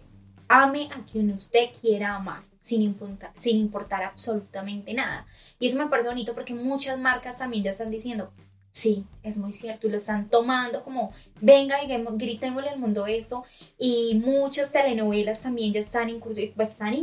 Ame 0.48 0.90
a 0.92 1.06
quien 1.06 1.30
usted 1.30 1.70
quiera 1.80 2.16
amar 2.16 2.42
sin 2.60 2.82
importar, 2.82 3.30
sin 3.36 3.58
importar 3.58 4.02
absolutamente 4.02 4.96
nada. 4.96 5.28
Y 5.60 5.68
eso 5.68 5.78
me 5.78 5.86
parece 5.86 6.10
bonito 6.10 6.34
porque 6.34 6.56
muchas 6.56 6.98
marcas 6.98 7.38
también 7.38 7.64
ya 7.64 7.72
están 7.72 7.92
diciendo, 7.92 8.34
sí, 8.78 9.06
es 9.24 9.38
muy 9.40 9.54
cierto, 9.54 9.88
y 9.88 9.90
lo 9.90 9.98
están 9.98 10.30
tomando 10.30 10.84
como, 10.84 11.12
venga 11.42 11.80
gritémosle 12.14 12.70
al 12.70 12.78
mundo 12.78 13.08
esto. 13.08 13.44
Y 13.80 14.22
muchas 14.24 14.72
telenovelas 14.72 15.42
también 15.42 15.74
ya 15.74 15.80
están, 15.80 16.20
pues, 16.20 16.38
están 16.38 16.94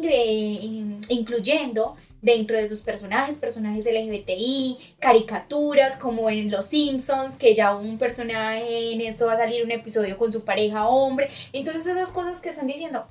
incluyendo 1.08 1.96
dentro 2.22 2.56
de 2.56 2.68
sus 2.68 2.78
personajes, 2.80 3.38
personajes 3.38 3.87
LGBTI, 3.87 4.78
caricaturas 5.00 5.96
como 5.96 6.30
en 6.30 6.48
Los 6.48 6.66
Simpsons, 6.66 7.34
que 7.34 7.56
ya 7.56 7.74
un 7.74 7.98
personaje 7.98 8.92
en 8.92 9.00
esto 9.00 9.26
va 9.26 9.32
a 9.32 9.38
salir 9.38 9.64
un 9.64 9.72
episodio 9.72 10.16
con 10.16 10.30
su 10.30 10.44
pareja 10.44 10.87
hombre. 10.87 11.28
Entonces 11.52 11.87
esas 11.87 12.12
cosas 12.12 12.38
que 12.38 12.50
están 12.50 12.68
diciendo, 12.68 13.08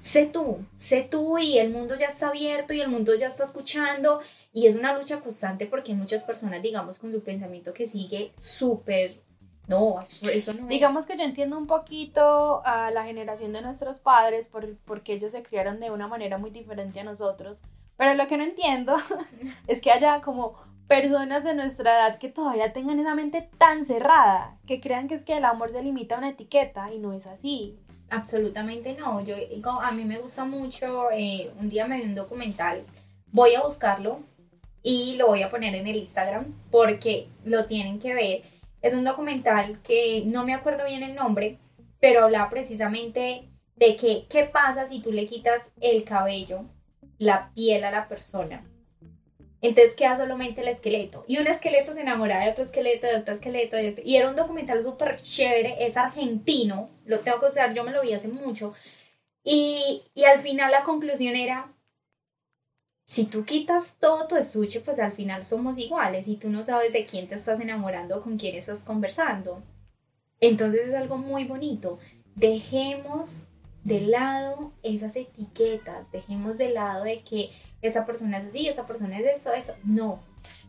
sé 0.00 0.24
tú, 0.24 0.64
sé 0.76 1.06
tú 1.08 1.36
y 1.36 1.58
el 1.58 1.70
mundo 1.70 1.96
ya 1.96 2.06
está 2.06 2.28
abierto 2.28 2.72
y 2.72 2.80
el 2.80 2.88
mundo 2.88 3.14
ya 3.14 3.26
está 3.26 3.44
escuchando 3.44 4.20
y 4.56 4.66
es 4.66 4.74
una 4.74 4.96
lucha 4.96 5.20
constante 5.20 5.66
porque 5.66 5.92
hay 5.92 5.98
muchas 5.98 6.24
personas, 6.24 6.62
digamos, 6.62 6.98
con 6.98 7.12
su 7.12 7.22
pensamiento 7.22 7.74
que 7.74 7.86
sigue 7.86 8.32
súper... 8.40 9.20
No, 9.68 10.00
eso 10.00 10.54
no 10.54 10.66
Digamos 10.66 11.04
que 11.04 11.18
yo 11.18 11.24
entiendo 11.24 11.58
un 11.58 11.66
poquito 11.66 12.62
a 12.64 12.90
la 12.90 13.04
generación 13.04 13.52
de 13.52 13.60
nuestros 13.60 13.98
padres 13.98 14.46
por, 14.46 14.74
porque 14.86 15.12
ellos 15.12 15.32
se 15.32 15.42
criaron 15.42 15.78
de 15.78 15.90
una 15.90 16.08
manera 16.08 16.38
muy 16.38 16.50
diferente 16.50 17.00
a 17.00 17.04
nosotros, 17.04 17.60
pero 17.98 18.14
lo 18.14 18.26
que 18.28 18.38
no 18.38 18.44
entiendo 18.44 18.96
es 19.66 19.82
que 19.82 19.90
haya 19.90 20.22
como 20.22 20.54
personas 20.88 21.44
de 21.44 21.54
nuestra 21.54 21.94
edad 21.94 22.18
que 22.18 22.30
todavía 22.30 22.72
tengan 22.72 22.98
esa 22.98 23.14
mente 23.14 23.50
tan 23.58 23.84
cerrada, 23.84 24.56
que 24.66 24.80
crean 24.80 25.06
que 25.06 25.16
es 25.16 25.22
que 25.22 25.36
el 25.36 25.44
amor 25.44 25.70
se 25.70 25.82
limita 25.82 26.14
a 26.14 26.18
una 26.18 26.30
etiqueta 26.30 26.90
y 26.94 26.98
no 26.98 27.12
es 27.12 27.26
así. 27.26 27.76
Absolutamente 28.08 28.96
no. 28.98 29.20
Yo 29.20 29.36
a 29.82 29.90
mí 29.90 30.06
me 30.06 30.16
gusta 30.16 30.46
mucho. 30.46 31.10
Eh, 31.12 31.52
un 31.60 31.68
día 31.68 31.86
me 31.86 31.98
vi 31.98 32.04
un 32.04 32.14
documental. 32.14 32.84
Voy 33.32 33.54
a 33.54 33.60
buscarlo 33.60 34.20
y 34.86 35.16
lo 35.16 35.26
voy 35.26 35.42
a 35.42 35.50
poner 35.50 35.74
en 35.74 35.86
el 35.86 35.96
Instagram 35.96 36.54
porque 36.70 37.28
lo 37.44 37.66
tienen 37.66 37.98
que 37.98 38.14
ver. 38.14 38.42
Es 38.82 38.94
un 38.94 39.04
documental 39.04 39.80
que 39.82 40.22
no 40.26 40.44
me 40.44 40.54
acuerdo 40.54 40.86
bien 40.86 41.02
el 41.02 41.14
nombre, 41.14 41.58
pero 41.98 42.24
habla 42.24 42.48
precisamente 42.48 43.48
de 43.74 43.96
que 43.96 44.26
qué 44.30 44.44
pasa 44.44 44.86
si 44.86 45.00
tú 45.00 45.10
le 45.10 45.26
quitas 45.26 45.72
el 45.80 46.04
cabello, 46.04 46.66
la 47.18 47.50
piel 47.54 47.84
a 47.84 47.90
la 47.90 48.06
persona 48.08 48.64
entonces 49.68 49.94
queda 49.96 50.16
solamente 50.16 50.60
el 50.60 50.68
esqueleto. 50.68 51.24
Y 51.26 51.38
un 51.38 51.46
esqueleto 51.46 51.92
se 51.92 52.00
enamora 52.00 52.40
de 52.40 52.50
otro 52.50 52.64
esqueleto, 52.64 53.06
de 53.06 53.16
otro 53.16 53.34
esqueleto, 53.34 53.76
de 53.76 53.90
otro. 53.90 54.04
Y 54.06 54.16
era 54.16 54.28
un 54.28 54.36
documental 54.36 54.82
súper 54.82 55.20
chévere, 55.20 55.84
es 55.84 55.96
argentino, 55.96 56.88
lo 57.04 57.20
tengo 57.20 57.40
que 57.40 57.46
usar, 57.46 57.74
yo 57.74 57.82
me 57.84 57.90
lo 57.90 58.02
vi 58.02 58.12
hace 58.12 58.28
mucho. 58.28 58.74
Y, 59.42 60.04
y 60.14 60.24
al 60.24 60.40
final 60.40 60.70
la 60.70 60.82
conclusión 60.82 61.36
era, 61.36 61.72
si 63.06 63.24
tú 63.24 63.44
quitas 63.44 63.96
todo 64.00 64.26
tu 64.26 64.36
estuche, 64.36 64.80
pues 64.80 64.98
al 64.98 65.12
final 65.12 65.44
somos 65.44 65.78
iguales 65.78 66.26
y 66.26 66.36
tú 66.36 66.50
no 66.50 66.64
sabes 66.64 66.92
de 66.92 67.06
quién 67.06 67.28
te 67.28 67.36
estás 67.36 67.60
enamorando 67.60 68.18
o 68.18 68.22
con 68.22 68.36
quién 68.36 68.56
estás 68.56 68.82
conversando. 68.82 69.62
Entonces 70.40 70.88
es 70.88 70.94
algo 70.94 71.16
muy 71.16 71.44
bonito. 71.44 71.98
Dejemos 72.34 73.46
de 73.84 74.00
lado 74.00 74.72
esas 74.82 75.14
etiquetas, 75.14 76.10
dejemos 76.10 76.58
de 76.58 76.70
lado 76.70 77.04
de 77.04 77.22
que 77.22 77.50
esta 77.80 78.04
persona 78.04 78.38
es 78.38 78.48
así, 78.48 78.68
esta 78.68 78.86
persona 78.86 79.18
es 79.18 79.38
esto, 79.38 79.52
eso. 79.52 79.74
No. 79.84 80.18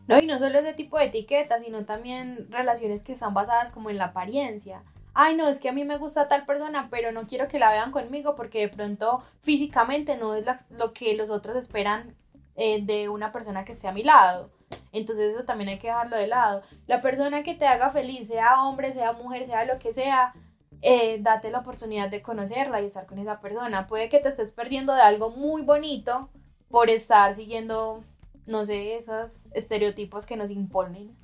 No, 0.06 0.18
y 0.18 0.26
no 0.26 0.38
solo 0.38 0.60
ese 0.60 0.72
tipo 0.72 0.96
de 0.96 1.06
etiquetas, 1.06 1.62
sino 1.64 1.84
también 1.84 2.46
relaciones 2.50 3.02
que 3.02 3.12
están 3.12 3.34
basadas 3.34 3.72
como 3.72 3.90
en 3.90 3.98
la 3.98 4.06
apariencia. 4.06 4.84
Ay, 5.12 5.34
no, 5.34 5.48
es 5.48 5.58
que 5.58 5.68
a 5.68 5.72
mí 5.72 5.84
me 5.84 5.98
gusta 5.98 6.28
tal 6.28 6.46
persona, 6.46 6.88
pero 6.90 7.10
no 7.10 7.26
quiero 7.26 7.48
que 7.48 7.58
la 7.58 7.72
vean 7.72 7.90
conmigo 7.90 8.36
porque 8.36 8.60
de 8.60 8.68
pronto 8.68 9.24
físicamente 9.40 10.16
no 10.16 10.36
es 10.36 10.46
lo 10.70 10.92
que 10.92 11.14
los 11.14 11.28
otros 11.28 11.56
esperan 11.56 12.14
eh, 12.60 12.82
de 12.82 13.08
una 13.08 13.30
persona 13.30 13.64
que 13.64 13.70
esté 13.70 13.86
a 13.86 13.92
mi 13.92 14.02
lado. 14.02 14.50
Entonces 14.90 15.32
eso 15.32 15.44
también 15.44 15.70
hay 15.70 15.78
que 15.78 15.86
dejarlo 15.86 16.16
de 16.16 16.26
lado. 16.26 16.62
La 16.88 17.00
persona 17.00 17.44
que 17.44 17.54
te 17.54 17.68
haga 17.68 17.90
feliz, 17.90 18.26
sea 18.26 18.64
hombre, 18.64 18.92
sea 18.92 19.12
mujer, 19.12 19.46
sea 19.46 19.64
lo 19.64 19.78
que 19.78 19.92
sea, 19.92 20.34
eh, 20.82 21.18
date 21.20 21.52
la 21.52 21.60
oportunidad 21.60 22.10
de 22.10 22.20
conocerla 22.20 22.82
y 22.82 22.86
estar 22.86 23.06
con 23.06 23.20
esa 23.20 23.40
persona. 23.40 23.86
Puede 23.86 24.08
que 24.08 24.18
te 24.18 24.30
estés 24.30 24.50
perdiendo 24.50 24.92
de 24.92 25.02
algo 25.02 25.30
muy 25.30 25.62
bonito 25.62 26.30
por 26.68 26.90
estar 26.90 27.36
siguiendo, 27.36 28.02
no 28.46 28.66
sé, 28.66 28.96
esos 28.96 29.46
estereotipos 29.52 30.26
que 30.26 30.36
nos 30.36 30.50
imponen. 30.50 31.16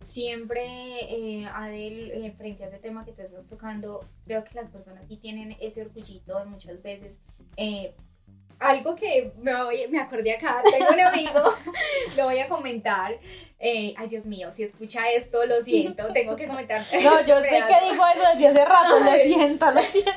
Siempre, 0.00 0.62
eh, 1.10 1.46
Adel, 1.52 2.12
eh, 2.12 2.32
frente 2.32 2.64
a 2.64 2.68
ese 2.68 2.78
tema 2.78 3.04
que 3.04 3.12
tú 3.12 3.20
estás 3.20 3.46
tocando, 3.50 4.06
creo 4.24 4.42
que 4.42 4.54
las 4.54 4.68
personas 4.68 5.06
sí 5.06 5.18
tienen 5.18 5.54
ese 5.60 5.82
orgullito 5.82 6.38
de 6.38 6.46
muchas 6.46 6.80
veces 6.82 7.18
eh, 7.58 7.94
algo 8.60 8.94
que 8.94 9.32
me, 9.40 9.52
me 9.88 10.00
acordé 10.00 10.32
acá, 10.32 10.62
tengo 10.70 10.92
un 10.92 11.00
amigo, 11.00 11.42
lo 12.16 12.24
voy 12.24 12.38
a 12.38 12.48
comentar. 12.48 13.18
Eh, 13.60 13.92
ay, 13.96 14.08
Dios 14.08 14.24
mío, 14.24 14.52
si 14.52 14.62
escucha 14.62 15.10
esto, 15.10 15.44
lo 15.44 15.60
siento, 15.62 16.06
tengo 16.12 16.36
que 16.36 16.46
comentar. 16.46 16.80
No, 17.02 17.24
yo 17.24 17.40
sé 17.40 17.48
que 17.66 17.90
dijo 17.90 18.02
eso 18.14 18.24
desde 18.34 18.48
hace 18.48 18.64
rato, 18.64 19.00
lo 19.00 19.14
siento, 19.16 19.70
lo 19.70 19.82
siento. 19.82 20.12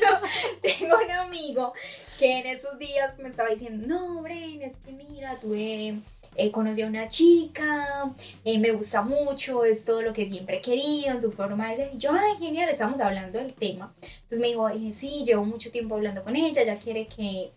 tengo 0.62 0.98
un 1.04 1.12
amigo 1.12 1.74
que 2.20 2.40
en 2.40 2.48
esos 2.48 2.78
días 2.78 3.18
me 3.20 3.30
estaba 3.30 3.50
diciendo, 3.50 3.88
no, 3.88 4.22
Bren, 4.22 4.62
es 4.62 4.76
que 4.78 4.92
mira, 4.92 5.38
tuve... 5.40 6.00
Eh, 6.38 6.50
conocí 6.50 6.82
a 6.82 6.88
una 6.88 7.10
chica, 7.10 8.10
eh, 8.46 8.58
me 8.58 8.72
gusta 8.72 9.02
mucho, 9.02 9.66
es 9.66 9.84
todo 9.84 10.02
lo 10.02 10.14
que 10.14 10.26
siempre 10.26 10.58
he 10.58 10.62
querido, 10.62 11.12
en 11.12 11.20
su 11.20 11.30
forma 11.30 11.70
de 11.70 11.76
ser. 11.76 11.92
Y 11.94 11.98
yo, 11.98 12.14
ay, 12.14 12.38
genial, 12.40 12.70
estamos 12.70 13.02
hablando 13.02 13.38
del 13.38 13.54
tema. 13.54 13.94
Entonces 14.02 14.40
me 14.40 14.48
dijo, 14.48 14.70
sí, 14.94 15.24
llevo 15.26 15.44
mucho 15.44 15.72
tiempo 15.72 15.96
hablando 15.96 16.24
con 16.24 16.38
ella, 16.38 16.64
ya 16.64 16.78
quiere 16.78 17.06
que 17.06 17.52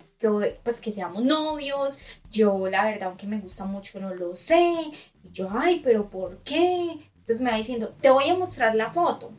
pues 0.62 0.81
que 0.81 0.93
seamos 0.93 1.22
novios, 1.25 1.99
yo 2.31 2.68
la 2.68 2.85
verdad 2.85 3.09
aunque 3.09 3.27
me 3.27 3.41
gusta 3.41 3.64
mucho 3.64 4.01
no 4.01 4.14
lo 4.14 4.35
sé, 4.35 4.61
y 5.22 5.31
yo, 5.31 5.49
ay, 5.53 5.81
pero 5.83 6.09
¿por 6.09 6.39
qué? 6.39 7.11
Entonces 7.18 7.41
me 7.41 7.51
va 7.51 7.57
diciendo, 7.57 7.95
te 8.01 8.11
voy 8.11 8.29
a 8.29 8.37
mostrar 8.37 8.75
la 8.75 8.93
foto. 8.93 9.33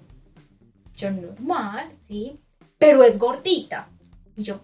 Yo, 0.96 1.12
normal, 1.12 1.92
sí, 2.08 2.40
pero 2.78 3.04
es 3.04 3.20
gordita. 3.20 3.90
Y 4.36 4.44
yo, 4.44 4.62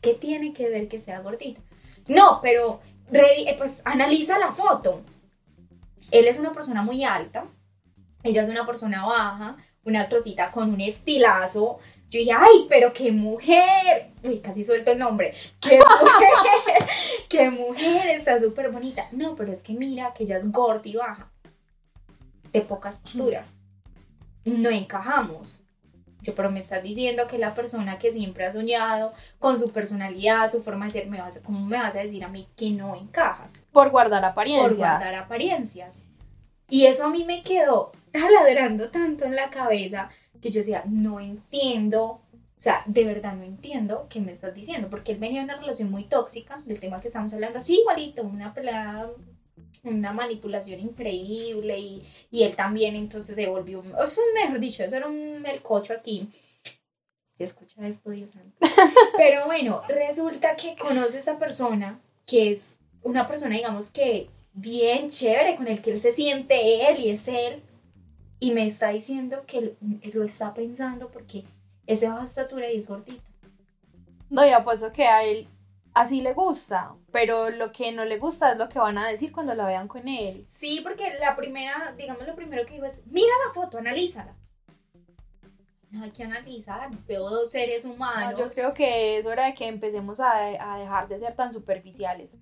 ¿qué 0.00 0.14
tiene 0.14 0.52
que 0.52 0.68
ver 0.68 0.88
que 0.88 1.00
sea 1.00 1.20
gordita? 1.20 1.60
No, 2.08 2.40
pero 2.42 2.80
eh, 3.12 3.54
pues 3.56 3.80
analiza 3.84 4.38
la 4.38 4.52
foto. 4.52 5.02
Él 6.10 6.26
es 6.26 6.38
una 6.38 6.52
persona 6.52 6.82
muy 6.82 7.04
alta, 7.04 7.46
ella 8.22 8.42
es 8.42 8.48
una 8.48 8.66
persona 8.66 9.06
baja, 9.06 9.56
una 9.84 10.08
trocita 10.08 10.50
con 10.50 10.72
un 10.72 10.80
estilazo. 10.80 11.78
Yo 12.16 12.20
dije, 12.20 12.32
ay, 12.32 12.66
pero 12.70 12.94
qué 12.94 13.12
mujer. 13.12 14.08
Uy, 14.22 14.38
casi 14.38 14.64
suelto 14.64 14.90
el 14.92 14.98
nombre. 14.98 15.34
Qué 15.60 15.78
mujer, 15.78 16.88
qué 17.28 17.50
mujer, 17.50 18.08
está 18.08 18.40
súper 18.40 18.70
bonita. 18.70 19.06
No, 19.12 19.36
pero 19.36 19.52
es 19.52 19.62
que 19.62 19.74
mira 19.74 20.14
que 20.14 20.24
ella 20.24 20.38
es 20.38 20.50
gorda 20.50 20.80
y 20.88 20.96
baja, 20.96 21.30
de 22.54 22.62
poca 22.62 22.88
estatura. 22.88 23.44
No 24.46 24.70
encajamos. 24.70 25.62
Yo, 26.22 26.34
pero 26.34 26.50
me 26.50 26.60
estás 26.60 26.82
diciendo 26.82 27.26
que 27.26 27.36
la 27.36 27.54
persona 27.54 27.98
que 27.98 28.10
siempre 28.10 28.46
ha 28.46 28.52
soñado 28.54 29.12
con 29.38 29.58
su 29.58 29.70
personalidad, 29.70 30.50
su 30.50 30.62
forma 30.62 30.86
de 30.86 30.92
ser, 30.92 31.08
me 31.08 31.20
vas, 31.20 31.40
¿cómo 31.44 31.66
me 31.66 31.76
vas 31.76 31.96
a 31.96 31.98
decir 31.98 32.24
a 32.24 32.28
mí 32.28 32.48
que 32.56 32.70
no 32.70 32.96
encajas? 32.96 33.62
Por 33.72 33.90
guardar 33.90 34.24
apariencias. 34.24 34.70
Por 34.70 34.78
guardar 34.78 35.14
apariencias. 35.16 35.96
Y 36.70 36.86
eso 36.86 37.04
a 37.04 37.10
mí 37.10 37.24
me 37.24 37.42
quedó 37.42 37.92
taladrando 38.10 38.88
tanto 38.88 39.26
en 39.26 39.36
la 39.36 39.50
cabeza 39.50 40.08
que 40.40 40.50
yo 40.50 40.60
decía, 40.60 40.84
no 40.86 41.20
entiendo, 41.20 42.02
o 42.04 42.60
sea, 42.60 42.82
de 42.86 43.04
verdad 43.04 43.34
no 43.34 43.44
entiendo 43.44 44.06
qué 44.08 44.20
me 44.20 44.32
estás 44.32 44.54
diciendo, 44.54 44.88
porque 44.88 45.12
él 45.12 45.18
venía 45.18 45.40
de 45.40 45.44
una 45.44 45.58
relación 45.58 45.90
muy 45.90 46.04
tóxica, 46.04 46.62
del 46.66 46.80
tema 46.80 47.00
que 47.00 47.08
estamos 47.08 47.32
hablando, 47.32 47.58
así 47.58 47.80
igualito, 47.80 48.22
una 48.22 48.54
pelada, 48.54 49.10
una 49.82 50.12
manipulación 50.12 50.80
increíble 50.80 51.78
y, 51.78 52.02
y 52.30 52.42
él 52.42 52.56
también 52.56 52.96
entonces 52.96 53.34
se 53.34 53.46
volvió, 53.46 53.82
eso 54.02 54.20
mejor 54.34 54.58
dicho, 54.60 54.82
eso 54.82 54.96
era 54.96 55.06
un 55.06 55.40
melcocho 55.42 55.92
aquí. 55.92 56.28
Si 57.36 57.44
escucha 57.44 57.86
esto, 57.86 58.10
Dios 58.10 58.30
santo. 58.30 58.56
Pero 59.16 59.44
bueno, 59.44 59.82
resulta 59.88 60.56
que 60.56 60.74
conoce 60.74 61.16
a 61.16 61.18
esta 61.18 61.38
persona 61.38 62.00
que 62.24 62.50
es 62.50 62.78
una 63.02 63.28
persona, 63.28 63.54
digamos 63.54 63.90
que 63.90 64.30
bien 64.54 65.10
chévere, 65.10 65.56
con 65.56 65.68
el 65.68 65.82
que 65.82 65.92
él 65.92 66.00
se 66.00 66.12
siente 66.12 66.88
él 66.88 66.98
y 66.98 67.10
es 67.10 67.28
él. 67.28 67.62
Y 68.38 68.52
me 68.52 68.66
está 68.66 68.88
diciendo 68.88 69.42
que 69.46 69.76
lo 70.12 70.24
está 70.24 70.52
pensando 70.54 71.08
porque 71.10 71.44
es 71.86 72.00
de 72.00 72.08
baja 72.08 72.24
estatura 72.24 72.70
y 72.70 72.78
es 72.78 72.88
gordita. 72.88 73.30
No, 74.28 74.46
y 74.46 74.50
apuesto 74.50 74.92
que 74.92 75.06
a 75.06 75.24
él 75.24 75.48
así 75.94 76.20
le 76.20 76.34
gusta, 76.34 76.94
pero 77.10 77.48
lo 77.48 77.72
que 77.72 77.92
no 77.92 78.04
le 78.04 78.18
gusta 78.18 78.52
es 78.52 78.58
lo 78.58 78.68
que 78.68 78.78
van 78.78 78.98
a 78.98 79.08
decir 79.08 79.32
cuando 79.32 79.54
la 79.54 79.66
vean 79.66 79.88
con 79.88 80.06
él. 80.06 80.44
Sí, 80.48 80.80
porque 80.82 81.14
la 81.18 81.34
primera, 81.36 81.94
digamos, 81.96 82.26
lo 82.26 82.34
primero 82.34 82.66
que 82.66 82.74
digo 82.74 82.86
es, 82.86 83.06
mira 83.06 83.32
la 83.46 83.54
foto, 83.54 83.78
analízala. 83.78 84.34
No 85.90 86.04
hay 86.04 86.10
que 86.10 86.24
analizar, 86.24 86.90
veo 87.06 87.30
dos 87.30 87.50
seres 87.50 87.86
humanos. 87.86 88.38
yo 88.38 88.50
creo 88.50 88.74
que 88.74 89.16
es 89.16 89.24
hora 89.24 89.46
de 89.46 89.54
que 89.54 89.66
empecemos 89.66 90.20
a, 90.20 90.74
a 90.74 90.78
dejar 90.78 91.08
de 91.08 91.18
ser 91.18 91.34
tan 91.34 91.52
superficiales 91.52 92.38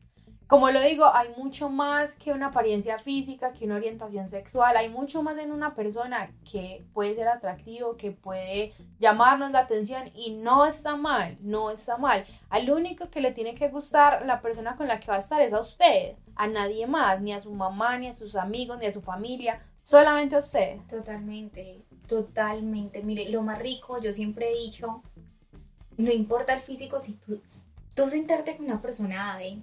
como 0.47 0.71
lo 0.71 0.81
digo, 0.83 1.07
hay 1.15 1.29
mucho 1.39 1.71
más 1.71 2.17
que 2.17 2.33
una 2.33 2.49
apariencia 2.49 2.99
física, 2.99 3.53
que 3.53 3.65
una 3.65 3.77
orientación 3.77 4.29
sexual, 4.29 4.77
hay 4.77 4.91
mucho 4.91 5.23
más 5.23 5.39
en 5.39 5.51
una 5.51 5.75
persona 5.75 6.31
que 6.51 6.85
puede 6.93 7.15
ser 7.15 7.29
atractivo, 7.29 7.97
que 7.97 8.13
puede 8.13 8.75
llamarnos 8.99 9.53
la 9.53 9.61
atención 9.61 10.11
y 10.15 10.37
no 10.37 10.67
está 10.67 10.97
mal, 10.97 11.39
no 11.41 11.71
está 11.71 11.97
mal. 11.97 12.27
Al 12.51 12.71
único 12.71 13.09
que 13.09 13.23
le 13.23 13.33
tiene 13.33 13.55
que 13.55 13.69
gustar 13.69 14.27
la 14.27 14.43
persona 14.43 14.77
con 14.77 14.87
la 14.87 15.01
que 15.01 15.07
va 15.07 15.17
a 15.17 15.21
estar 15.21 15.41
es 15.41 15.55
a 15.55 15.61
usted, 15.61 16.17
a 16.37 16.47
nadie 16.47 16.87
más, 16.87 17.23
ni 17.23 17.33
a 17.33 17.41
su 17.41 17.53
mamá, 17.53 17.97
ni 17.97 18.09
a 18.09 18.13
sus 18.13 18.37
amigos, 18.37 18.79
ni 18.79 18.87
a 18.87 18.93
su 18.93 19.01
familia, 19.01 19.63
solamente 19.83 20.37
a 20.37 20.41
usted. 20.41 20.77
Totalmente, 20.91 21.85
totalmente. 22.07 23.03
Mire, 23.03 23.31
lo 23.31 23.43
más 23.43 23.59
rico, 23.59 23.99
yo 23.99 24.13
siempre 24.13 24.53
he 24.53 24.59
dicho, 24.59 25.03
no 25.97 26.13
importa 26.13 26.53
el 26.53 26.61
físico, 26.61 27.01
si 27.01 27.15
tú, 27.15 27.41
tú 27.95 28.11
sentarte 28.11 28.59
con 28.59 28.67
una 28.67 28.83
persona 28.83 29.39
de 29.39 29.63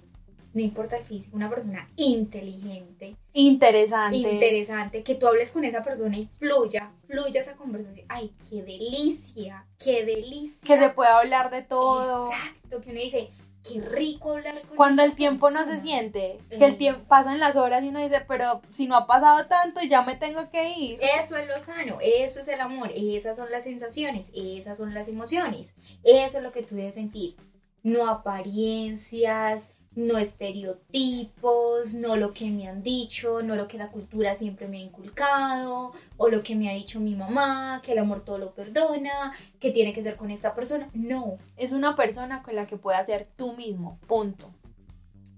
no 0.54 0.62
importa 0.62 0.98
el 0.98 1.04
físico, 1.04 1.36
una 1.36 1.50
persona 1.50 1.90
inteligente. 1.96 3.16
Interesante. 3.34 4.18
Interesante, 4.18 5.04
que 5.04 5.16
tú 5.16 5.28
hables 5.28 5.52
con 5.52 5.64
esa 5.64 5.82
persona 5.82 6.18
y 6.18 6.28
fluya, 6.38 6.92
fluya 7.08 7.42
esa 7.42 7.54
conversación. 7.54 8.06
Ay, 8.10 8.34
qué 8.50 8.62
delicia, 8.64 9.66
qué 9.78 10.06
delicia. 10.06 10.68
Que 10.68 10.82
se 10.82 10.90
pueda 10.90 11.20
hablar 11.20 11.50
de 11.50 11.62
todo. 11.62 12.32
Exacto, 12.32 12.82
que 12.82 12.90
uno 12.90 13.00
dice, 13.00 13.30
qué 13.64 13.80
rico 13.80 14.32
hablar 14.32 14.62
con 14.62 14.76
Cuando 14.76 15.04
el 15.04 15.16
tiempo 15.16 15.50
no 15.52 15.66
se 15.66 15.80
siente, 15.82 16.40
que 16.50 16.66
el 16.66 16.78
tiempo 16.78 17.04
pasan 17.08 17.40
las 17.40 17.56
horas 17.56 17.84
y 17.84 17.90
uno 17.90 18.00
dice, 18.00 18.22
pero 18.28 18.62
si 18.72 18.88
no 18.88 18.96
ha 18.96 19.08
pasado 19.08 19.48
tanto, 19.48 19.82
ya 19.82 20.02
me 20.02 20.16
tengo 20.16 20.50
que 20.50 20.70
ir. 20.78 21.00
Eso 21.20 21.38
es 21.38 21.48
lo 21.48 21.60
sano, 21.62 22.00
eso 22.02 22.40
es 22.40 22.48
el 22.48 22.60
amor, 22.60 22.92
esas 22.96 23.38
son 23.38 23.52
las 23.52 23.64
sensaciones, 23.64 24.32
esas 24.36 24.78
son 24.78 24.94
las 24.94 25.08
emociones, 25.08 25.76
eso 26.04 26.38
es 26.40 26.44
lo 26.44 26.52
que 26.52 26.64
tú 26.64 26.76
debes 26.76 26.96
sentir. 26.96 27.36
No 27.84 28.10
apariencias, 28.10 29.72
no 29.94 30.18
estereotipos, 30.18 31.96
no 31.96 32.16
lo 32.16 32.34
que 32.34 32.50
me 32.50 32.68
han 32.68 32.82
dicho, 32.82 33.42
no 33.42 33.56
lo 33.56 33.68
que 33.68 33.78
la 33.78 33.90
cultura 33.90 34.36
siempre 34.36 34.68
me 34.68 34.78
ha 34.78 34.82
inculcado, 34.82 35.92
o 36.18 36.30
lo 36.30 36.44
que 36.44 36.56
me 36.56 36.70
ha 36.70 36.74
dicho 36.74 37.00
mi 37.00 37.16
mamá, 37.16 37.82
que 37.84 37.92
el 37.92 38.00
amor 38.00 38.24
todo 38.24 38.38
lo 38.38 38.54
perdona, 38.54 39.34
que 39.60 39.72
tiene 39.72 39.94
que 39.94 40.04
ser 40.04 40.16
con 40.16 40.32
esta 40.32 40.56
persona. 40.56 40.90
No. 40.94 41.38
Es 41.58 41.72
una 41.74 41.96
persona 41.96 42.42
con 42.42 42.56
la 42.56 42.66
que 42.66 42.78
puedas 42.78 43.06
ser 43.06 43.28
tú 43.36 43.54
mismo. 43.54 44.00
Punto. 44.08 44.50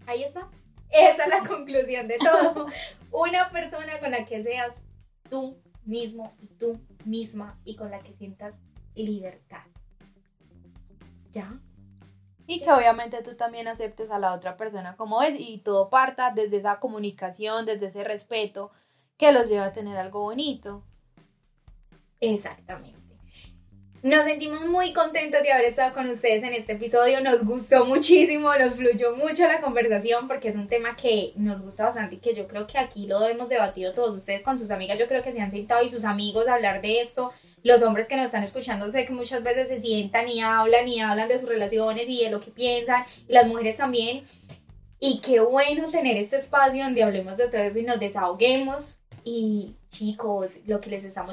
Ahí 0.05 0.23
está. 0.23 0.47
Esa 0.91 1.23
es 1.23 1.29
la 1.29 1.47
conclusión 1.47 2.07
de 2.07 2.17
todo. 2.17 2.67
una 3.11 3.49
persona 3.49 3.99
con 3.99 4.11
la 4.11 4.25
que 4.25 4.43
seas 4.43 4.81
tú 5.29 5.57
mismo 5.83 6.33
y 6.39 6.47
tú 6.47 6.79
misma 7.05 7.59
y 7.65 7.75
con 7.75 7.89
la 7.89 7.99
que 7.99 8.13
sientas 8.13 8.59
libertad. 8.93 9.63
¿Ya? 11.31 11.59
Y 12.45 12.59
que 12.59 12.71
obviamente 12.71 13.21
tú 13.23 13.35
también 13.35 13.67
aceptes 13.67 14.11
a 14.11 14.19
la 14.19 14.33
otra 14.33 14.57
persona 14.57 14.95
como 14.95 15.21
es 15.23 15.35
y 15.37 15.59
todo 15.59 15.89
parta 15.89 16.31
desde 16.31 16.57
esa 16.57 16.79
comunicación, 16.79 17.65
desde 17.65 17.85
ese 17.85 18.03
respeto 18.03 18.71
que 19.17 19.31
los 19.31 19.49
lleva 19.49 19.65
a 19.65 19.71
tener 19.71 19.97
algo 19.97 20.21
bonito. 20.21 20.83
Exactamente. 22.19 23.03
Nos 24.03 24.25
sentimos 24.25 24.65
muy 24.65 24.91
contentos 24.91 25.41
de 25.43 25.53
haber 25.53 25.63
estado 25.63 25.93
con 25.93 26.09
ustedes 26.09 26.43
en 26.43 26.51
este 26.51 26.73
episodio. 26.73 27.21
Nos 27.21 27.45
gustó 27.45 27.85
muchísimo, 27.85 28.53
nos 28.53 28.73
fluyó 28.73 29.15
mucho 29.15 29.47
la 29.47 29.61
conversación 29.61 30.27
porque 30.27 30.49
es 30.49 30.57
un 30.57 30.67
tema 30.67 30.93
que 30.93 31.31
nos 31.37 31.61
gusta 31.61 31.85
bastante 31.85 32.15
y 32.15 32.17
que 32.17 32.35
yo 32.35 32.45
creo 32.49 32.67
que 32.67 32.77
aquí 32.77 33.07
lo 33.07 33.25
hemos 33.25 33.47
debatido 33.47 33.93
todos 33.93 34.13
ustedes 34.13 34.43
con 34.43 34.59
sus 34.59 34.71
amigas. 34.71 34.99
Yo 34.99 35.07
creo 35.07 35.23
que 35.23 35.31
se 35.31 35.39
han 35.39 35.51
sentado 35.51 35.81
y 35.83 35.87
sus 35.87 36.03
amigos 36.03 36.49
a 36.49 36.55
hablar 36.55 36.81
de 36.81 36.99
esto 36.99 37.31
los 37.63 37.81
hombres 37.81 38.07
que 38.07 38.15
nos 38.15 38.25
están 38.25 38.43
escuchando 38.43 38.89
sé 38.89 39.05
que 39.05 39.13
muchas 39.13 39.41
veces 39.41 39.69
se 39.69 39.79
sientan 39.79 40.27
y 40.27 40.41
hablan 40.41 40.87
y 40.87 40.99
hablan 40.99 41.29
de 41.29 41.39
sus 41.39 41.47
relaciones 41.47 42.07
y 42.09 42.23
de 42.23 42.29
lo 42.29 42.39
que 42.39 42.51
piensan, 42.51 43.05
y 43.27 43.33
las 43.33 43.47
mujeres 43.47 43.77
también. 43.77 44.25
Y 44.99 45.19
qué 45.19 45.39
bueno 45.39 45.89
tener 45.91 46.17
este 46.17 46.37
espacio 46.37 46.83
donde 46.83 47.03
hablemos 47.03 47.37
de 47.37 47.47
todo 47.47 47.61
eso 47.61 47.79
y 47.79 47.83
nos 47.83 47.99
desahoguemos. 47.99 48.99
Y 49.25 49.75
chicos, 49.89 50.59
lo 50.65 50.79
que 50.81 50.89
les 50.89 51.03
estamos 51.03 51.31